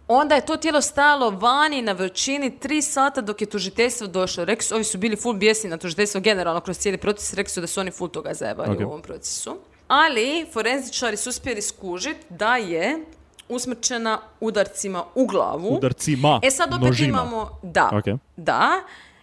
Onda 0.09 0.35
je 0.35 0.47
to 0.47 0.57
tijelo 0.57 0.81
stajalo 0.81 1.31
vani 1.31 1.83
na 1.83 1.93
vrućini 1.93 2.59
tri 2.59 2.83
sata 2.83 3.21
dok 3.21 3.41
je 3.41 3.47
tužiteljstvo 3.47 4.07
došlo. 4.07 4.45
Rekli 4.45 4.65
su, 4.65 4.75
ovi 4.75 4.85
su 4.85 4.99
bili 4.99 5.17
full 5.17 5.35
bijesni 5.35 5.71
na 5.71 5.77
tužiteljstvo 5.77 6.21
generalno 6.21 6.61
kroz 6.61 6.79
cijeli 6.79 6.99
proces, 6.99 7.35
rekli 7.35 7.51
su 7.51 7.61
da 7.61 7.67
su 7.67 7.81
oni 7.81 7.91
full 7.91 8.11
toga 8.11 8.35
zajebali 8.35 8.71
Ok. 8.73 8.81
u 8.81 8.85
ovom 8.85 9.03
procesu. 9.03 9.57
Ali 9.89 10.47
forenzičari 10.53 11.17
su 11.17 11.31
uspjeli 11.31 11.63
skužiti 11.63 12.21
da 12.29 12.57
je 12.57 13.05
usmrčena 13.49 14.19
udarcima 14.41 15.05
u 15.15 15.27
glavu. 15.27 15.69
Udarcima, 15.69 16.41
E 16.43 16.51
sad 16.51 16.75
opet 16.75 16.87
nožima. 16.87 17.09
imamo, 17.09 17.59
da, 17.63 17.91
Ok. 17.93 18.21
da, 18.37 18.71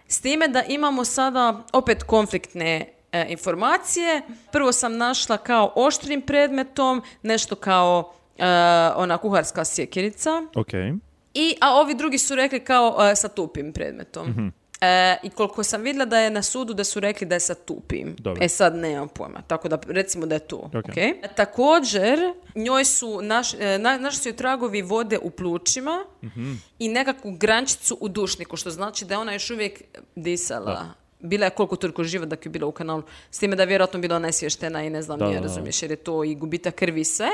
s 0.08 0.20
time 0.20 0.48
da 0.48 0.62
imamo 0.62 1.04
sada 1.04 1.62
opet 1.72 2.02
konfliktne 2.02 2.92
e, 3.12 3.26
informacije. 3.28 4.22
Prvo 4.52 4.72
sam 4.72 4.96
našla 4.96 5.36
kao 5.36 5.72
oštrim 5.74 6.22
predmetom, 6.22 7.02
nešto 7.22 7.54
kao 7.54 8.12
ona 8.96 9.18
kuharska 9.18 9.64
sjekirica. 9.64 10.42
Ok. 10.54 10.72
I, 11.34 11.56
a 11.60 11.74
ovi 11.74 11.94
drugi 11.94 12.18
su 12.18 12.34
rekli 12.34 12.60
kao 12.60 12.96
e, 13.02 13.16
sa 13.16 13.28
tupim 13.28 13.72
predmetom. 13.72 14.28
Mhm. 14.30 14.48
E, 14.80 15.16
I 15.22 15.30
koliko 15.30 15.62
sam 15.62 15.82
vidjela 15.82 16.04
da 16.04 16.18
je 16.18 16.30
na 16.30 16.42
sudu 16.42 16.74
da 16.74 16.84
su 16.84 17.00
rekli 17.00 17.26
da 17.26 17.34
je 17.34 17.40
sa 17.40 17.54
tupim. 17.56 18.16
Dobro. 18.18 18.44
E 18.44 18.48
sad 18.48 18.74
nemam 18.74 19.08
pojma, 19.08 19.42
tako 19.42 19.68
da 19.68 19.78
recimo 19.88 20.26
da 20.26 20.34
je 20.34 20.38
to. 20.40 20.56
Ok. 20.56 20.74
ok? 20.78 20.94
Također, 21.36 22.18
njoj 22.54 22.84
su, 22.84 23.20
naš, 23.22 23.52
na, 23.78 23.98
našli 23.98 24.22
su 24.22 24.28
joj 24.28 24.36
tragovi 24.36 24.82
vode 24.82 25.18
u 25.18 25.30
plućima 25.30 26.04
Mhm. 26.22 26.52
i 26.78 26.88
nekakvu 26.88 27.30
grančicu 27.32 27.98
u 28.00 28.08
dušniku, 28.08 28.56
što 28.56 28.70
znači 28.70 29.04
da 29.04 29.14
je 29.14 29.18
ona 29.18 29.32
još 29.32 29.50
uvijek 29.50 29.82
disala. 30.16 30.86
Bila 31.20 31.44
je 31.44 31.50
koliko 31.50 31.76
toliko 31.76 32.04
živa 32.04 32.26
dok 32.26 32.46
je 32.46 32.50
bila 32.50 32.66
u 32.66 32.72
kanalu. 32.72 33.02
S 33.30 33.38
time 33.38 33.56
da 33.56 33.62
je 33.62 33.66
vjerojatno 33.66 34.00
bila 34.00 34.18
nesvještena 34.18 34.82
i 34.82 34.90
ne 34.90 35.02
znam, 35.02 35.18
Da, 35.18 35.24
nije 35.24 35.34
da, 35.34 35.40
da. 35.40 35.46
razumiješ, 35.46 35.82
jer 35.82 35.90
je 35.90 35.96
to 35.96 36.24
i 36.24 36.34
gubitak 36.34 36.74
krvi 36.74 37.04
sve 37.04 37.28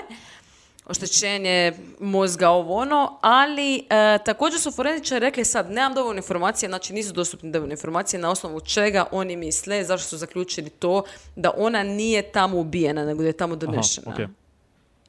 oštećenje 0.86 1.72
mozga, 2.00 2.50
ovo 2.50 2.74
ono, 2.74 3.18
ali 3.20 3.76
e, 3.76 4.18
također 4.24 4.60
su 4.60 4.70
forenzičari 4.70 5.20
rekli 5.20 5.44
sad, 5.44 5.70
nemam 5.70 5.94
dovoljno 5.94 6.18
informacije, 6.18 6.68
znači 6.68 6.92
nisu 6.92 7.12
dostupne 7.12 7.50
dovoljno 7.50 7.72
informacije 7.72 8.20
na 8.20 8.30
osnovu 8.30 8.60
čega 8.60 9.04
oni 9.12 9.36
misle, 9.36 9.84
zašto 9.84 10.08
su 10.08 10.16
zaključili 10.16 10.70
to, 10.70 11.02
da 11.36 11.50
ona 11.56 11.82
nije 11.82 12.22
tamo 12.22 12.58
ubijena, 12.58 13.04
nego 13.04 13.22
da 13.22 13.28
je 13.28 13.32
tamo 13.32 13.56
donešena. 13.56 14.10
ok. 14.12 14.30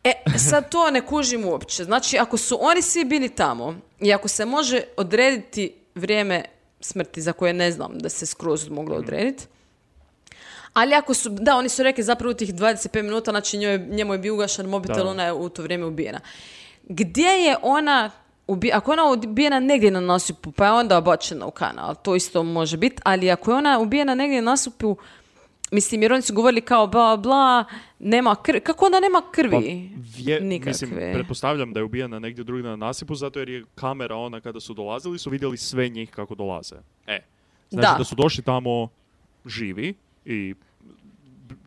E, 0.04 0.14
sad 0.50 0.70
to 0.70 0.92
ne 0.92 1.06
kužim 1.06 1.46
uopće. 1.46 1.84
Znači, 1.84 2.18
ako 2.18 2.38
su 2.38 2.58
oni 2.62 2.82
svi 2.82 3.06
bili 3.06 3.30
tamo 3.30 3.76
i 4.00 4.14
ako 4.14 4.28
se 4.28 4.46
može 4.46 4.82
odrediti 4.98 5.74
vrijeme 5.96 6.44
smrti 6.80 7.22
za 7.22 7.34
koje 7.34 7.54
ne 7.54 7.72
znam 7.72 8.00
da 8.00 8.10
se 8.10 8.26
skroz 8.26 8.70
moglo 8.70 8.96
odrediti, 8.96 9.46
ali 10.74 10.94
ako 10.94 11.14
su, 11.14 11.30
da, 11.32 11.56
oni 11.56 11.70
su 11.70 11.84
rekli 11.84 12.04
zapravo 12.04 12.34
tih 12.34 12.54
25 12.54 13.02
minuta, 13.02 13.32
znači 13.32 13.58
njoj, 13.58 13.78
njemu 13.80 14.14
je 14.14 14.20
bio 14.20 14.34
ugašen 14.34 14.66
mobitel, 14.66 14.96
Da. 14.98 15.10
ona 15.10 15.24
je 15.24 15.34
u 15.34 15.50
to 15.50 15.62
vrijeme 15.62 15.86
ubijena. 15.86 16.20
Gdje 16.84 17.28
je 17.30 17.56
ona, 17.62 18.12
ubi, 18.48 18.72
ako 18.72 18.92
je 18.92 19.02
ona 19.02 19.12
ubijena 19.24 19.60
negdje 19.60 19.92
na 19.92 20.00
nasipu, 20.00 20.52
pa 20.52 20.66
je 20.66 20.72
onda 20.72 21.02
bačena 21.02 21.46
u 21.46 21.52
kanal, 21.52 21.96
to 21.96 22.16
isto 22.16 22.44
može 22.44 22.78
biti, 22.78 23.02
ali 23.04 23.32
ako 23.32 23.52
je 23.52 23.58
ona 23.58 23.80
ubijena 23.80 24.16
negdje 24.16 24.42
na 24.42 24.52
nasipu, 24.52 24.98
mislim, 25.72 26.02
jer 26.02 26.14
oni 26.14 26.22
su 26.22 26.34
govorili 26.34 26.62
kao 26.62 26.88
bla, 26.88 27.18
bla, 27.18 27.66
nema 28.00 28.36
krvi, 28.36 28.60
kako 28.62 28.86
onda 28.86 29.00
nema 29.00 29.22
Pa, 29.22 29.32
krvi? 29.32 29.90
vje- 30.18 30.40
Nikakve. 30.42 30.70
mislim, 30.70 30.90
pretpostavljam 31.14 31.74
da 31.74 31.80
je 31.80 31.84
ubijena 31.84 32.20
negdje 32.20 32.44
drugdje 32.44 32.70
na 32.70 32.76
nasipu, 32.78 33.16
zato 33.16 33.40
jer 33.40 33.50
je 33.50 33.64
kamera 33.76 34.16
ona 34.16 34.42
kada 34.42 34.60
su 34.60 34.74
dolazili, 34.74 35.20
su 35.20 35.30
vidjeli 35.30 35.58
sve 35.58 35.90
njih 35.90 36.10
kako 36.12 36.36
dolaze. 36.36 36.76
E, 37.08 37.20
znači 37.70 37.88
Da. 37.88 37.96
da, 37.98 38.04
su 38.04 38.16
došli 38.16 38.44
tamo 38.44 38.88
živi 39.46 39.94
i 40.26 40.56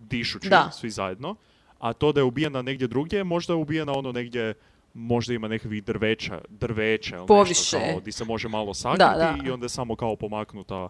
dišući 0.01 0.49
Da. 0.49 0.71
svi 0.73 0.91
zajedno, 0.91 1.35
a 1.79 1.93
to 1.93 2.13
da 2.13 2.21
je 2.21 2.25
ubijena 2.25 2.63
negdje 2.63 2.87
drugdje, 2.89 3.25
možda 3.25 3.53
je 3.53 3.57
ubijena 3.57 3.93
ono 3.93 4.13
negdje 4.13 4.55
možda 4.95 5.35
ima 5.35 5.49
nekakvih 5.49 5.85
drveća, 5.85 6.41
drveća 6.49 7.17
ili 7.17 7.27
Poviše. 7.27 7.51
nešto 7.77 7.79
kao 7.79 8.01
di 8.01 8.13
se 8.13 8.25
može 8.25 8.49
malo 8.49 8.75
sakriti 8.75 9.05
da. 9.19 9.39
i 9.47 9.51
onda 9.51 9.65
je 9.65 9.69
samo 9.69 9.97
kao 9.97 10.17
pomaknuta 10.17 10.89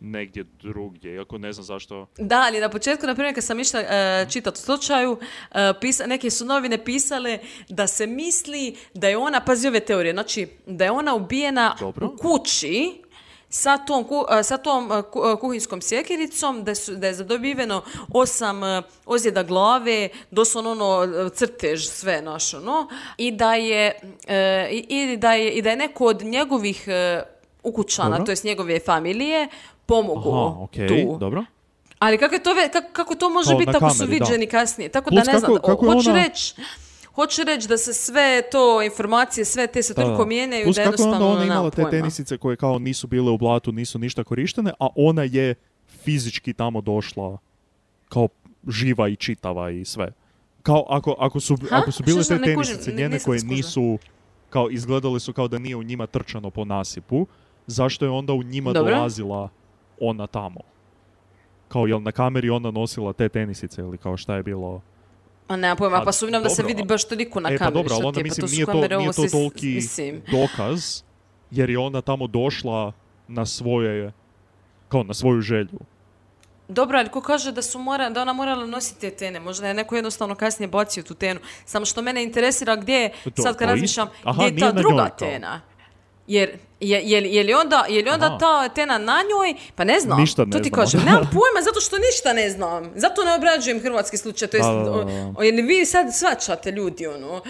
negdje 0.00 0.44
drugdje, 0.62 1.14
iako 1.14 1.38
ne 1.38 1.52
znam 1.52 1.64
zašto. 1.64 2.06
Da, 2.18 2.42
ali 2.46 2.60
na 2.60 2.68
početku, 2.68 3.06
na 3.06 3.14
primjer, 3.14 3.34
kad 3.34 3.44
sam 3.44 3.60
išla 3.60 3.80
e, 3.80 4.26
čitati 4.30 4.54
o 4.54 4.62
slučaju, 4.62 5.18
e, 5.52 5.72
pisa, 5.80 6.06
neke 6.06 6.30
su 6.30 6.44
novine 6.44 6.84
pisale 6.84 7.38
da 7.68 7.86
se 7.86 8.06
misli 8.06 8.76
da 8.94 9.08
je 9.08 9.16
ona, 9.16 9.40
pazi 9.40 9.68
ove 9.68 9.80
teorije, 9.80 10.12
znači 10.12 10.48
da 10.66 10.84
je 10.84 10.90
ona 10.90 11.14
ubijena 11.14 11.76
Dobro. 11.80 12.06
u 12.06 12.16
kući 12.16 13.02
sa 13.50 13.78
tom, 13.78 14.06
e, 14.30 14.42
sa 14.42 14.56
tom 14.56 14.92
e, 14.92 14.94
e, 14.94 15.02
kuhinskom 15.36 15.80
sjekiricom, 15.82 16.64
da, 16.64 16.74
su, 16.74 16.94
da 16.94 17.06
je 17.06 17.14
zadobiveno 17.14 17.82
osam 18.10 18.60
ozljeda 19.06 19.42
glave, 19.42 20.08
doslovno 20.30 20.70
ono 20.70 20.98
crtež 21.30 21.84
sve 21.84 22.22
naš 22.22 22.54
ono, 22.54 22.88
i 23.16 23.30
da 23.32 23.54
je, 23.54 24.00
i, 24.70 24.86
i 24.90 25.16
da 25.16 25.32
je, 25.32 25.50
i 25.50 25.62
da 25.62 25.70
je 25.70 25.76
neko 25.76 26.04
od 26.04 26.22
njegovih 26.22 26.88
ukućana, 27.62 28.24
to 28.24 28.32
jest 28.32 28.44
njegove 28.44 28.80
familije, 28.80 29.48
pomogao 29.86 30.46
Aha, 30.48 30.62
okej, 30.62 30.88
tu. 30.88 31.16
dobro. 31.18 31.44
Ali 31.98 32.18
kako, 32.18 32.34
je 32.34 32.42
to, 32.42 32.50
kako, 32.72 32.88
kako 32.92 33.14
to 33.14 33.28
može 33.30 33.48
Kao 33.48 33.58
biti 33.58 33.70
ako 33.70 33.90
su 33.90 33.98
kameri, 33.98 34.18
da. 34.18 34.24
viđeni 34.24 34.46
kasnije? 34.46 34.88
Tako 34.88 35.10
Plus 35.10 35.24
da 35.24 35.32
ne 35.32 35.38
znam, 35.38 35.54
kako- 35.54 35.66
kako 35.66 35.86
hoću 35.86 36.10
ona- 36.10 36.22
reći 36.22 36.54
Hoću 37.18 37.42
reći 37.44 37.68
da 37.68 37.76
se 37.78 37.92
sve 37.92 38.42
to 38.52 38.82
informacije, 38.82 39.44
sve 39.44 39.66
te 39.66 39.82
se 39.82 39.94
toliko 39.94 40.26
mijenjaju 40.26 40.64
Plus 40.64 40.76
da 40.76 40.84
kako 40.84 41.02
je 41.02 41.04
onda 41.04 41.14
jednostavno 41.14 41.36
ona 41.36 41.44
imala 41.44 41.70
te 41.70 41.90
tenisice 41.90 42.38
koje 42.38 42.56
kao 42.56 42.78
nisu 42.78 43.06
bile 43.06 43.30
u 43.30 43.38
blatu, 43.38 43.72
nisu 43.72 43.98
ništa 43.98 44.24
korištene, 44.24 44.72
a 44.80 44.88
ona 44.96 45.22
je 45.22 45.54
fizički 46.04 46.52
tamo 46.52 46.80
došla 46.80 47.38
kao 48.08 48.28
živa 48.68 49.08
i 49.08 49.16
čitava 49.16 49.70
i 49.70 49.84
sve. 49.84 50.12
Kao 50.62 50.84
ako, 50.88 51.16
ako, 51.18 51.40
su, 51.40 51.56
Ha? 51.70 51.76
ako 51.76 51.92
su 51.92 52.02
bile 52.02 52.24
te 52.24 52.38
tenisice 52.42 52.90
ni- 52.90 52.96
njene 52.96 53.18
koje 53.18 53.40
nisu, 53.42 53.98
kao 54.50 54.70
izgledale 54.70 55.20
su 55.20 55.32
kao 55.32 55.48
da 55.48 55.58
nije 55.58 55.76
u 55.76 55.82
njima 55.82 56.06
trčano 56.06 56.50
po 56.50 56.64
nasipu, 56.64 57.26
zašto 57.66 58.04
je 58.04 58.10
onda 58.10 58.32
u 58.32 58.42
njima 58.42 58.72
Dobro. 58.72 58.94
dolazila 58.94 59.48
ona 60.00 60.26
tamo? 60.26 60.60
Kao 61.68 61.86
jel 61.86 62.02
na 62.02 62.12
kameri 62.12 62.50
ona 62.50 62.70
nosila 62.70 63.12
te 63.12 63.28
tenisice 63.28 63.80
ili 63.80 63.98
kao 63.98 64.16
šta 64.16 64.34
je 64.34 64.42
bilo? 64.42 64.82
A 65.48 65.56
nemam 65.56 65.76
pojma, 65.76 65.96
A, 65.96 66.04
pa 66.04 66.12
sumnjam 66.12 66.42
da 66.42 66.48
se 66.48 66.62
dobro, 66.62 66.68
vidi 66.68 66.88
baš 66.88 67.04
toliko 67.04 67.40
na 67.40 67.48
e 67.48 67.58
pa 67.58 67.64
kameri. 67.64 67.74
dobro, 67.74 67.94
ali 67.94 68.00
šta 68.00 68.06
onda 68.08 68.20
pa 68.20 68.24
mislim 68.24 68.48
su 68.48 68.54
nije 68.54 68.66
to, 68.66 68.72
kamere, 68.72 68.96
nije 68.96 69.12
to 69.12 69.26
toliki 69.30 69.66
mislim. 69.66 70.22
dokaz, 70.32 71.02
jer 71.50 71.70
je 71.70 71.78
ona 71.78 72.00
tamo 72.00 72.26
došla 72.26 72.92
na 73.28 73.46
svoje, 73.46 74.12
kao 74.88 75.02
na 75.02 75.14
svoju 75.14 75.40
želju. 75.40 75.78
Dobro, 76.68 76.98
ali 76.98 77.08
ko 77.08 77.20
kaže 77.20 77.52
da 77.52 77.62
su 77.62 77.78
mora, 77.78 78.10
da 78.10 78.22
ona 78.22 78.32
morala 78.32 78.66
nositi 78.66 79.00
te 79.00 79.10
tene? 79.10 79.40
Možda 79.40 79.68
je 79.68 79.74
neko 79.74 79.96
jednostavno 79.96 80.34
kasnije 80.34 80.68
bacio 80.68 81.02
tu 81.02 81.14
tenu. 81.14 81.40
Samo 81.64 81.84
što 81.86 82.02
mene 82.02 82.22
interesira 82.22 82.76
gdje 82.76 82.94
je, 82.94 83.10
To- 83.24 83.42
sad 83.42 83.56
kad 83.56 83.68
to 83.68 83.72
razmišljam, 83.72 84.08
gdje 84.34 84.44
je 84.44 84.56
ta 84.56 84.72
druga 84.72 85.08
tena? 85.08 85.60
Jer, 86.28 86.50
je, 86.80 87.02
je, 87.02 87.22
je 87.26 87.42
li 87.44 87.54
onda, 87.54 87.84
je 87.88 88.02
li 88.02 88.10
onda 88.10 88.26
Aha. 88.26 88.38
ta 88.38 88.68
tena 88.68 88.98
na 88.98 89.18
njoj? 89.22 89.54
Pa 89.74 89.84
ne 89.84 90.00
znam. 90.00 90.20
Ništa 90.20 90.44
ne 90.44 90.50
to 90.50 90.58
ti 90.58 90.70
kažem. 90.70 91.00
Nemam 91.00 91.22
pojma 91.34 91.62
zato 91.64 91.80
što 91.80 91.96
ništa 91.98 92.32
ne 92.32 92.50
znam. 92.50 92.90
Zato 92.96 93.24
ne 93.24 93.34
obrađujem 93.34 93.80
hrvatski 93.80 94.16
slučaj. 94.16 94.48
To 94.48 94.56
jest, 94.56 94.68
Da, 94.68 94.74
da, 94.74 94.82
da, 94.82 94.90
o- 94.90 95.04
da. 95.04 95.32
o- 95.36 95.42
je 95.42 95.52
li 95.52 95.62
vi 95.62 95.86
sad 95.86 96.06
svačate 96.12 96.70
ljudi 96.70 97.06
ono? 97.06 97.42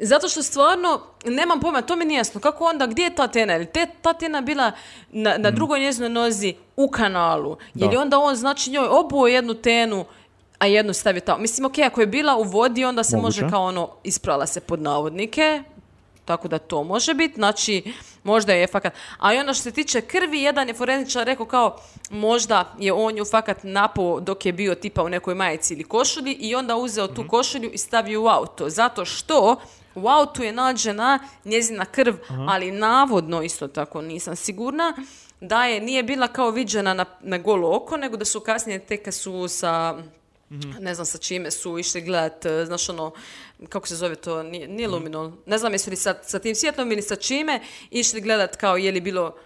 Zato 0.00 0.28
što 0.28 0.42
stvarno 0.42 1.00
nemam 1.24 1.60
pojma, 1.60 1.82
to 1.82 1.96
mi 1.96 2.04
nije 2.04 2.18
jasno. 2.18 2.40
Kako 2.40 2.64
onda, 2.64 2.86
gdje 2.86 3.02
je 3.02 3.14
ta 3.14 3.28
tena? 3.28 3.52
Je 3.52 3.58
li 3.58 3.66
te, 3.66 3.86
ta 4.02 4.12
tena 4.12 4.40
bila 4.40 4.72
na, 5.10 5.34
na 5.38 5.50
drugoj 5.50 5.80
njezinoj 5.80 6.08
nozi 6.10 6.54
u 6.76 6.88
kanalu? 6.88 7.56
Je 7.74 7.88
li 7.88 7.94
Da. 7.94 8.00
onda 8.00 8.18
on 8.18 8.36
znači 8.36 8.70
njoj 8.70 8.86
obuo 8.88 9.26
jednu 9.26 9.54
tenu, 9.54 10.04
a 10.58 10.66
jednu 10.66 10.92
stavio 10.92 11.20
tamo? 11.20 11.38
Mislim, 11.38 11.64
ok, 11.64 11.78
ako 11.80 12.00
je 12.00 12.06
bila 12.08 12.36
u 12.36 12.42
vodi, 12.42 12.84
onda 12.84 13.04
se 13.04 13.16
Moguće. 13.16 13.40
može 13.42 13.52
kao 13.52 13.64
ono, 13.64 13.88
isprala 14.04 14.46
se 14.46 14.60
pod 14.60 14.82
navodnike, 14.82 15.62
tako 16.30 16.48
da 16.48 16.58
to 16.58 16.84
može 16.84 17.14
biti, 17.14 17.34
znači 17.34 17.92
možda 18.22 18.52
je 18.52 18.66
fakat. 18.66 18.94
A 19.18 19.34
i 19.34 19.38
ono 19.38 19.54
što 19.54 19.62
se 19.62 19.70
tiče 19.70 20.00
krvi, 20.00 20.42
jedan 20.42 20.68
je 20.68 20.74
forenzičar 20.74 21.26
rekao 21.26 21.46
kao 21.46 21.76
možda 22.10 22.74
je 22.78 22.92
on 22.92 23.18
ju 23.18 23.24
fakat 23.24 23.58
napao 23.62 24.20
dok 24.20 24.46
je 24.46 24.52
bio 24.52 24.74
tipa 24.74 25.02
u 25.02 25.08
nekoj 25.08 25.34
majici 25.34 25.74
ili 25.74 25.84
košulji 25.84 26.32
i 26.32 26.54
onda 26.54 26.76
uzeo 26.76 27.06
tu 27.06 27.24
košulju 27.28 27.70
i 27.72 27.78
stavio 27.78 28.22
u 28.22 28.28
auto. 28.28 28.70
Zato 28.70 29.04
što 29.04 29.56
u 29.94 30.08
autu 30.08 30.42
je 30.42 30.52
nađena 30.52 31.18
njezina 31.44 31.84
krv, 31.84 32.14
ali 32.48 32.70
navodno 32.70 33.42
isto 33.42 33.68
tako 33.68 34.02
nisam 34.02 34.36
sigurna, 34.36 34.94
da 35.40 35.64
je 35.64 35.80
nije 35.80 36.02
bila 36.02 36.28
kao 36.28 36.50
viđena 36.50 36.94
na, 36.94 37.04
na 37.20 37.38
golo 37.38 37.76
oko, 37.76 37.96
nego 37.96 38.16
da 38.16 38.24
su 38.24 38.40
kasnije 38.40 38.78
tek 38.78 39.04
kad 39.04 39.14
su 39.14 39.48
sa 39.48 39.98
ne 40.80 40.94
znam 40.94 41.06
sa 41.06 41.18
čime 41.18 41.50
su 41.50 41.78
išli 41.78 42.00
gledat, 42.00 42.46
e, 42.46 42.64
znaš 42.66 42.88
ono, 42.88 43.12
kako 43.68 43.86
se 43.86 43.96
zove 43.96 44.14
to, 44.14 44.42
nije, 44.42 44.68
nije 44.68 44.88
luminol, 44.88 45.32
ne 45.46 45.58
znam 45.58 45.72
jesu 45.72 45.90
li 45.90 45.96
sa, 45.96 46.14
sa 46.22 46.38
tim 46.38 46.54
svjetlom 46.54 46.92
ili 46.92 47.02
sa 47.02 47.16
čime, 47.16 47.60
išli 47.90 48.20
gledat 48.20 48.56
kao 48.56 48.76
je 48.76 48.92
li 48.92 49.00
bilo 49.00 49.36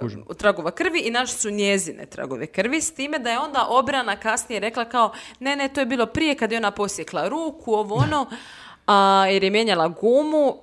kužim. 0.00 0.24
tragova 0.38 0.70
krvi 0.70 1.00
i 1.00 1.10
našli 1.10 1.38
su 1.38 1.50
njezine 1.50 2.06
tragove 2.06 2.46
krvi, 2.46 2.80
s 2.80 2.94
time 2.94 3.18
da 3.18 3.30
je 3.30 3.38
onda 3.38 3.66
obrana 3.68 4.16
kasnije 4.16 4.60
rekla 4.60 4.84
kao, 4.84 5.12
ne, 5.40 5.56
ne, 5.56 5.68
to 5.68 5.80
je 5.80 5.86
bilo 5.86 6.06
prije 6.06 6.34
kad 6.34 6.52
je 6.52 6.58
ona 6.58 6.70
posjekla 6.70 7.28
ruku, 7.28 7.72
ovo 7.74 7.94
ono, 7.94 8.30
a, 8.86 9.26
jer 9.30 9.44
je 9.44 9.50
mijenjala 9.50 9.88
gumu, 9.88 10.56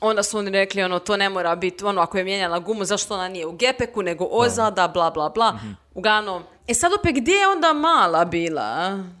onda 0.00 0.22
su 0.22 0.38
oni 0.38 0.50
rekli, 0.50 0.82
ono, 0.82 0.98
to 0.98 1.16
ne 1.16 1.28
mora 1.28 1.56
biti, 1.56 1.84
ono, 1.84 2.00
ako 2.00 2.18
je 2.18 2.24
mijenjala 2.24 2.58
gumu, 2.58 2.84
zašto 2.84 3.14
ona 3.14 3.28
nije 3.28 3.46
u 3.46 3.52
gepeku, 3.52 4.02
nego 4.02 4.28
ozada, 4.30 4.88
bla, 4.88 5.10
bla, 5.10 5.28
bla. 5.28 5.52
Mhm. 5.52 5.83
Uglavnom, 5.94 6.42
e 6.68 6.74
sad 6.74 6.92
opet, 6.98 7.14
gdje 7.14 7.32
je 7.32 7.48
onda 7.48 7.72
mala 7.72 8.24
bila? 8.24 8.62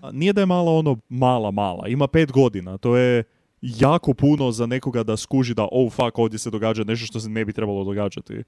a? 0.02 0.10
Nije 0.12 0.32
da 0.32 0.40
je 0.40 0.46
mala 0.46 0.72
ono 0.72 0.96
mala, 1.08 1.50
mala. 1.50 1.88
Ima 1.88 2.06
pet 2.06 2.32
godina. 2.32 2.78
To 2.78 2.96
je 2.96 3.24
jako 3.60 4.14
puno 4.14 4.52
za 4.52 4.66
nekoga 4.66 5.02
da 5.02 5.16
skuži 5.16 5.54
da 5.54 5.68
oh 5.72 5.92
fuck, 5.92 6.18
ovdje 6.18 6.38
se 6.38 6.50
događa 6.50 6.84
nešto 6.84 7.06
što 7.06 7.20
se 7.20 7.28
ne 7.28 7.44
bi 7.44 7.52
trebalo 7.52 7.84
događati. 7.84 8.42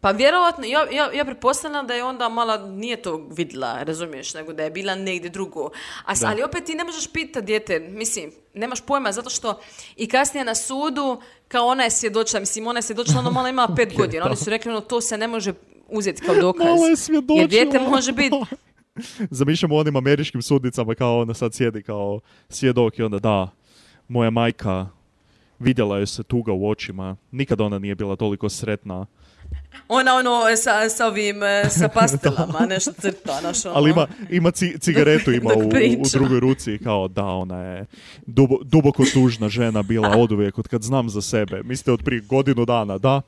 Pa 0.00 0.10
vjerojatno, 0.10 0.64
ja, 0.64 0.86
ja, 0.90 1.12
ja 1.12 1.24
pretpostavljam 1.24 1.86
da 1.86 1.94
je 1.94 2.04
onda 2.04 2.28
mala 2.28 2.66
nije 2.66 3.02
to 3.02 3.26
vidjela, 3.30 3.82
razumiješ, 3.82 4.34
nego 4.34 4.52
da 4.52 4.62
je 4.62 4.70
bila 4.70 4.94
negdje 4.94 5.30
drugo. 5.30 5.70
A, 6.04 6.14
Da. 6.14 6.26
ali 6.28 6.42
opet 6.42 6.64
ti 6.64 6.74
ne 6.74 6.84
možeš 6.84 7.12
pitati 7.12 7.46
dijete, 7.46 7.78
mislim, 7.78 8.32
nemaš 8.54 8.80
pojma, 8.80 9.12
zato 9.12 9.30
što 9.30 9.60
i 9.96 10.08
kasnije 10.08 10.44
na 10.44 10.54
sudu, 10.54 11.20
kao 11.48 11.66
ona 11.66 11.84
je 11.84 11.90
svjedočila, 11.90 12.40
mislim, 12.40 12.66
ona 12.66 12.78
je 12.78 12.82
svjedočila, 12.82 13.18
ono 13.18 13.30
mala 13.30 13.48
ima 13.48 13.68
pet 13.76 13.96
godina. 13.98 14.26
Oni 14.26 14.36
su 14.36 14.50
rekli, 14.50 14.70
ono, 14.70 14.80
to 14.80 15.00
se 15.00 15.18
ne 15.18 15.28
može 15.28 15.52
uzeti 15.88 16.22
kao 16.22 16.34
dokaz. 16.34 16.66
Mala 16.66 16.86
je 16.86 16.96
svjedočila. 16.96 17.40
Jer 17.40 17.48
dijete 17.48 17.78
može 17.80 18.12
biti 18.12 18.36
Zamišljam 19.30 19.72
u 19.72 19.76
onim 19.76 19.96
američkim 19.96 20.42
sudnicama 20.42 20.94
kao 20.94 21.20
ona 21.20 21.34
sad 21.34 21.54
sjedi 21.54 21.82
kao 21.82 22.20
svjedok 22.48 22.98
i 22.98 23.02
onda 23.02 23.18
da, 23.18 23.48
moja 24.08 24.30
majka 24.30 24.86
vidjela 25.58 25.98
je 25.98 26.06
se 26.06 26.22
tuga 26.22 26.52
u 26.52 26.68
očima. 26.68 27.16
Nikad 27.30 27.60
ona 27.60 27.78
nije 27.78 27.94
bila 27.94 28.16
toliko 28.16 28.48
sretna. 28.48 29.06
Ona 29.88 30.14
ono 30.14 30.56
sa, 30.56 30.88
sa 30.88 31.06
ovim, 31.06 31.42
e, 31.42 31.64
sa 31.70 31.88
pastelama, 31.94 32.66
nešto 32.68 32.92
crta, 32.92 33.38
znaš 33.40 33.64
ono. 33.66 33.74
Ali 33.76 33.90
ima, 33.90 34.06
ima 34.30 34.50
ci- 34.50 34.78
cigaretu 34.78 35.32
ima 35.32 35.50
u, 35.54 35.68
u 35.98 36.08
drugoj 36.12 36.40
ruci 36.40 36.78
kao 36.84 37.08
da, 37.08 37.24
ona 37.24 37.62
je 37.62 37.86
dubo- 38.26 38.64
duboko 38.64 39.04
tužna 39.12 39.48
žena 39.48 39.82
bila 39.82 40.08
oduvijek 40.22 40.58
od 40.58 40.68
kad 40.68 40.82
znam 40.82 41.08
za 41.08 41.22
sebe. 41.22 41.62
Mislite 41.64 41.92
od 41.92 42.02
prije 42.04 42.20
godinu 42.20 42.64
dana, 42.64 42.98
da? 42.98 43.22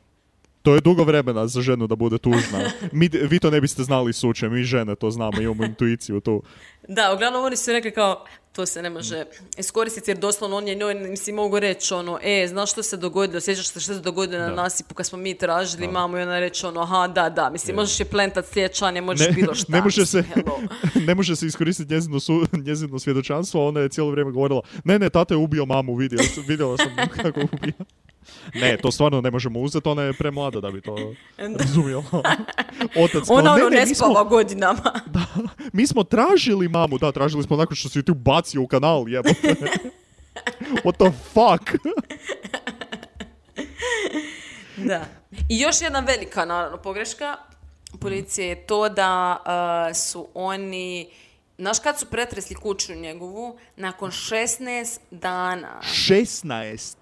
To 0.68 0.74
je 0.74 0.80
dugo 0.82 1.04
vremena 1.04 1.46
za 1.46 1.60
ženu 1.62 1.86
da 1.86 1.96
bude 1.96 2.18
tužna. 2.18 2.60
Mi, 2.92 3.08
vi 3.10 3.38
to 3.38 3.50
ne 3.50 3.60
biste 3.60 3.82
znali 3.82 4.12
suče, 4.12 4.48
mi 4.48 4.62
žene 4.62 4.94
to 4.94 5.10
znamo, 5.10 5.40
imamo 5.40 5.64
intuiciju 5.64 6.20
tu. 6.20 6.42
Da, 6.88 7.12
uglavnom 7.14 7.44
oni 7.44 7.56
su 7.56 7.72
rekli 7.72 7.90
kao, 7.90 8.24
to 8.52 8.66
se 8.66 8.82
ne 8.82 8.90
može 8.90 9.24
iskoristiti 9.56 10.10
jer 10.10 10.18
doslovno 10.18 10.56
on 10.56 10.68
je 10.68 10.74
njoj, 10.74 10.94
mislim, 10.96 11.36
mogu 11.36 11.58
reći 11.58 11.94
ono, 11.94 12.18
e, 12.22 12.46
znaš 12.48 12.72
što 12.72 12.82
se 12.82 12.96
dogodilo, 12.96 13.40
sjećaš 13.40 13.66
se 13.66 13.80
što 13.80 13.94
se 13.94 14.00
dogodilo 14.00 14.38
na 14.40 14.48
Da. 14.48 14.54
nasipu 14.54 14.94
kad 14.94 15.06
smo 15.06 15.18
mi 15.18 15.34
tražili 15.36 15.88
mamu 15.88 16.18
i 16.18 16.22
ona 16.22 16.38
reći 16.38 16.66
ono, 16.66 16.80
aha, 16.80 17.08
da, 17.08 17.28
da, 17.30 17.50
mislim, 17.50 17.76
možeš 17.76 18.00
je 18.00 18.06
plentat 18.06 18.44
sjećanje, 18.46 19.00
možeš 19.00 19.26
Ne, 19.26 19.32
bilo 19.32 19.54
šta. 19.54 19.72
ne 19.72 19.82
može 19.82 20.06
se, 20.06 20.22
hello. 20.24 20.58
ne 21.06 21.14
može 21.14 21.36
se 21.36 21.46
iskoristiti 21.46 21.94
njezino, 21.94 22.20
su, 22.20 22.42
njezino 22.58 22.98
svjedočanstvo, 22.98 23.68
ona 23.68 23.80
je 23.80 23.88
cijelo 23.88 24.10
vrijeme 24.10 24.30
govorila, 24.32 24.60
ne, 24.84 24.98
ne, 24.98 25.10
tata 25.10 25.34
je 25.34 25.38
ubio 25.38 25.66
mamu, 25.66 25.94
vidio, 25.94 26.18
sam- 26.24 26.44
vidjela 26.46 26.76
sam 26.76 26.86
kako 27.16 27.40
ubija. 27.42 27.72
Ne, 28.54 28.76
to 28.76 28.90
stvarno 28.90 29.20
ne 29.20 29.30
možemo 29.30 29.60
uzeti, 29.60 29.88
ona 29.88 30.02
je 30.02 30.12
premlada 30.12 30.60
da 30.60 30.70
bi 30.70 30.80
to 30.80 30.96
razumjela. 31.58 32.02
Otac 33.04 33.26
kao, 33.26 33.36
Ona 33.36 33.56
ne, 33.56 33.62
ono 33.62 33.70
ne, 33.70 33.76
ne 33.76 33.86
mi 33.86 33.94
smo- 33.94 34.06
spava 34.06 34.24
godinama. 34.24 34.92
Mi 35.72 35.86
smo 35.86 36.04
tražili 36.04 36.68
mamu, 36.68 36.98
da, 36.98 37.12
tražili 37.12 37.42
smo 37.42 37.56
nakon 37.56 37.76
što 37.76 37.88
si 37.88 37.98
ju 37.98 38.02
ti 38.02 38.12
bacio 38.14 38.62
u 38.62 38.66
kanal, 38.66 39.08
jebote. 39.08 39.54
What 40.84 40.96
the 40.96 41.18
fuck? 41.24 41.84
Da. 44.76 45.04
I 45.48 45.58
još 45.60 45.80
jedna 45.80 46.00
velika, 46.00 46.44
naravno, 46.44 46.76
pogreška 46.76 47.36
policije 48.00 48.48
je 48.48 48.66
to 48.66 48.88
da 48.88 49.36
uh, 49.90 49.96
su 49.96 50.28
oni, 50.34 51.10
znaš 51.58 51.78
kad 51.78 51.98
su 51.98 52.06
pretresli 52.06 52.56
kuću 52.56 52.94
njegovu, 52.94 53.58
nakon 53.76 54.10
16 54.10 54.98
dana. 55.10 55.80
16. 55.82 56.94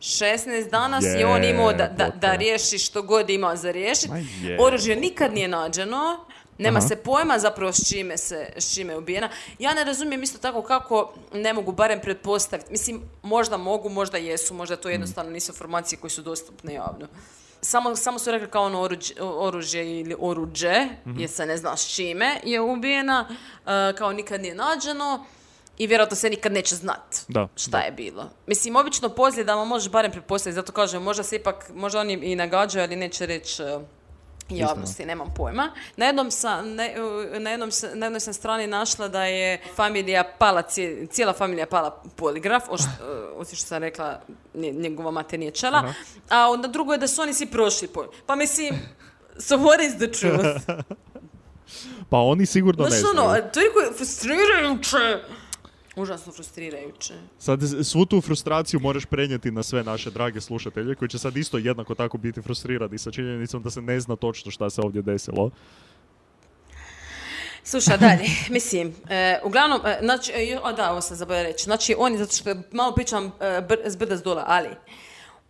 16 0.00 0.70
dana 0.70 1.00
je 1.18 1.26
on 1.26 1.44
imao 1.44 1.72
da, 1.72 1.88
da, 1.88 2.08
da 2.08 2.34
riješi 2.34 2.78
što 2.78 3.02
god 3.02 3.28
je 3.28 3.34
imao 3.34 3.56
za 3.56 3.70
riješiti. 3.70 4.12
Oružje 4.60 4.96
nikad 4.96 5.34
nije 5.34 5.48
nađeno. 5.48 6.24
Nema 6.58 6.78
Aha. 6.78 6.88
se 6.88 6.96
pojma 6.96 7.38
zapravo 7.38 7.72
s 7.72 7.88
čime, 7.88 8.16
se, 8.16 8.52
s 8.56 8.74
čime 8.74 8.92
je 8.92 8.96
ubijena. 8.98 9.28
Ja 9.58 9.74
ne 9.74 9.84
razumijem 9.84 10.22
isto 10.22 10.38
tako 10.38 10.62
kako 10.62 11.14
ne 11.34 11.52
mogu 11.52 11.72
barem 11.72 12.00
pretpostaviti. 12.00 12.72
Mislim, 12.72 13.02
možda 13.22 13.56
mogu, 13.56 13.88
možda 13.88 14.18
jesu, 14.18 14.54
možda 14.54 14.76
to 14.76 14.88
jednostavno 14.88 15.30
nisu 15.30 15.52
informacije 15.52 15.98
koje 15.98 16.10
su 16.10 16.22
dostupne 16.22 16.74
javno. 16.74 17.06
Samo, 17.60 17.96
samo 17.96 18.18
su 18.18 18.30
rekli 18.30 18.50
kao 18.50 18.64
ono 18.64 18.80
oruđe, 18.80 19.14
oružje 19.20 20.00
ili 20.00 20.16
oruđe, 20.18 20.88
jer 21.18 21.30
se 21.30 21.46
ne 21.46 21.56
zna 21.56 21.76
s 21.76 21.94
čime 21.94 22.40
je 22.44 22.60
ubijena, 22.60 23.28
kao 23.98 24.12
nikad 24.12 24.42
nije 24.42 24.54
nađeno 24.54 25.24
i 25.78 25.86
vjerojatno 25.86 26.16
se 26.16 26.30
nikad 26.30 26.52
neće 26.52 26.74
znat 26.74 27.16
Da, 27.28 27.48
šta 27.56 27.70
da. 27.70 27.78
je 27.78 27.92
bilo. 27.92 28.30
Mislim, 28.46 28.76
obično 28.76 29.08
pozljedama 29.08 29.64
možeš 29.64 29.90
barem 29.90 30.12
pretpostaviti, 30.12 30.54
zato 30.54 30.72
kažem, 30.72 31.02
možda 31.02 31.22
se 31.22 31.36
ipak, 31.36 31.70
možda 31.70 32.00
oni 32.00 32.12
i 32.14 32.36
nagađaju, 32.36 32.84
ali 32.84 32.96
neće 32.96 33.26
reći 33.26 33.62
e, 33.62 33.78
javnosti, 34.50 35.06
nemam 35.06 35.34
pojma. 35.36 35.72
Na, 35.96 36.06
jednom 36.06 36.30
sa, 36.30 36.62
ne- 36.62 36.94
e, 37.34 37.40
na, 37.40 37.50
jednom, 37.50 37.70
na 37.94 38.06
jednoj 38.06 38.20
sam 38.20 38.34
strani 38.34 38.66
našla 38.66 39.08
da 39.08 39.24
je 39.24 39.60
familija 39.74 40.24
pala, 40.38 40.62
cije- 40.62 41.08
cijela 41.08 41.32
familija 41.32 41.66
pala 41.66 42.02
poligraf, 42.16 42.62
oš- 42.64 42.84
e, 43.00 43.04
osim 43.34 43.56
što 43.56 43.66
sam 43.66 43.78
rekla, 43.78 44.20
nje- 44.54 44.72
njegova 44.72 45.10
mater 45.10 45.38
nije 45.38 45.50
čela, 45.50 45.94
a 46.28 46.48
onda 46.48 46.68
drugo 46.68 46.92
je 46.92 46.98
da 46.98 47.08
su 47.08 47.22
oni 47.22 47.34
svi 47.34 47.46
prošli 47.46 47.88
po... 47.88 48.04
Pa 48.26 48.36
mislim, 48.36 48.74
so 49.38 49.56
what 49.56 49.80
is 49.82 49.94
the 49.94 50.10
truth? 50.10 50.68
Pa 52.10 52.18
oni 52.18 52.46
sigurno 52.46 52.84
ne 52.84 52.90
Znaš 52.90 53.00
znaju. 53.02 53.28
ono, 53.28 53.40
toliko 53.44 53.80
je 53.80 53.92
frustrirajuće. 53.92 55.22
Užasno 55.98 56.32
frustrirajuće. 56.32 57.14
Sad 57.38 57.60
svu 57.82 58.06
tu 58.06 58.20
frustraciju 58.20 58.80
moraš 58.80 59.04
prenijeti 59.04 59.50
na 59.50 59.62
sve 59.62 59.84
naše 59.84 60.10
drage 60.10 60.40
slušatelje 60.40 60.94
koji 60.94 61.08
će 61.08 61.18
sad 61.18 61.36
isto 61.36 61.58
jednako 61.58 61.94
tako 61.94 62.18
biti 62.18 62.42
frustrirani 62.42 62.98
sa 62.98 63.10
činjenicom 63.10 63.62
da 63.62 63.70
se 63.70 63.82
ne 63.82 64.00
zna 64.00 64.16
točno 64.16 64.50
šta 64.50 64.70
se 64.70 64.80
ovdje 64.80 65.02
desilo. 65.02 65.50
Slušaj, 67.68 67.98
dalje, 67.98 68.24
mislim, 68.56 68.94
e, 69.08 69.40
uglavnom, 69.44 69.80
e, 69.86 69.98
znači, 70.02 70.32
e, 70.32 70.58
a 70.62 70.72
da, 70.72 70.92
ovo 70.92 71.00
sam 71.00 71.16
zaboravila 71.16 71.50
reći, 71.50 71.64
znači, 71.64 71.94
on 71.98 72.12
je, 72.12 72.18
zato 72.18 72.32
što 72.36 72.54
malo 72.72 72.94
pričam 72.94 73.26
e, 73.26 73.30
br- 73.40 73.86
s 73.86 73.96
brda 73.96 74.16
s 74.16 74.22
dola, 74.22 74.44
ali, 74.46 74.68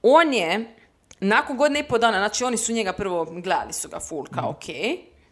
on 0.03 0.33
je, 0.33 0.75
nakon 1.21 1.57
godine 1.57 1.81
i 1.81 1.89
pol 1.89 1.99
dana, 1.99 2.19
znači, 2.19 2.45
oni 2.45 2.57
su 2.57 2.73
njega 2.73 2.93
prvo 2.93 3.25
gledali 3.25 3.73
su 3.73 3.89
ga 3.89 4.01
full, 4.01 4.25
kao, 4.25 4.51
ok, 4.51 4.65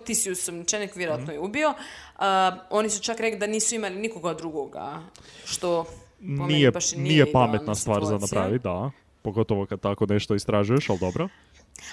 ti 0.06 0.14
si 0.14 0.30
usumnčenik, 0.30 0.96
vjerojatno 0.96 1.32
je 1.32 1.38
ubio, 1.38 1.74
a, 2.16 2.56
oni 2.70 2.90
su 2.90 3.02
čak 3.02 3.20
rekli 3.20 3.38
da 3.38 3.46
nisu 3.46 3.74
imali 3.74 3.96
nikoga 3.96 4.34
drugoga, 4.34 5.02
što, 5.44 5.84
po 5.84 6.26
meni 6.26 6.54
Nije, 6.54 6.70
baš 6.70 6.92
nije, 6.92 7.22
idealna 7.22 7.32
pametna 7.32 7.74
stvar 7.74 8.04
za 8.04 8.18
napraviti, 8.18 8.62
da. 8.62 8.90
Pogotovo 9.22 9.66
kad 9.66 9.80
tako 9.80 10.06
nešto 10.06 10.34
istražuješ, 10.34 10.90
ali 10.90 10.98
dobro. 10.98 11.28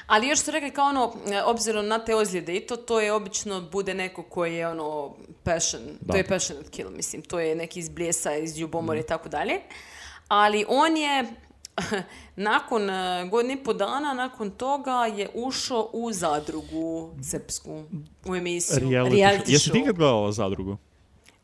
Ali 0.08 0.28
još 0.28 0.40
su 0.40 0.52
rekli 0.52 0.72
kao 0.72 0.86
ono, 0.86 1.14
e, 1.32 1.44
obzirom 1.44 1.88
na 1.88 2.00
te 2.00 2.16
ozljede 2.16 2.56
i 2.56 2.60
to, 2.60 2.76
to 2.76 3.00
je 3.00 3.14
obično 3.14 3.62
bude 3.62 3.94
neko 3.94 4.24
koji 4.24 4.56
je 4.56 4.68
ono 4.68 5.16
passion, 5.44 5.82
Da. 6.02 6.12
to 6.12 6.18
je 6.18 6.28
passionate 6.28 6.70
kill, 6.70 6.90
mislim, 6.90 7.22
to 7.22 7.40
je 7.40 7.56
neki 7.56 7.80
iz 7.80 7.90
blijesa, 7.90 8.36
iz 8.36 8.58
ljubomore 8.58 9.00
i 9.00 9.06
tako 9.08 9.30
dalje. 9.30 9.60
Ali 10.28 10.66
on 10.68 10.98
je, 10.98 11.26
nakon 12.38 12.90
e, 12.90 12.94
godinu 13.26 13.54
i 13.54 13.64
po 13.64 13.74
dana, 13.74 14.14
nakon 14.14 14.50
toga 14.50 14.92
je 15.08 15.30
ušao 15.36 15.90
u 15.94 16.12
zadrugu 16.12 17.12
srpsku, 17.22 17.84
u 18.26 18.36
emisiju, 18.36 18.80
Reality, 18.82 19.10
reality, 19.12 19.40
show. 19.40 19.52
Jesi 19.52 19.72
ti 19.72 19.80
ikad 19.80 19.96
gledala 19.96 20.32
zadrugu? 20.32 20.78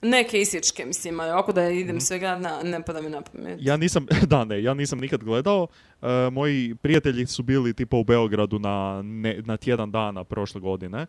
Neke 0.01 0.41
isječke, 0.41 0.86
mislim, 0.86 1.19
ali 1.19 1.32
ovako 1.32 1.51
da 1.51 1.69
idem 1.69 1.95
Mhm. 1.95 1.99
sve 1.99 2.19
gledat, 2.19 2.41
na, 2.41 2.61
ne 2.63 2.84
pada 2.84 3.01
mi 3.01 3.09
na 3.09 3.21
pamet. 3.21 3.59
Ja 3.61 3.77
nisam, 3.77 4.05
da 4.27 4.45
ne, 4.45 4.63
ja 4.63 4.73
nisam 4.73 4.99
nikad 4.99 5.23
gledao. 5.23 5.67
E, 6.01 6.07
moji 6.32 6.75
prijatelji 6.75 7.25
su 7.25 7.43
bili 7.43 7.73
tipa 7.73 7.97
u 7.97 8.03
Beogradu 8.03 8.59
na, 8.59 9.01
ne- 9.03 9.41
na 9.41 9.57
tjedan 9.57 9.91
dana 9.91 10.23
prošle 10.23 10.61
godine 10.61 11.05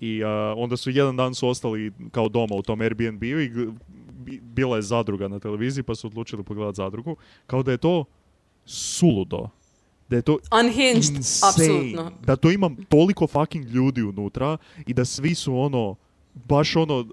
i 0.00 0.18
e, 0.18 0.26
onda 0.56 0.76
su 0.76 0.90
jedan 0.90 1.16
dan 1.16 1.34
su 1.34 1.48
ostali 1.48 1.92
kao 2.10 2.28
doma 2.28 2.54
u 2.54 2.62
tom 2.62 2.80
Airbnb-u 2.80 3.40
i 3.40 3.50
bila 4.42 4.76
je 4.76 4.82
zadruga 4.82 5.28
na 5.28 5.38
televiziji 5.38 5.82
pa 5.84 5.94
su 5.94 6.06
odlučili 6.06 6.42
pogledati 6.42 6.76
zadrugu. 6.76 7.16
Kao 7.46 7.62
da 7.62 7.70
je 7.70 7.78
to 7.78 8.04
suludo. 8.64 9.48
Da 10.08 10.16
je 10.16 10.22
to 10.22 10.38
Unhinged, 10.60 11.10
insane. 11.10 11.50
apsolutno. 11.50 12.12
Da 12.20 12.36
to 12.36 12.50
imam 12.50 12.76
toliko 12.84 13.26
fucking 13.26 13.64
ljudi 13.64 14.02
unutra 14.02 14.56
i 14.86 14.94
da 14.94 15.04
svi 15.04 15.34
su 15.34 15.56
ono, 15.56 15.96
baš 16.34 16.76
ono, 16.76 17.04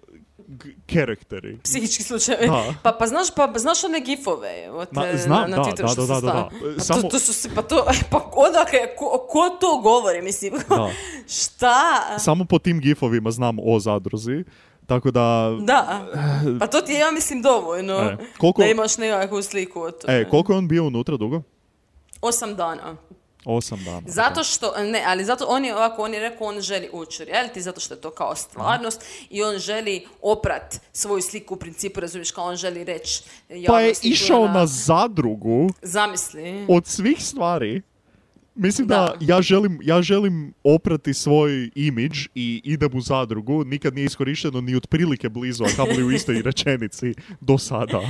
g- 0.48 0.70
karakteri. 0.94 1.58
Psihički 1.60 2.04
slučaj. 2.04 2.36
Da. 2.38 2.74
Pa, 2.84 2.92
pa, 2.92 3.08
znaš, 3.08 3.28
pa, 3.36 3.54
znaš 3.56 3.84
one 3.84 4.00
gifove 4.00 4.70
od, 4.72 4.88
Ma, 4.92 5.08
e, 5.08 5.18
znam, 5.18 5.42
na, 5.42 5.48
da, 5.48 5.58
na 5.58 5.64
Twitteru 5.64 5.82
da, 5.82 5.88
što 5.88 6.06
da, 6.06 6.16
se 6.16 6.22
da, 6.22 6.32
da. 6.32 6.50
E, 6.64 6.76
Pa, 6.78 6.84
samo- 6.84 7.02
to, 7.02 7.08
to 7.08 7.20
su, 7.20 7.34
si- 7.34 7.50
pa 7.50 7.62
to, 7.62 7.76
pa 8.12 8.18
odakle, 8.34 8.80
ko, 8.98 9.26
ko 9.30 9.50
to 9.52 9.80
govori, 9.80 10.22
mislim? 10.22 10.54
Da. 10.70 10.90
Šta? 11.40 11.76
Samo 12.20 12.46
po 12.46 12.60
tim 12.60 12.80
gifovima 12.80 13.32
znam 13.32 13.58
o 13.62 13.80
zadruzi. 13.80 14.44
Tako 14.90 15.12
da... 15.12 15.58
Da. 15.62 16.06
Pa 16.60 16.68
to 16.68 16.82
ti 16.82 16.92
je, 16.92 17.00
ja 17.00 17.12
mislim, 17.12 17.42
dovoljno. 17.42 17.94
E, 17.96 18.18
koliko- 18.38 18.62
Da 18.62 18.68
imaš 18.68 18.98
nekakvu 18.98 19.42
sliku 19.42 19.82
o 19.82 19.92
tome. 19.92 20.14
E, 20.16 20.30
koliko 20.30 20.54
je 20.54 20.58
on 20.58 20.68
bio 20.68 20.84
unutra 20.86 21.18
dugo? 21.18 21.42
Osam 22.22 22.56
dana. 22.56 22.96
Osam 23.46 23.80
dana. 23.86 24.02
Zato 24.08 24.44
što, 24.44 24.74
ne, 24.80 25.04
ali 25.06 25.26
zato 25.26 25.46
on 25.48 25.66
je 25.66 25.76
ovako, 25.76 26.04
on 26.04 26.14
je 26.14 26.20
rekao 26.20 26.48
on 26.48 26.62
želi 26.62 26.90
ući 26.94 27.24
u 27.24 27.28
reality 27.28 27.60
zato 27.60 27.80
što 27.80 27.94
je 27.94 28.02
to 28.02 28.12
kao 28.12 28.36
stvarnost 28.36 29.02
i 29.30 29.44
on 29.44 29.58
želi 29.58 30.06
oprat 30.22 30.80
svoju 30.94 31.22
sliku 31.22 31.54
u 31.54 31.58
principu, 31.58 32.00
razumiješ, 32.00 32.32
kao 32.32 32.46
on 32.46 32.56
želi 32.56 32.84
reći 32.84 33.24
Pa 33.68 33.82
je 33.82 33.94
išao 34.04 34.42
ona- 34.42 34.54
na 34.54 34.66
zadrugu 34.68 35.70
Zamisli. 35.82 36.66
od 36.70 36.88
svih 36.88 37.18
stvari. 37.20 37.82
Mislim 38.60 38.88
da, 38.88 38.96
Da. 38.96 39.34
ja, 39.34 39.42
želim, 39.42 39.80
ja 39.84 40.02
želim 40.02 40.54
oprati 40.64 41.14
svoj 41.14 41.72
imidž 41.76 42.28
i 42.36 42.62
idem 42.64 42.90
u 42.94 43.02
zadrugu. 43.02 43.64
Nikad 43.64 43.96
nije 43.96 44.06
iskorišteno 44.06 44.62
ni 44.62 44.76
otprilike 44.76 45.30
blizu, 45.30 45.64
a 45.64 45.68
kamoli 45.76 46.04
u 46.04 46.12
istoj 46.12 46.42
rečenici 46.46 47.14
do 47.42 47.58
sada. 47.58 48.02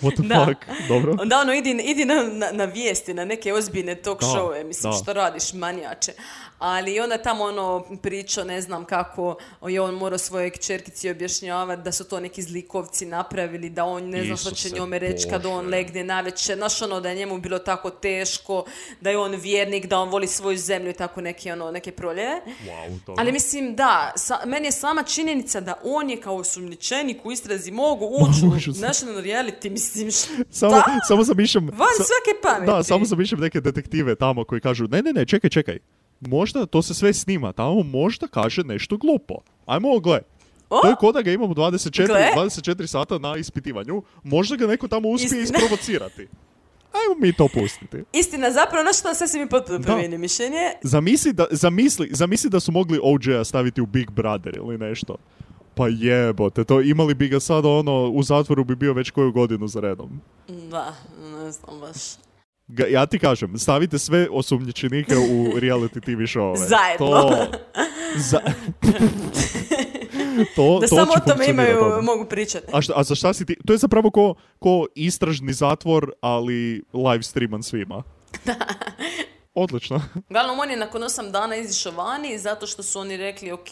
What 0.00 0.14
the 0.14 0.22
Da. 0.22 0.46
fuck? 0.46 0.88
Dobro. 0.88 1.16
Onda 1.20 1.38
ono, 1.38 1.54
idi, 1.54 1.70
idi 1.70 2.04
na, 2.04 2.22
na, 2.22 2.52
na 2.52 2.64
vijesti, 2.64 3.14
na 3.14 3.24
neke 3.24 3.52
ozbiljne 3.52 3.94
talk 3.94 4.20
Da, 4.20 4.26
showe, 4.26 4.64
mislim, 4.64 4.92
da. 4.92 4.98
što 4.98 5.12
radiš, 5.12 5.52
manijače. 5.52 6.12
Ali 6.58 7.00
onda 7.00 7.18
tamo 7.18 7.44
ono 7.44 7.84
pričao, 8.02 8.44
ne 8.44 8.60
znam 8.60 8.84
kako, 8.84 9.36
je 9.68 9.80
on 9.80 9.94
morao 9.94 10.18
svojoj 10.18 10.50
kćerkici 10.50 11.10
objašnjavati 11.10 11.82
da 11.82 11.92
su 11.92 12.04
to 12.04 12.20
neki 12.20 12.42
zlikovci 12.42 13.06
napravili, 13.06 13.70
da 13.70 13.84
on 13.84 14.08
ne 14.08 14.24
zna 14.24 14.36
što 14.36 14.50
će 14.50 14.70
njome 14.70 14.98
reći 14.98 15.28
kad 15.28 15.46
on 15.46 15.66
legne 15.68 16.04
navečer. 16.04 16.56
Znaš 16.56 16.82
ono, 16.82 17.00
da 17.00 17.08
je 17.08 17.14
njemu 17.14 17.38
bilo 17.38 17.58
tako 17.58 17.90
teško, 17.90 18.64
da 19.00 19.10
je 19.10 19.18
on 19.18 19.34
vjernik, 19.34 19.86
da 19.86 19.98
on 19.98 20.08
voli 20.08 20.26
svoju 20.26 20.58
zemlju 20.58 20.90
i 20.90 20.94
tako 20.94 21.20
neke, 21.20 21.52
ono, 21.52 21.70
neke 21.70 21.92
proljeve. 21.92 22.40
Wow. 22.66 23.14
Ali 23.18 23.32
mislim 23.32 23.76
da, 23.76 24.12
sa, 24.16 24.38
meni 24.46 24.66
je 24.66 24.72
sama 24.72 25.02
činjenica 25.02 25.60
da 25.60 25.74
on 25.84 26.10
je 26.10 26.20
kao 26.20 26.36
osumnjičenik 26.36 27.24
u 27.24 27.32
istrazi 27.32 27.70
mogu 27.70 28.04
ući 28.20 28.70
u 28.70 28.74
national 28.80 29.22
reality, 29.22 29.70
mislim, 29.70 29.83
Samo, 30.50 30.80
šta? 30.80 30.98
samo 31.08 31.24
zamišljam... 31.24 31.64
Van 31.66 31.94
svake 31.96 32.40
pameti. 32.42 32.66
Da, 32.66 32.82
samo 32.82 33.04
zamišljam 33.04 33.40
neke 33.40 33.60
detektive 33.60 34.14
tamo 34.14 34.44
koji 34.44 34.60
kažu 34.60 34.86
ne, 34.88 35.02
ne, 35.02 35.12
ne, 35.12 35.26
čekaj, 35.26 35.50
čekaj. 35.50 35.78
Možda 36.20 36.66
to 36.66 36.82
se 36.82 36.94
sve 36.94 37.12
snima, 37.12 37.52
tamo 37.52 37.82
možda 37.82 38.26
kaže 38.26 38.62
nešto 38.62 38.96
glupo. 38.96 39.34
Ajmo 39.66 39.88
ovo 39.88 40.00
gle. 40.00 40.20
O! 40.70 40.80
To 40.82 40.88
je 40.88 40.94
ko 40.96 41.12
da 41.12 41.22
ga 41.22 41.30
imamo 41.32 41.54
24, 41.54 42.06
Gle. 42.06 42.30
24 42.36 42.86
sata 42.86 43.18
na 43.18 43.36
ispitivanju. 43.36 44.02
Možda 44.22 44.56
ga 44.56 44.66
neko 44.66 44.88
tamo 44.88 45.08
uspije 45.08 45.42
Istina. 45.42 45.58
isprovocirati. 45.58 46.26
Ajmo 46.92 47.20
mi 47.20 47.32
to 47.32 47.48
pustiti. 47.48 47.96
Istina, 48.12 48.50
zapravo, 48.50 48.82
znaš 48.82 48.98
što, 48.98 49.14
sad 49.14 49.30
si 49.30 49.38
mi 49.38 49.48
potpuno 49.48 49.78
Da. 49.78 49.84
promijenio 49.84 50.18
mišljenje. 50.18 50.70
Zamisli 50.82 51.32
da, 51.32 51.46
zamisli, 51.50 52.08
zamisli 52.12 52.50
da 52.50 52.60
su 52.60 52.72
mogli 52.72 53.00
OJ-a 53.02 53.44
staviti 53.44 53.80
u 53.80 53.86
Big 53.86 54.10
Brother 54.10 54.56
ili 54.56 54.78
nešto. 54.78 55.16
Pa 55.74 55.88
jebote, 55.88 56.64
to 56.64 56.80
imali 56.80 57.14
bi 57.14 57.28
ga 57.28 57.40
sad 57.40 57.66
ono, 57.66 58.02
u 58.04 58.22
zatvoru 58.22 58.64
bi 58.64 58.76
bio 58.76 58.92
već 58.92 59.10
koju 59.10 59.32
godinu 59.32 59.68
za 59.68 59.80
redom. 59.80 60.20
Da, 60.70 60.94
ne 61.36 61.52
znam 61.52 61.80
baš. 61.80 61.96
Ga- 62.68 62.86
ja 62.86 63.06
ti 63.06 63.18
kažem, 63.18 63.58
stavite 63.58 63.98
sve 63.98 64.28
osumnjičenike 64.30 65.14
u 65.16 65.44
reality 65.60 66.00
TV 66.00 66.10
show 66.28 66.56
Zajedno. 66.58 67.06
To, 67.06 67.46
za, 68.16 68.40
to, 70.56 70.78
Da 70.80 70.86
to 70.86 70.88
samo 70.88 71.12
o 71.16 71.20
tome 71.26 71.46
imaju, 71.48 71.78
odmah. 71.80 72.04
mogu 72.04 72.24
pričati. 72.24 72.66
A, 72.72 72.80
šta, 72.80 72.92
a 72.96 73.02
za 73.02 73.14
šta 73.14 73.32
si 73.32 73.46
ti? 73.46 73.56
To 73.66 73.72
je 73.72 73.78
zapravo 73.78 74.10
ko, 74.10 74.34
ko 74.58 74.86
istražni 74.94 75.52
zatvor, 75.52 76.12
ali 76.20 76.82
live 76.92 77.22
streaman 77.22 77.62
svima. 77.62 78.02
Odlično. 79.54 80.02
Uglavnom, 80.30 80.58
on 80.58 80.70
je 80.70 80.76
nakon 80.76 81.02
osam 81.02 81.32
dana 81.32 81.56
izišao 81.56 81.92
vani 81.92 82.38
zato 82.38 82.66
što 82.66 82.82
su 82.82 83.00
oni 83.00 83.16
rekli, 83.16 83.52
ok, 83.52 83.68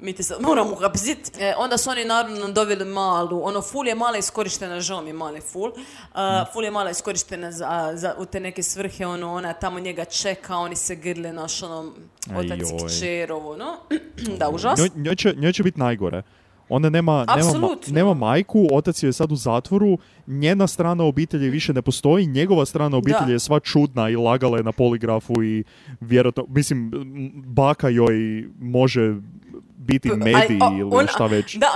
mi 0.00 0.12
te 0.12 0.22
sad 0.22 0.42
moramo 0.42 0.72
uhapsit. 0.72 1.30
E, 1.38 1.54
onda 1.58 1.78
su 1.78 1.90
oni 1.90 2.04
naravno 2.04 2.48
doveli 2.48 2.84
malu, 2.84 3.44
ono, 3.44 3.62
ful 3.62 3.88
je 3.88 3.94
mala 3.94 4.18
iskorištena, 4.18 4.80
žao 4.80 5.02
mi 5.02 5.08
je 5.08 5.12
mali 5.12 5.40
ful. 5.40 5.70
Uh, 5.70 6.52
ful 6.52 6.64
je 6.64 6.70
mala 6.70 6.90
iskorištena 6.90 7.52
za, 7.52 7.92
za, 7.94 8.14
u 8.18 8.24
te 8.24 8.40
neke 8.40 8.62
svrhe, 8.62 9.06
ono, 9.06 9.32
ona 9.32 9.52
tamo 9.52 9.80
njega 9.80 10.04
čeka, 10.04 10.56
oni 10.56 10.76
se 10.76 10.94
grle, 10.94 11.32
naš, 11.32 11.62
ono, 11.62 11.92
otac 12.36 12.60
i 12.60 12.86
kćer, 12.86 13.32
ovo, 13.32 13.56
no. 13.56 13.76
da, 14.38 14.50
užas. 14.50 14.80
Njoj, 14.94 15.16
će, 15.16 15.52
će 15.52 15.62
biti 15.62 15.78
najgore. 15.78 16.22
Ona 16.74 16.90
nema, 16.90 17.26
nema, 17.36 17.76
nema 17.90 18.14
majku, 18.14 18.68
otac 18.72 19.02
je 19.02 19.12
sad 19.12 19.32
u 19.32 19.36
zatvoru, 19.36 19.98
njena 20.26 20.66
strana 20.66 21.04
obitelji 21.04 21.50
više 21.50 21.72
ne 21.72 21.82
postoji, 21.82 22.26
njegova 22.26 22.66
strana 22.66 22.96
obitelji 22.96 23.26
Da. 23.26 23.32
je 23.32 23.38
sva 23.38 23.60
čudna 23.60 24.08
i 24.10 24.16
lagala 24.16 24.56
je 24.56 24.64
na 24.64 24.72
poligrafu 24.72 25.42
i 25.42 25.64
vjerojatno, 26.00 26.46
mislim, 26.48 26.90
baka 27.46 27.88
joj 27.88 28.48
može 28.60 29.14
biti 29.76 30.08
medij 30.08 30.58
Ali, 30.60 30.82
o, 30.82 30.86
ili 31.00 31.06
šta 31.08 31.26
već. 31.26 31.56
Da, 31.56 31.66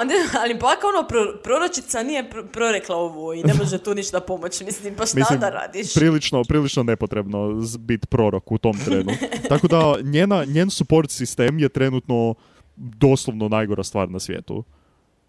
ali 0.43 0.55
baka 0.55 0.87
ono 0.97 1.09
pro- 1.09 1.43
proročica 1.43 2.03
nije 2.03 2.31
pro- 2.31 2.45
prorekla 2.53 2.97
ovo 2.97 3.35
i 3.35 3.43
ne 3.43 3.55
može 3.55 3.79
tu 3.79 3.95
ništa 3.95 4.21
pomoći. 4.21 4.65
Mislim, 4.65 4.95
pa 4.95 5.07
šta 5.07 5.19
Mislim, 5.19 5.41
da 5.41 5.51
radiš? 5.51 5.95
prilično, 5.95 6.43
prilično 6.45 6.83
nepotrebno 6.83 7.63
biti 7.79 8.07
prorok 8.07 8.53
u 8.53 8.59
tom 8.59 8.77
trenu. 8.85 9.13
Tako 9.49 9.69
da 9.69 9.95
njena, 10.03 10.45
njen 10.45 10.71
support 10.71 11.11
sistem 11.11 11.59
je 11.59 11.69
trenutno 11.69 12.35
doslovno 12.77 13.49
najgora 13.49 13.85
stvar 13.85 14.11
na 14.11 14.19
svijetu. 14.19 14.65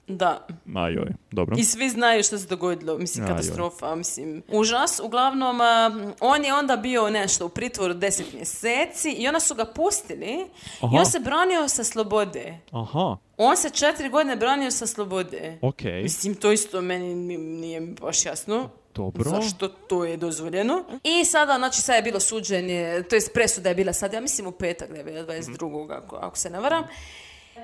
Da. 0.08 0.48
Ajoj, 0.76 1.08
dobro. 1.32 1.56
I 1.58 1.64
svi 1.64 1.90
znaju 1.90 2.24
što 2.24 2.38
se 2.38 2.48
dogodilo, 2.48 2.98
mislim, 2.98 3.26
Ajoj. 3.26 3.32
katastrofa, 3.32 3.96
mislim, 3.96 4.44
užas. 4.50 5.00
Uglavnom, 5.00 5.62
a, 5.62 5.92
on 6.20 6.46
je 6.46 6.54
onda 6.54 6.76
bio 6.76 7.10
nešto 7.10 7.46
u 7.46 7.50
pritvoru 7.50 7.94
deset 7.94 8.34
mjeseci 8.34 9.12
i 9.12 9.28
onda 9.28 9.40
su 9.40 9.56
ga 9.56 9.66
pustili 9.66 10.26
i 10.28 10.46
Aha. 10.82 10.98
on 10.98 11.06
se 11.06 11.20
branio 11.20 11.68
sa 11.68 11.84
slobode. 11.84 12.60
Aha, 12.72 13.18
On 13.38 13.58
se 13.58 13.70
četiri 13.70 14.10
godine 14.10 14.36
branio 14.36 14.72
sa 14.72 14.88
slobode. 14.88 15.58
ok. 15.62 15.82
Mislim, 16.04 16.36
to 16.36 16.52
isto 16.52 16.82
meni 16.82 17.16
ni- 17.16 17.38
nije 17.38 17.82
baš 17.82 18.26
jasno. 18.26 18.70
Dobro. 18.96 19.24
Zašto 19.24 19.68
to 19.68 20.06
je 20.06 20.18
dozvoljeno? 20.18 20.84
I 21.04 21.26
sada, 21.26 21.56
znači, 21.56 21.82
sad 21.82 21.96
je 21.96 22.02
bilo 22.02 22.20
suđenje, 22.20 23.04
to 23.04 23.16
jest 23.16 23.34
presuda 23.34 23.70
je 23.70 23.76
bila 23.76 23.94
sad, 23.94 24.14
ja 24.14 24.22
mislim 24.22 24.48
u 24.48 24.52
petak 24.52 24.90
da 24.92 24.98
je 24.98 25.04
bila 25.04 25.24
22. 25.24 25.92
ako, 25.94 26.16
ako 26.16 26.38
se 26.38 26.50
ne 26.50 26.60
varam. 26.60 26.84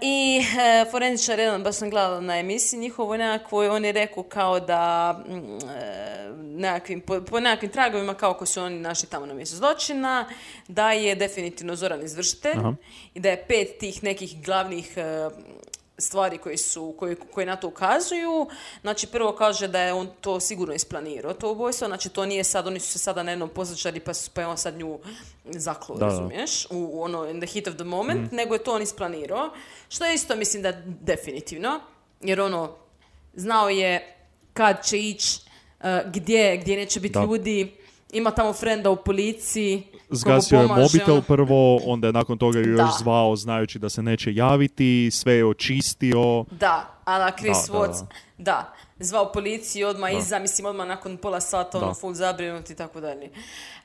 I 0.02 0.42
e, 0.60 0.86
forenzičar 0.92 1.40
jedan, 1.40 1.64
baš 1.64 1.76
sam 1.76 1.90
gledala 1.90 2.22
na 2.22 2.40
emisiji 2.40 2.80
njihovoj 2.80 3.18
nekakvoj, 3.18 3.70
on 3.70 3.86
je 3.86 3.92
rekao 3.92 4.24
kao 4.24 4.60
da 4.60 5.14
mm, 5.28 5.58
e, 5.70 6.14
nekakvim, 6.40 7.02
po, 7.02 7.22
po 7.22 7.40
nekakvim 7.40 7.72
tragovima 7.72 8.14
kao 8.14 8.34
ko 8.34 8.46
su 8.46 8.62
oni 8.62 8.80
našli 8.80 9.10
tamo 9.10 9.26
na 9.26 9.34
mjestu 9.34 9.56
zločina, 9.56 10.26
da 10.68 10.92
je 10.92 11.16
definitivno 11.16 11.76
Zoran 11.76 12.04
izvršitelj 12.04 12.58
Aha. 12.58 12.74
i 13.14 13.20
da 13.20 13.30
je 13.30 13.46
pet 13.48 13.78
tih 13.80 14.04
nekih 14.04 14.44
glavnih 14.44 14.98
e, 14.98 15.30
stvari 15.98 16.38
koji 16.38 16.58
su, 16.58 16.96
koji, 17.00 17.16
koji 17.16 17.46
na 17.46 17.56
to 17.56 17.68
ukazuju. 17.68 18.48
Znači, 18.82 19.08
prvo 19.08 19.32
kaže 19.32 19.68
da 19.68 19.82
je 19.82 19.94
on 19.94 20.10
to 20.22 20.40
sigurno 20.40 20.74
isplanirao, 20.74 21.34
to 21.34 21.52
ubojstvo. 21.52 21.88
Znači, 21.88 22.10
to 22.10 22.26
nije 22.26 22.44
sad, 22.44 22.68
oni 22.68 22.80
su 22.80 22.90
se 22.90 23.00
sada 23.00 23.24
na 23.24 23.32
jednom 23.32 23.50
poslučari 23.50 24.00
pa, 24.00 24.14
su- 24.14 24.32
pa 24.34 24.42
je 24.42 24.48
on 24.48 24.58
sad 24.58 24.78
nju 24.78 25.00
zaklo, 25.46 25.96
Da, 25.96 26.06
razumiješ? 26.06 26.66
U, 26.66 26.90
u 26.92 27.02
ono, 27.02 27.30
in 27.30 27.42
the 27.42 27.54
heat 27.54 27.68
of 27.68 27.76
the 27.76 27.84
moment, 27.86 28.32
nego 28.32 28.56
je 28.56 28.64
to 28.64 28.74
on 28.74 28.82
isplanirao. 28.82 29.50
Što 29.90 30.06
je 30.06 30.16
isto, 30.16 30.36
mislim 30.36 30.64
da 30.64 30.72
definitivno. 30.86 31.80
Jer 32.22 32.42
ono, 32.42 32.76
znao 33.34 33.70
je 33.70 34.16
kad 34.54 34.86
će 34.86 35.00
ići, 35.00 35.40
gdje, 36.06 36.58
gdje 36.58 36.78
neće 36.78 37.00
biti 37.00 37.14
Da. 37.14 37.22
ljudi. 37.22 37.76
Ima 38.12 38.32
tamo 38.32 38.54
frenda 38.54 38.90
u 38.90 38.96
policiji. 38.96 39.84
Zgasio 40.16 40.60
je 40.60 40.68
mobitel 40.68 41.14
ono. 41.14 41.22
prvo, 41.22 41.80
onda 41.86 42.08
je 42.08 42.14
nakon 42.14 42.38
toga 42.38 42.60
ju 42.60 42.76
Da. 42.76 42.82
još 42.84 42.92
zvao 43.00 43.36
znajući 43.36 43.80
da 43.80 43.90
se 43.90 44.04
neće 44.04 44.36
javiti, 44.36 45.10
sve 45.12 45.34
je 45.34 45.46
očistio. 45.46 46.46
Da, 46.52 46.90
a 47.06 47.32
Chris 47.38 47.68
Da, 47.68 47.74
Watts, 47.74 48.00
da. 48.02 48.08
da, 48.38 48.74
zvao 49.00 49.32
policiju 49.32 49.88
odmah 49.88 50.14
iza, 50.18 50.40
mislim 50.40 50.66
odmah 50.66 50.88
nakon 50.88 51.18
pola 51.18 51.40
sata, 51.42 51.78
ono 51.78 51.94
full 51.94 52.14
zabrinut 52.14 52.70
i 52.70 52.76
tako 52.76 53.00
dalje. 53.02 53.30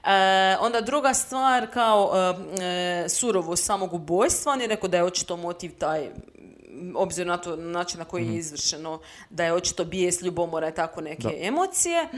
E, 0.05 0.57
onda 0.61 0.81
druga 0.81 1.15
stvar, 1.15 1.67
kao 1.73 2.13
e, 2.61 2.65
e, 2.65 3.09
surovo 3.09 3.57
samog 3.57 3.95
ubojstva, 3.95 4.53
on 4.53 4.61
je 4.61 4.67
rekao 4.67 4.89
da 4.89 4.97
je 4.97 5.05
očito 5.05 5.37
motiv 5.37 5.73
taj 5.79 6.09
obzirom 6.95 7.29
na 7.29 7.37
to 7.37 7.57
na 7.57 7.69
način 7.69 7.99
na 7.99 8.05
koji 8.05 8.23
Mhm. 8.23 8.33
je 8.33 8.39
izvršeno, 8.39 8.99
da 9.31 9.45
je 9.45 9.53
očito 9.53 9.85
bijes, 9.85 10.23
ljubomora 10.23 10.69
i 10.69 10.75
tako 10.75 11.01
neke 11.01 11.29
emocije. 11.41 12.09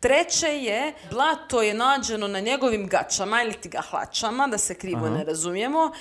Treće 0.00 0.46
je, 0.48 0.94
blato 1.10 1.62
je 1.62 1.74
nađeno 1.74 2.28
na 2.28 2.40
njegovim 2.40 2.88
gačama 2.88 3.42
ili 3.42 3.54
ti 3.54 3.68
ga 3.68 3.80
hlačama, 3.80 4.46
da 4.46 4.58
se 4.58 4.74
krivo 4.76 5.08
ne 5.08 5.24
razumijemo, 5.24 5.92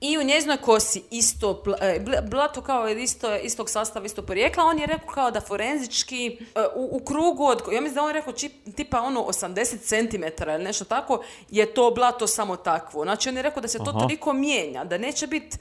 i 0.00 0.18
u 0.18 0.22
njezinoj 0.22 0.56
kosi 0.58 1.02
isto, 1.10 1.62
e, 1.80 2.00
bl- 2.00 2.20
blato 2.22 2.62
kao 2.62 2.88
je 2.88 3.02
isto, 3.02 3.36
istog 3.36 3.70
sastava, 3.70 4.06
isto 4.06 4.22
porijekla, 4.22 4.64
on 4.64 4.78
je 4.78 4.86
rekao 4.86 5.08
kao 5.08 5.30
da 5.30 5.40
forenzički 5.40 6.26
e, 6.54 6.60
u, 6.74 6.88
u 6.92 7.00
krugu 7.00 7.44
od, 7.44 7.62
ja 7.66 7.80
mislim 7.80 7.94
da 7.94 8.02
on 8.02 8.08
je 8.08 8.12
rekao 8.12 8.32
čip- 8.32 8.74
tipa 8.74 9.00
ono 9.00 9.20
80 9.22 9.78
cm 9.80 10.24
ili 10.44 10.64
nešto 10.64 10.84
tako, 10.84 11.20
je 11.50 11.74
to 11.74 11.90
blato 11.90 12.26
samo 12.26 12.56
takvo. 12.56 13.02
Znači 13.04 13.28
on 13.28 13.36
je 13.36 13.42
rekao 13.42 13.60
da 13.62 13.68
se 13.68 13.78
to 13.78 13.90
Aha. 13.90 13.98
toliko 13.98 14.32
mijenja, 14.32 14.84
da 14.84 14.98
neće 14.98 15.26
biti 15.26 15.56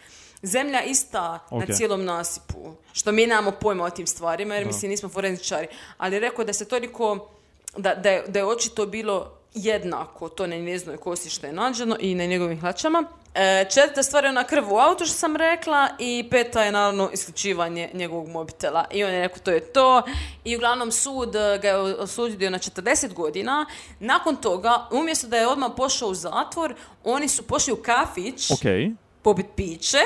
zemlja 0.46 0.84
ista 0.84 1.40
Ok. 1.50 1.68
na 1.68 1.76
cijelom 1.76 2.06
nasipu. 2.06 2.74
Što 2.94 3.12
mi 3.12 3.28
nemamo 3.28 3.52
pojma 3.52 3.84
o 3.84 3.90
tim 3.90 4.08
stvarima, 4.08 4.56
jer 4.56 4.66
mislim 4.66 4.92
nismo 4.92 5.10
forenzičari. 5.10 5.68
Ali 5.98 6.20
rekao 6.20 6.46
da 6.46 6.54
se 6.54 6.66
toliko, 6.68 7.30
da, 7.78 7.96
da, 7.96 8.10
je, 8.10 8.24
da 8.28 8.40
je 8.40 8.46
očito 8.46 8.86
bilo 8.86 9.32
jednako 9.54 10.30
to 10.30 10.48
na 10.48 10.56
njezinoj 10.56 10.98
kosi 10.98 11.30
što 11.30 11.48
je 11.48 11.54
nađeno 11.54 11.98
i 12.00 12.16
na 12.16 12.26
njegovim 12.26 12.60
hlačama. 12.62 13.04
E, 13.36 13.66
četvrta 13.70 14.04
stvar 14.04 14.24
je 14.24 14.30
ona 14.30 14.44
krv 14.44 14.74
u 14.74 14.78
autu 14.78 15.06
što 15.06 15.14
sam 15.14 15.36
rekla 15.36 15.88
i 16.00 16.28
peta 16.32 16.64
je 16.64 16.72
naravno 16.72 17.10
isključivanje 17.14 17.90
njegovog 17.94 18.28
mobitela. 18.28 18.86
I 18.92 19.04
on 19.04 19.12
je 19.12 19.22
rekao 19.22 19.40
to 19.40 19.52
je 19.52 19.60
to 19.60 20.04
i 20.44 20.56
uglavnom 20.56 20.92
sud 20.92 21.32
ga 21.32 21.68
je 21.68 21.78
osudio 21.78 22.50
na 22.50 22.60
40 22.60 23.14
godina. 23.14 23.66
Nakon 24.00 24.36
toga, 24.36 24.88
umjesto 24.92 25.28
da 25.28 25.38
je 25.38 25.48
odmah 25.48 25.72
pošao 25.78 26.10
u 26.10 26.14
zatvor, 26.14 26.76
oni 27.04 27.28
su 27.28 27.44
pošli 27.44 27.74
u 27.74 27.84
kafić 27.84 28.52
Ok, 28.52 28.96
popit 29.22 29.46
piće 29.56 29.98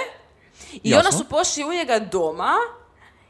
i 0.73 0.89
Jasno. 0.89 0.97
onda 0.99 1.17
su 1.17 1.29
pošli 1.29 1.63
u 1.63 1.73
njega 1.73 1.99
doma 1.99 2.53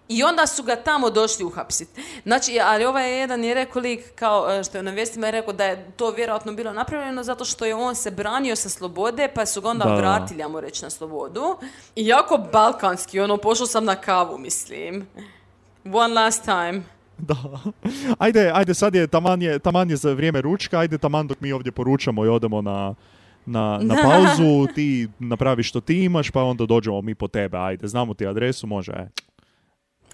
i 0.07 0.23
onda 0.23 0.47
su 0.47 0.63
ga 0.63 0.75
tamo 0.75 1.09
došli 1.09 1.45
uhapsiti. 1.45 2.01
Znači, 2.23 2.59
ali 2.63 2.85
ovaj 2.85 3.19
jedan 3.19 3.43
je 3.43 3.53
rekao 3.53 3.81
lik, 3.81 4.15
kao 4.15 4.51
e, 4.51 4.63
što 4.63 4.77
je 4.77 4.83
na 4.83 4.91
vijestima 4.91 5.27
je 5.27 5.31
rekao 5.31 5.53
da 5.53 5.65
je 5.65 5.91
to 5.97 6.11
vjerojatno 6.11 6.53
bilo 6.53 6.73
napravljeno 6.73 7.23
zato 7.23 7.45
što 7.45 7.65
je 7.65 7.75
on 7.75 7.95
se 7.95 8.11
branio 8.11 8.55
sa 8.55 8.69
slobode, 8.69 9.27
pa 9.35 9.45
su 9.45 9.61
ga 9.61 9.69
onda 9.69 9.85
Da, 9.85 9.91
da. 9.91 9.97
vratili, 9.97 10.43
ajmo 10.43 10.59
reći, 10.61 10.83
na 10.83 10.89
slobodu. 10.89 11.57
I 11.95 12.07
jako 12.07 12.37
balkanski, 12.51 13.19
ono, 13.19 13.37
pošao 13.37 13.67
sam 13.67 13.85
na 13.85 13.95
kavu, 13.95 14.37
mislim. 14.37 15.07
One 15.85 16.13
last 16.13 16.43
time. 16.43 16.81
da. 17.17 17.35
Ajde, 18.17 18.51
ajde, 18.53 18.73
sad 18.73 18.95
je 18.95 19.07
taman, 19.07 19.41
je, 19.41 19.59
taman 19.59 19.89
je 19.89 19.95
za 19.95 20.13
vrijeme 20.13 20.41
ručka, 20.41 20.79
ajde 20.79 20.97
taman 20.97 21.27
dok 21.27 21.41
mi 21.41 21.51
ovdje 21.51 21.71
poručamo 21.71 22.25
i 22.25 22.29
odemo 22.29 22.61
na, 22.61 22.95
na, 23.49 23.79
na 23.89 23.95
pauzu, 24.03 24.73
ti 24.75 25.07
napraviš 25.19 25.69
što 25.69 25.81
ti 25.81 26.03
imaš, 26.03 26.31
pa 26.31 26.43
onda 26.43 26.65
dođemo 26.65 27.01
mi 27.01 27.15
po 27.15 27.27
tebe, 27.27 27.57
ajde, 27.57 27.87
znamo 27.87 28.13
ti 28.13 28.27
adresu, 28.27 28.67
može, 28.67 28.91
e. 28.91 29.07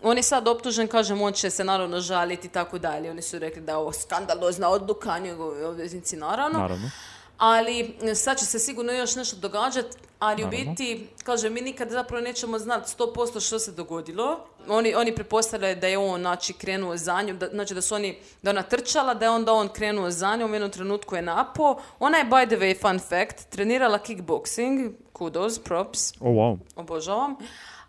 On 0.03 0.17
je 0.17 0.23
sad 0.23 0.47
optužen, 0.47 0.87
kažem, 0.87 1.21
on 1.21 1.33
će 1.33 1.49
se 1.49 1.63
naravno 1.63 1.99
žaliti 1.99 2.47
i 2.47 2.49
tako 2.49 2.79
dalje. 2.79 3.11
Oni 3.11 3.21
su 3.21 3.39
rekli 3.39 3.61
da 3.61 3.71
je 3.71 3.77
ovo 3.77 3.91
skandalozna 3.91 4.69
odluka, 4.69 5.19
njegovi 5.19 5.63
obveznici 5.63 6.17
naravno. 6.17 6.59
naravno. 6.59 6.89
Ali 7.37 7.95
sad 8.15 8.39
će 8.39 8.45
se 8.45 8.59
sigurno 8.59 8.91
još 8.91 9.15
nešto 9.15 9.37
događati, 9.37 9.97
ali 10.19 10.43
u 10.43 10.47
biti, 10.47 11.07
kažem, 11.23 11.53
mi 11.53 11.61
nikad 11.61 11.89
zapravo 11.89 12.23
nećemo 12.23 12.59
znati 12.59 12.91
100% 12.97 13.47
što 13.47 13.59
se 13.59 13.71
dogodilo. 13.71 14.39
Oni, 14.67 14.95
oni 14.95 15.15
pretpostavljaju 15.15 15.75
da 15.75 15.87
je 15.87 15.97
on, 15.97 16.21
znači, 16.21 16.53
krenuo 16.53 16.97
za 16.97 17.21
njom, 17.21 17.37
da, 17.37 17.47
znači 17.47 17.73
da 17.73 17.81
su 17.81 17.95
oni, 17.95 18.17
da 18.41 18.49
ona 18.49 18.63
trčala, 18.63 19.13
da 19.13 19.25
je 19.25 19.29
onda 19.29 19.53
on 19.53 19.69
krenuo 19.69 20.11
za 20.11 20.35
njom, 20.35 20.51
u 20.51 20.53
jednom 20.53 20.71
trenutku 20.71 21.15
je 21.15 21.21
napao. 21.21 21.81
Ona 21.99 22.17
je, 22.17 22.25
by 22.25 22.47
the 22.47 22.57
way, 22.57 22.81
fun 22.81 22.99
fact, 22.99 23.49
trenirala 23.49 23.99
kickboxing, 23.99 24.91
kudos, 25.13 25.59
props, 25.59 26.11
O, 26.19 26.29
wow. 26.29 26.57
obožavam. 26.75 27.35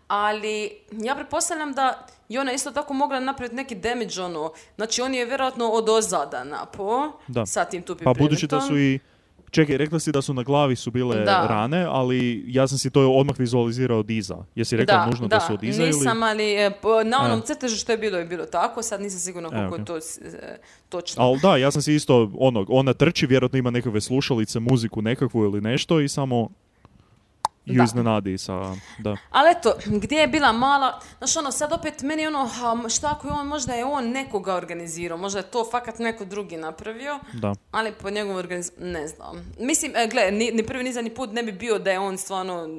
Ali 0.07 0.81
ja 0.91 1.15
pretpostavljam 1.15 1.73
da 1.73 2.05
je 2.29 2.39
ona 2.39 2.51
isto 2.51 2.71
tako 2.71 2.93
mogla 2.93 3.19
napraviti 3.19 3.55
neki 3.55 3.75
damage 3.75 4.21
ono. 4.21 4.51
Znači 4.75 5.01
on 5.01 5.15
je 5.15 5.25
vjerojatno 5.25 5.69
od 5.69 5.89
ozada 5.89 6.43
napao 6.43 7.11
Da. 7.27 7.45
sa 7.45 7.65
tim 7.65 7.83
tupim 7.83 8.05
Pa 8.05 8.13
budući 8.13 8.47
da 8.47 8.61
su 8.61 8.77
i 8.77 8.99
Čekaj, 9.51 9.77
rekla 9.77 9.99
si 9.99 10.11
da 10.11 10.21
su 10.21 10.33
na 10.33 10.43
glavi 10.43 10.75
su 10.75 10.91
bile 10.91 11.23
Da. 11.23 11.47
rane, 11.49 11.85
ali 11.89 12.43
ja 12.47 12.67
sam 12.67 12.77
si 12.77 12.89
to 12.89 13.11
odmah 13.11 13.39
vizualizirao 13.39 13.99
od 13.99 14.09
iza. 14.09 14.37
Jesi 14.55 14.77
rekla 14.77 15.05
nužno 15.05 15.27
da, 15.27 15.39
su 15.39 15.53
od 15.53 15.63
iza 15.63 15.85
nisam, 15.85 16.17
ili... 16.17 16.25
ali 16.25 16.53
e, 16.53 16.71
na 17.05 17.21
onom 17.21 17.39
E. 17.39 17.41
crtežu 17.45 17.75
što 17.75 17.91
je 17.91 17.97
bilo 17.97 18.17
je 18.17 18.25
bilo 18.25 18.45
tako, 18.45 18.81
sad 18.83 19.01
nisam 19.01 19.19
sigurna 19.19 19.49
koliko 19.49 19.75
E, 19.75 19.77
je 19.77 19.81
ok. 19.81 19.87
to 19.87 19.97
e, 19.97 20.57
točno. 20.89 21.23
Ali 21.23 21.39
da, 21.39 21.57
ja 21.57 21.71
sam 21.71 21.81
si 21.81 21.95
isto, 21.95 22.31
ono, 22.39 22.65
ona 22.69 22.93
trči, 22.93 23.27
vjerojatno 23.27 23.59
ima 23.59 23.71
nekakve 23.71 24.01
slušalice, 24.01 24.59
muziku 24.59 25.01
nekakvu 25.01 25.43
ili 25.43 25.61
nešto 25.61 25.99
i 25.99 26.09
samo 26.09 26.49
ju 27.67 27.77
Da. 27.77 27.83
iznenadi 27.83 28.37
sa... 28.37 28.75
Da. 28.99 29.17
Ali 29.29 29.51
eto, 29.51 29.73
gdje 29.85 30.15
je 30.15 30.27
bila 30.27 30.51
mala, 30.51 30.99
znaš 31.17 31.37
ono, 31.37 31.51
sad 31.51 31.73
opet 31.73 32.01
meni 32.01 32.27
ono, 32.27 32.49
šta 32.89 33.11
ako 33.11 33.27
je 33.27 33.33
on, 33.33 33.47
možda 33.47 33.73
je 33.73 33.85
on 33.85 34.09
nekoga 34.09 34.55
organizirao, 34.55 35.17
možda 35.17 35.39
je 35.39 35.43
to 35.45 35.67
fakat 35.71 35.99
neko 35.99 36.25
drugi 36.25 36.57
napravio, 36.57 37.19
Da. 37.33 37.55
ali 37.71 37.91
po 37.93 38.09
njegovom 38.09 38.37
organiz... 38.37 38.71
ne 38.79 39.07
znam. 39.07 39.53
Mislim, 39.59 39.91
e, 39.95 40.07
gle, 40.07 40.31
ni, 40.31 40.51
ni 40.51 40.63
prvi 40.63 40.83
ni 40.83 40.93
zadnji 40.93 41.09
put 41.09 41.33
ne 41.33 41.43
bi 41.43 41.51
bio 41.51 41.79
da 41.79 41.91
je 41.91 41.99
on 41.99 42.17
stvarno 42.17 42.69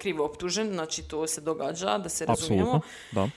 krivo 0.00 0.24
optužen, 0.24 0.72
znači 0.72 1.02
to 1.02 1.26
se 1.26 1.40
događa, 1.40 1.98
da 1.98 2.08
se 2.08 2.26
razumijemo. 2.26 2.80
Da. 3.12 3.28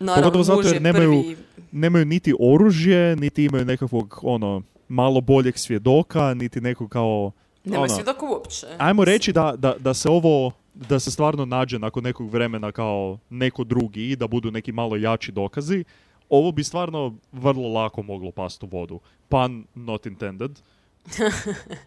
Naravno, 0.00 0.22
Pogotovo 0.22 0.44
zato 0.44 0.60
jer 0.62 0.74
je 0.74 0.80
nemaju, 0.80 1.10
prvi- 1.12 1.36
nemaju 1.72 2.04
niti 2.04 2.34
oružje, 2.40 3.16
niti 3.16 3.44
imaju 3.44 3.64
nekakvog, 3.64 4.20
ono, 4.22 4.62
malo 4.88 5.20
boljeg 5.20 5.58
svjedoka, 5.58 6.34
niti 6.34 6.60
nekog 6.60 6.90
kao... 6.90 7.32
Nema 7.70 7.82
ono, 7.82 7.94
svjedoka 7.94 8.26
uopće. 8.26 8.66
Ajmo 8.78 9.04
reći 9.04 9.32
da, 9.32 9.54
da, 9.56 9.74
da 9.78 9.94
se 9.94 10.08
ovo, 10.08 10.52
da 10.74 11.00
se 11.00 11.10
stvarno 11.10 11.44
nađe 11.44 11.78
nakon 11.78 12.04
nekog 12.04 12.30
vremena 12.30 12.72
kao 12.72 13.18
neko 13.30 13.64
drugi 13.64 14.10
i 14.10 14.16
da 14.16 14.26
budu 14.26 14.50
neki 14.50 14.72
malo 14.72 14.96
jači 14.96 15.32
dokazi, 15.32 15.84
ovo 16.28 16.52
bi 16.52 16.64
stvarno 16.64 17.14
vrlo 17.32 17.68
lako 17.68 18.02
moglo 18.02 18.30
pasti 18.30 18.66
u 18.66 18.68
vodu. 18.68 19.00
Pun 19.28 19.66
not 19.74 20.06
intended. 20.06 20.60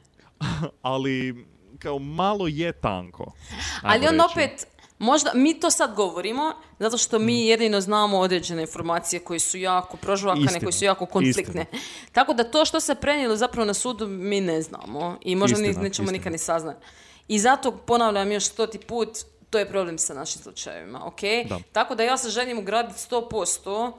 Ali 0.82 1.46
kao 1.80 2.00
malo 2.00 2.48
je 2.48 2.72
tanko. 2.72 3.34
Ali 3.82 4.08
on 4.08 4.14
reći. 4.14 4.24
opet, 4.32 4.68
možda, 5.00 5.32
mi 5.34 5.60
to 5.60 5.72
sad 5.72 5.96
govorimo, 5.96 6.54
zato 6.80 6.98
što 6.98 7.20
Mm. 7.20 7.26
mi 7.26 7.48
jedino 7.48 7.82
znamo 7.82 8.20
određene 8.20 8.62
informacije 8.62 9.20
koje 9.20 9.40
su 9.40 9.58
jako 9.58 9.98
prožvakane, 9.98 10.46
Istina, 10.46 10.60
koje 10.60 10.72
su 10.72 10.86
jako 10.86 11.06
konfliktne. 11.06 11.66
Tako 12.12 12.34
da 12.34 12.44
to 12.44 12.66
što 12.66 12.80
se 12.80 12.96
prenijelo 12.96 13.36
zapravo 13.36 13.66
na 13.66 13.74
sudu 13.74 14.08
mi 14.08 14.42
ne 14.42 14.62
znamo 14.62 15.18
i 15.22 15.36
možda 15.36 15.58
ni, 15.58 15.68
Istina, 15.68 15.84
nećemo 15.84 16.06
istina. 16.06 16.18
nikad 16.18 16.32
ni 16.32 16.38
saznati. 16.38 16.86
I 17.28 17.40
zato 17.40 17.72
ponavljam 17.72 18.32
još 18.32 18.46
stoti 18.46 18.80
put, 18.80 19.10
to 19.50 19.60
je 19.60 19.70
problem 19.70 19.98
sa 19.98 20.14
našim 20.14 20.42
slučajevima, 20.42 21.06
ok? 21.06 21.22
Da. 21.50 21.60
Tako 21.72 21.96
da 21.96 22.04
ja 22.04 22.18
se 22.18 22.30
želim 22.30 22.60
ugraditi 22.60 23.00
100% 23.02 23.92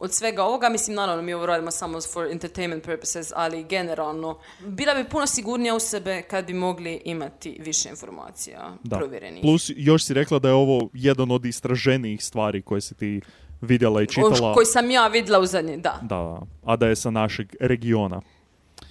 od 0.00 0.12
svega 0.12 0.44
ovoga, 0.44 0.68
mislim 0.68 0.96
naravno 0.96 1.22
mi 1.22 1.34
ovo 1.34 1.46
radimo 1.46 1.70
samo 1.70 2.00
for 2.02 2.26
entertainment 2.26 2.84
purposes, 2.84 3.32
ali 3.36 3.64
generalno 3.64 4.38
bila 4.60 4.94
bi 4.94 5.04
puno 5.04 5.26
sigurnija 5.26 5.74
u 5.74 5.80
sebe 5.80 6.22
kad 6.22 6.46
bi 6.46 6.54
mogli 6.54 7.02
imati 7.04 7.56
više 7.60 7.88
informacija 7.88 8.76
Da. 8.82 8.96
provjerenih. 8.96 9.42
Plus, 9.42 9.70
još 9.76 10.04
si 10.04 10.14
rekla 10.14 10.38
da 10.38 10.48
je 10.48 10.54
ovo 10.54 10.88
jedan 10.92 11.30
od 11.30 11.44
istraženijih 11.44 12.24
stvari 12.24 12.62
koje 12.62 12.80
si 12.80 12.94
ti 12.94 13.20
vidjela 13.60 14.02
i 14.02 14.06
čitala. 14.06 14.54
koji 14.54 14.66
sam 14.66 14.90
ja 14.90 15.06
vidjela 15.06 15.38
u 15.38 15.46
zadnje, 15.46 15.76
da, 15.76 15.98
Da, 16.02 16.40
a 16.64 16.76
da 16.76 16.86
je 16.86 16.96
sa 16.96 17.10
našeg 17.10 17.56
regiona. 17.60 18.20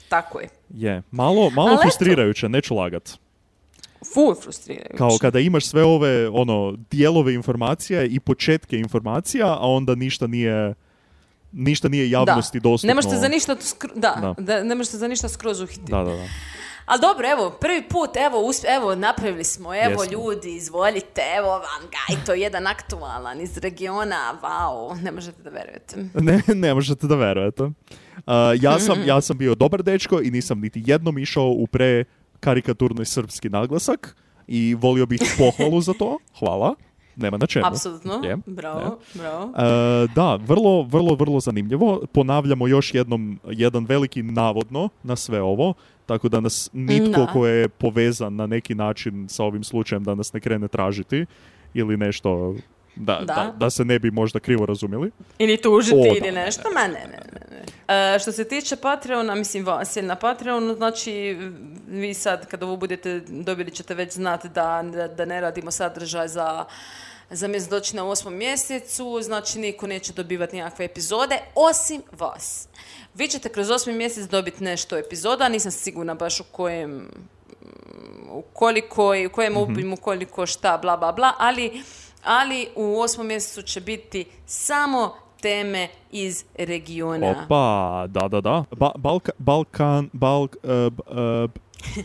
tako 0.10 0.40
je. 0.40 0.50
Je, 0.70 1.02
malo, 1.12 1.50
malo 1.50 1.68
Ali 1.68 1.74
eto. 1.76 1.82
frustrirajuće, 1.82 2.50
neću 2.50 2.76
lagat. 2.76 3.10
Full 4.14 4.36
frustrirajuće. 4.36 4.98
Kao 4.98 5.18
kada 5.22 5.40
imaš 5.40 5.66
sve 5.66 5.84
ove 5.84 6.30
ono 6.30 6.78
dijelove 6.92 7.34
informacija 7.34 8.04
i 8.04 8.20
početke 8.20 8.78
informacija, 8.78 9.48
a 9.48 9.68
onda 9.68 9.96
ništa 9.96 10.28
nije 10.28 10.74
ništa 11.52 11.88
nije 11.90 12.10
javnosti 12.10 12.60
da. 12.60 12.64
dostupno. 12.64 12.88
Ne 12.88 12.96
možete 12.96 13.16
za 13.16 13.28
ništa, 13.28 13.56
skr- 13.56 13.96
da, 13.96 14.34
Da. 14.38 14.44
da. 14.44 14.64
ne 14.64 14.76
možete 14.76 14.98
za 14.98 15.08
ništa 15.08 15.30
skroz 15.30 15.62
uhititi. 15.62 15.92
Da, 15.92 15.98
da, 15.98 16.12
da. 16.12 16.24
Ali 16.86 17.02
dobro, 17.02 17.30
evo, 17.30 17.50
prvi 17.52 17.82
put, 17.84 18.10
evo, 18.18 18.38
usp- 18.40 18.76
evo, 18.76 18.96
napravili 18.96 19.44
smo, 19.44 19.76
evo, 19.76 20.04
Jesmo. 20.04 20.12
ljudi, 20.14 20.56
izvolite, 20.56 21.22
evo 21.38 21.50
vam 21.50 21.82
ga, 21.84 22.14
i 22.14 22.26
to 22.26 22.34
je 22.34 22.42
jedan 22.42 22.68
aktualan 22.68 23.42
iz 23.42 23.58
regiona, 23.58 24.38
wow, 24.42 25.02
ne 25.02 25.12
možete 25.12 25.44
da 25.44 25.50
verujete. 25.50 25.96
Ne, 26.22 26.42
ne 26.48 26.74
možete 26.74 27.08
da 27.08 27.16
verujete. 27.16 27.64
Uh, 27.64 27.72
ja, 28.62 28.80
sam, 28.80 28.98
ja 29.08 29.22
sam 29.22 29.38
bio 29.38 29.56
dobar 29.56 29.84
dečko 29.84 30.22
i 30.22 30.32
nisam 30.32 30.60
niti 30.60 30.84
jednom 30.86 31.18
išao 31.18 31.48
u 31.48 31.68
pre 31.68 32.04
karikaturni 32.40 33.06
srpski 33.06 33.50
naglasak 33.50 34.16
i 34.48 34.76
volio 34.76 35.06
bih 35.06 35.20
pohvalu 35.38 35.82
za 35.82 35.94
to. 35.94 36.18
Hvala. 36.40 36.76
Nema 37.20 37.38
na 37.38 37.48
čemu. 37.48 37.66
Apsolutno, 37.66 38.22
Je, 38.24 38.38
bravo, 38.46 38.80
je. 38.80 39.22
bravo. 39.22 39.54
E, 39.58 40.08
da, 40.16 40.36
vrlo, 40.36 40.82
vrlo, 40.84 41.16
vrlo 41.16 41.40
zanimljivo. 41.40 42.02
Ponavljamo 42.12 42.68
još 42.68 42.94
jednom 42.94 43.40
jedan 43.50 43.86
veliki 43.86 44.24
navodno 44.24 44.90
na 45.04 45.16
sve 45.16 45.42
ovo, 45.42 45.74
tako 46.06 46.30
da 46.30 46.40
nas 46.40 46.70
nitko 46.74 47.20
Da. 47.22 47.28
ko 47.34 47.48
je 47.48 47.70
povezan 47.70 48.36
na 48.36 48.48
neki 48.48 48.76
način 48.76 49.30
sa 49.30 49.44
ovim 49.44 49.64
slučajem 49.64 50.04
da 50.04 50.16
nas 50.16 50.34
ne 50.34 50.40
krene 50.40 50.68
tražiti 50.68 51.26
ili 51.74 51.98
nešto 51.98 52.56
da, 52.96 53.20
Da. 53.20 53.26
da. 53.26 53.54
da 53.58 53.70
se 53.70 53.86
ne 53.86 54.00
bi 54.00 54.12
možda 54.12 54.40
krivo 54.40 54.66
razumjeli. 54.66 55.12
Ili 55.40 55.58
tužiti 55.62 55.96
O, 55.96 56.16
ili 56.18 56.32
nešto, 56.32 56.62
ma 56.74 56.82
ne, 56.88 56.94
ne, 56.94 57.20
ne. 57.34 57.42
ne. 57.52 58.16
E, 58.16 58.20
što 58.20 58.32
se 58.32 58.48
tiče 58.48 58.76
Patreona, 58.76 59.36
mislim 59.36 59.66
vas 59.66 59.96
je 59.96 60.04
na 60.04 60.16
Patreonu, 60.16 60.74
znači 60.74 61.38
vi 61.88 62.14
sad 62.14 62.48
kad 62.48 62.64
ovo 62.64 62.76
budete 62.78 63.20
dobili 63.30 63.72
ćete 63.72 63.94
već 63.96 64.14
znati 64.14 64.50
da, 64.50 64.84
da, 64.94 65.08
da 65.08 65.26
ne 65.26 65.42
radimo 65.42 65.72
sadržaj 65.72 66.28
za 66.28 66.66
za 67.32 67.48
mjesec 67.48 67.70
doći 67.70 67.96
na 67.96 68.06
osmom 68.06 68.34
mjesecu, 68.34 69.20
znači 69.22 69.60
niko 69.60 69.88
neće 69.88 70.14
dobivati 70.14 70.56
nikakve 70.56 70.86
epizode, 70.86 71.40
osim 71.56 72.02
vas. 72.12 72.68
Vi 73.14 73.28
ćete 73.28 73.50
kroz 73.50 73.70
osmi 73.70 73.94
mjesec 73.94 74.30
dobiti 74.30 74.64
nešto 74.64 74.98
epizoda, 74.98 75.50
nisam 75.50 75.72
sigurna 75.72 76.16
baš 76.16 76.40
u 76.40 76.44
kojem 76.52 77.08
u 78.32 78.42
koliko 78.54 79.16
i 79.16 79.26
u 79.26 79.30
kojem 79.30 79.58
obimu, 79.58 79.98
koliko 79.98 80.46
šta, 80.46 80.78
bla, 80.78 80.98
bla, 80.98 81.12
bla, 81.12 81.34
ali, 81.38 81.84
ali 82.24 82.68
u 82.76 83.00
osmom 83.00 83.28
mjesecu 83.28 83.62
će 83.62 83.82
biti 83.82 84.26
samo 84.46 85.16
teme 85.42 85.88
iz 86.12 86.44
regiona. 86.58 87.30
Opa, 87.46 88.06
da, 88.08 88.28
da, 88.28 88.42
da. 88.42 88.64
Ba- 88.72 88.98
Balka, 88.98 89.32
Balkan, 89.38 90.10
Balk, 90.14 90.56
e, 90.64 90.90
b- 90.90 91.04
e, 91.12 91.48
b- 91.48 92.04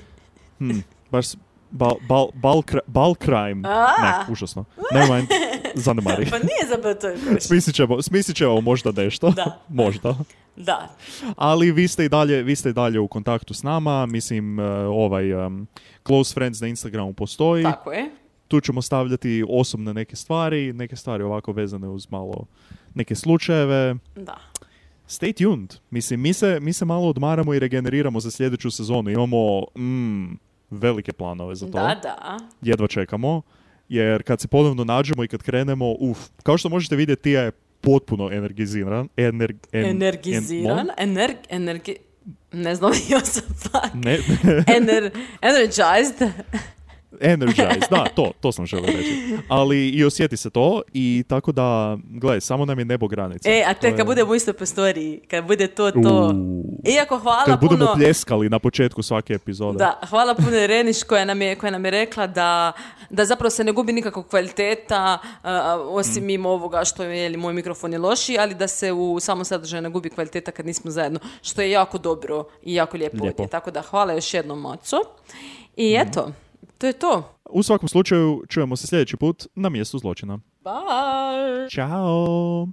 hm, 0.59 0.79
baš, 1.11 1.27
Bal, 1.75 1.97
bal, 2.09 2.31
bal, 2.35 2.63
bal 2.87 3.15
crime. 3.15 3.55
Ne, 3.55 4.33
užasno. 4.33 4.65
Never 4.93 5.17
mind, 5.17 5.29
zanemari. 5.87 6.31
Pa 6.31 6.39
nije 6.39 6.67
za 6.69 6.95
to 6.95 7.09
je 7.09 7.17
prošlo. 7.25 7.41
Smislit 7.41 7.77
ćemo, 7.77 8.03
smislit 8.03 8.37
ćemo 8.37 8.61
možda 8.61 8.93
nešto. 8.93 9.31
Da. 9.31 9.59
možda. 9.83 10.17
Da. 10.57 10.97
Ali 11.37 11.73
vi 11.73 11.89
ste 11.89 12.05
i 12.05 12.09
dalje, 12.09 12.43
vi 12.43 12.57
ste 12.57 12.71
i 12.71 12.73
dalje 12.73 13.01
u 13.01 13.09
kontaktu 13.09 13.55
s 13.55 13.63
nama. 13.63 14.07
Mislim, 14.07 14.59
uh, 14.59 14.65
ovaj 14.89 15.47
um, 15.47 15.67
Close 16.07 16.35
Friends 16.35 16.61
na 16.61 16.69
Instagramu 16.69 17.13
postoji. 17.13 17.65
Tako 17.65 17.93
je. 17.93 18.11
Tu 18.49 18.61
ćemo 18.61 18.83
stavljati 18.83 19.45
osobne 19.49 19.95
neke 19.95 20.17
stvari, 20.17 20.73
neke 20.73 20.97
stvari 20.97 21.23
ovako 21.23 21.53
vezane 21.53 21.89
uz 21.89 22.11
malo 22.11 22.47
neke 22.95 23.15
slučajeve. 23.15 23.95
Da. 24.17 24.37
Stay 25.09 25.45
tuned. 25.45 25.75
Mislim, 25.91 26.21
mi 26.21 26.33
se, 26.33 26.61
mi 26.61 26.73
se 26.73 26.85
malo 26.85 27.09
odmaramo 27.09 27.55
i 27.55 27.59
regeneriramo 27.59 28.21
za 28.21 28.31
sljedeću 28.31 28.71
sezonu. 28.71 29.11
Imamo 29.11 29.61
mm, 29.79 30.35
velike 30.75 31.13
planove 31.13 31.55
za 31.55 31.67
to. 31.67 31.73
Da, 31.73 32.01
da. 32.03 32.39
Jedva 32.63 32.87
čekamo. 32.87 33.43
Jer 33.89 34.23
kad 34.23 34.41
se 34.41 34.49
ponovno 34.49 34.85
nađemo 34.85 35.25
i 35.25 35.29
kad 35.29 35.43
krenemo, 35.43 35.93
uf, 35.93 36.19
kao 36.43 36.59
što 36.59 36.69
možete 36.69 36.97
vidjeti, 36.97 37.23
Tija 37.23 37.43
je 37.43 37.51
potpuno 37.81 38.31
energiziran. 38.33 39.09
Ener, 39.17 39.55
en- 39.73 39.85
Energiziran, 39.87 40.79
en- 40.79 41.09
energ, 41.11 41.37
energi... 41.49 41.97
Ne 42.53 42.75
znam 42.75 42.93
jo 43.11 43.21
sam 43.21 43.43
fuck. 43.57 43.95
ne, 43.95 44.19
Ener, 44.77 45.11
energized. 45.43 46.31
Energized, 47.21 47.83
da, 47.91 48.05
to, 48.15 48.31
to 48.41 48.53
sam 48.53 48.67
želio 48.67 48.87
reći. 48.87 49.37
Ali 49.49 49.89
i 49.89 50.05
osjeti 50.05 50.37
se 50.37 50.51
to 50.51 50.83
i 50.93 51.25
tako 51.29 51.53
da, 51.53 51.99
gle, 52.11 52.41
samo 52.41 52.65
nam 52.65 52.79
je 52.79 52.85
nebo 52.85 53.09
granica. 53.09 53.51
E, 53.51 53.65
a 53.67 53.75
te 53.75 53.87
je- 53.89 53.97
kad 53.97 54.07
budemo 54.07 54.33
u 54.33 54.35
istoj 54.35 54.55
prostoriji, 54.55 55.21
kad 55.31 55.45
bude 55.47 55.67
to, 55.67 55.91
to... 55.91 55.99
Uuu. 55.99 56.65
Iako 56.95 57.19
hvala 57.19 57.45
Kad 57.45 57.61
budemo 57.61 57.79
puno... 57.87 57.95
pljeskali 57.95 58.49
na 58.49 58.59
početku 58.59 59.03
svake 59.03 59.33
epizode. 59.35 59.79
Da, 59.79 60.01
hvala 60.09 60.35
puno 60.35 60.57
Ireniš 60.57 61.03
koja 61.03 61.25
nam 61.25 61.43
je, 61.43 61.55
koja 61.57 61.71
nam 61.71 61.85
je 61.85 61.91
rekla 61.91 62.27
da, 62.27 62.73
da 63.11 63.25
zapravo 63.25 63.51
se 63.51 63.65
ne 63.65 63.73
gubi 63.73 63.93
nikakvog 63.93 64.29
kvaliteta, 64.29 65.19
osim 65.89 66.25
mimo 66.25 66.49
ovoga 66.49 66.85
što 66.85 67.03
je 67.03 67.37
moj 67.37 67.53
mikrofon 67.53 67.93
je 67.93 67.99
loši, 67.99 68.37
ali 68.39 68.55
da 68.55 68.69
se 68.69 68.93
u 68.93 69.21
samom 69.21 69.45
sadržaju 69.45 69.83
ne 69.83 69.89
gubi 69.91 70.11
kvaliteta 70.11 70.51
kad 70.51 70.67
nismo 70.67 70.91
zajedno, 70.91 71.19
što 71.43 71.63
je 71.63 71.71
jako 71.71 71.99
dobro 71.99 72.45
i 72.63 72.75
jako 72.75 72.97
lijepo, 72.97 73.25
Lijepo. 73.25 73.47
Tako 73.47 73.71
da 73.71 73.83
hvala 73.83 74.13
još 74.13 74.35
jednom 74.35 74.61
Maco. 74.61 74.97
I 75.77 75.97
eto, 75.99 76.33
to 76.79 76.87
je 76.87 76.93
to. 76.93 77.39
U 77.51 77.63
svakom 77.63 77.89
slučaju, 77.89 78.43
čujemo 78.49 78.77
se 78.77 78.87
sljedeći 78.87 79.17
put 79.17 79.47
na 79.55 79.69
mjestu 79.69 79.99
zločina. 79.99 80.39
Bye! 80.65 81.75
Ćao! 81.75 82.69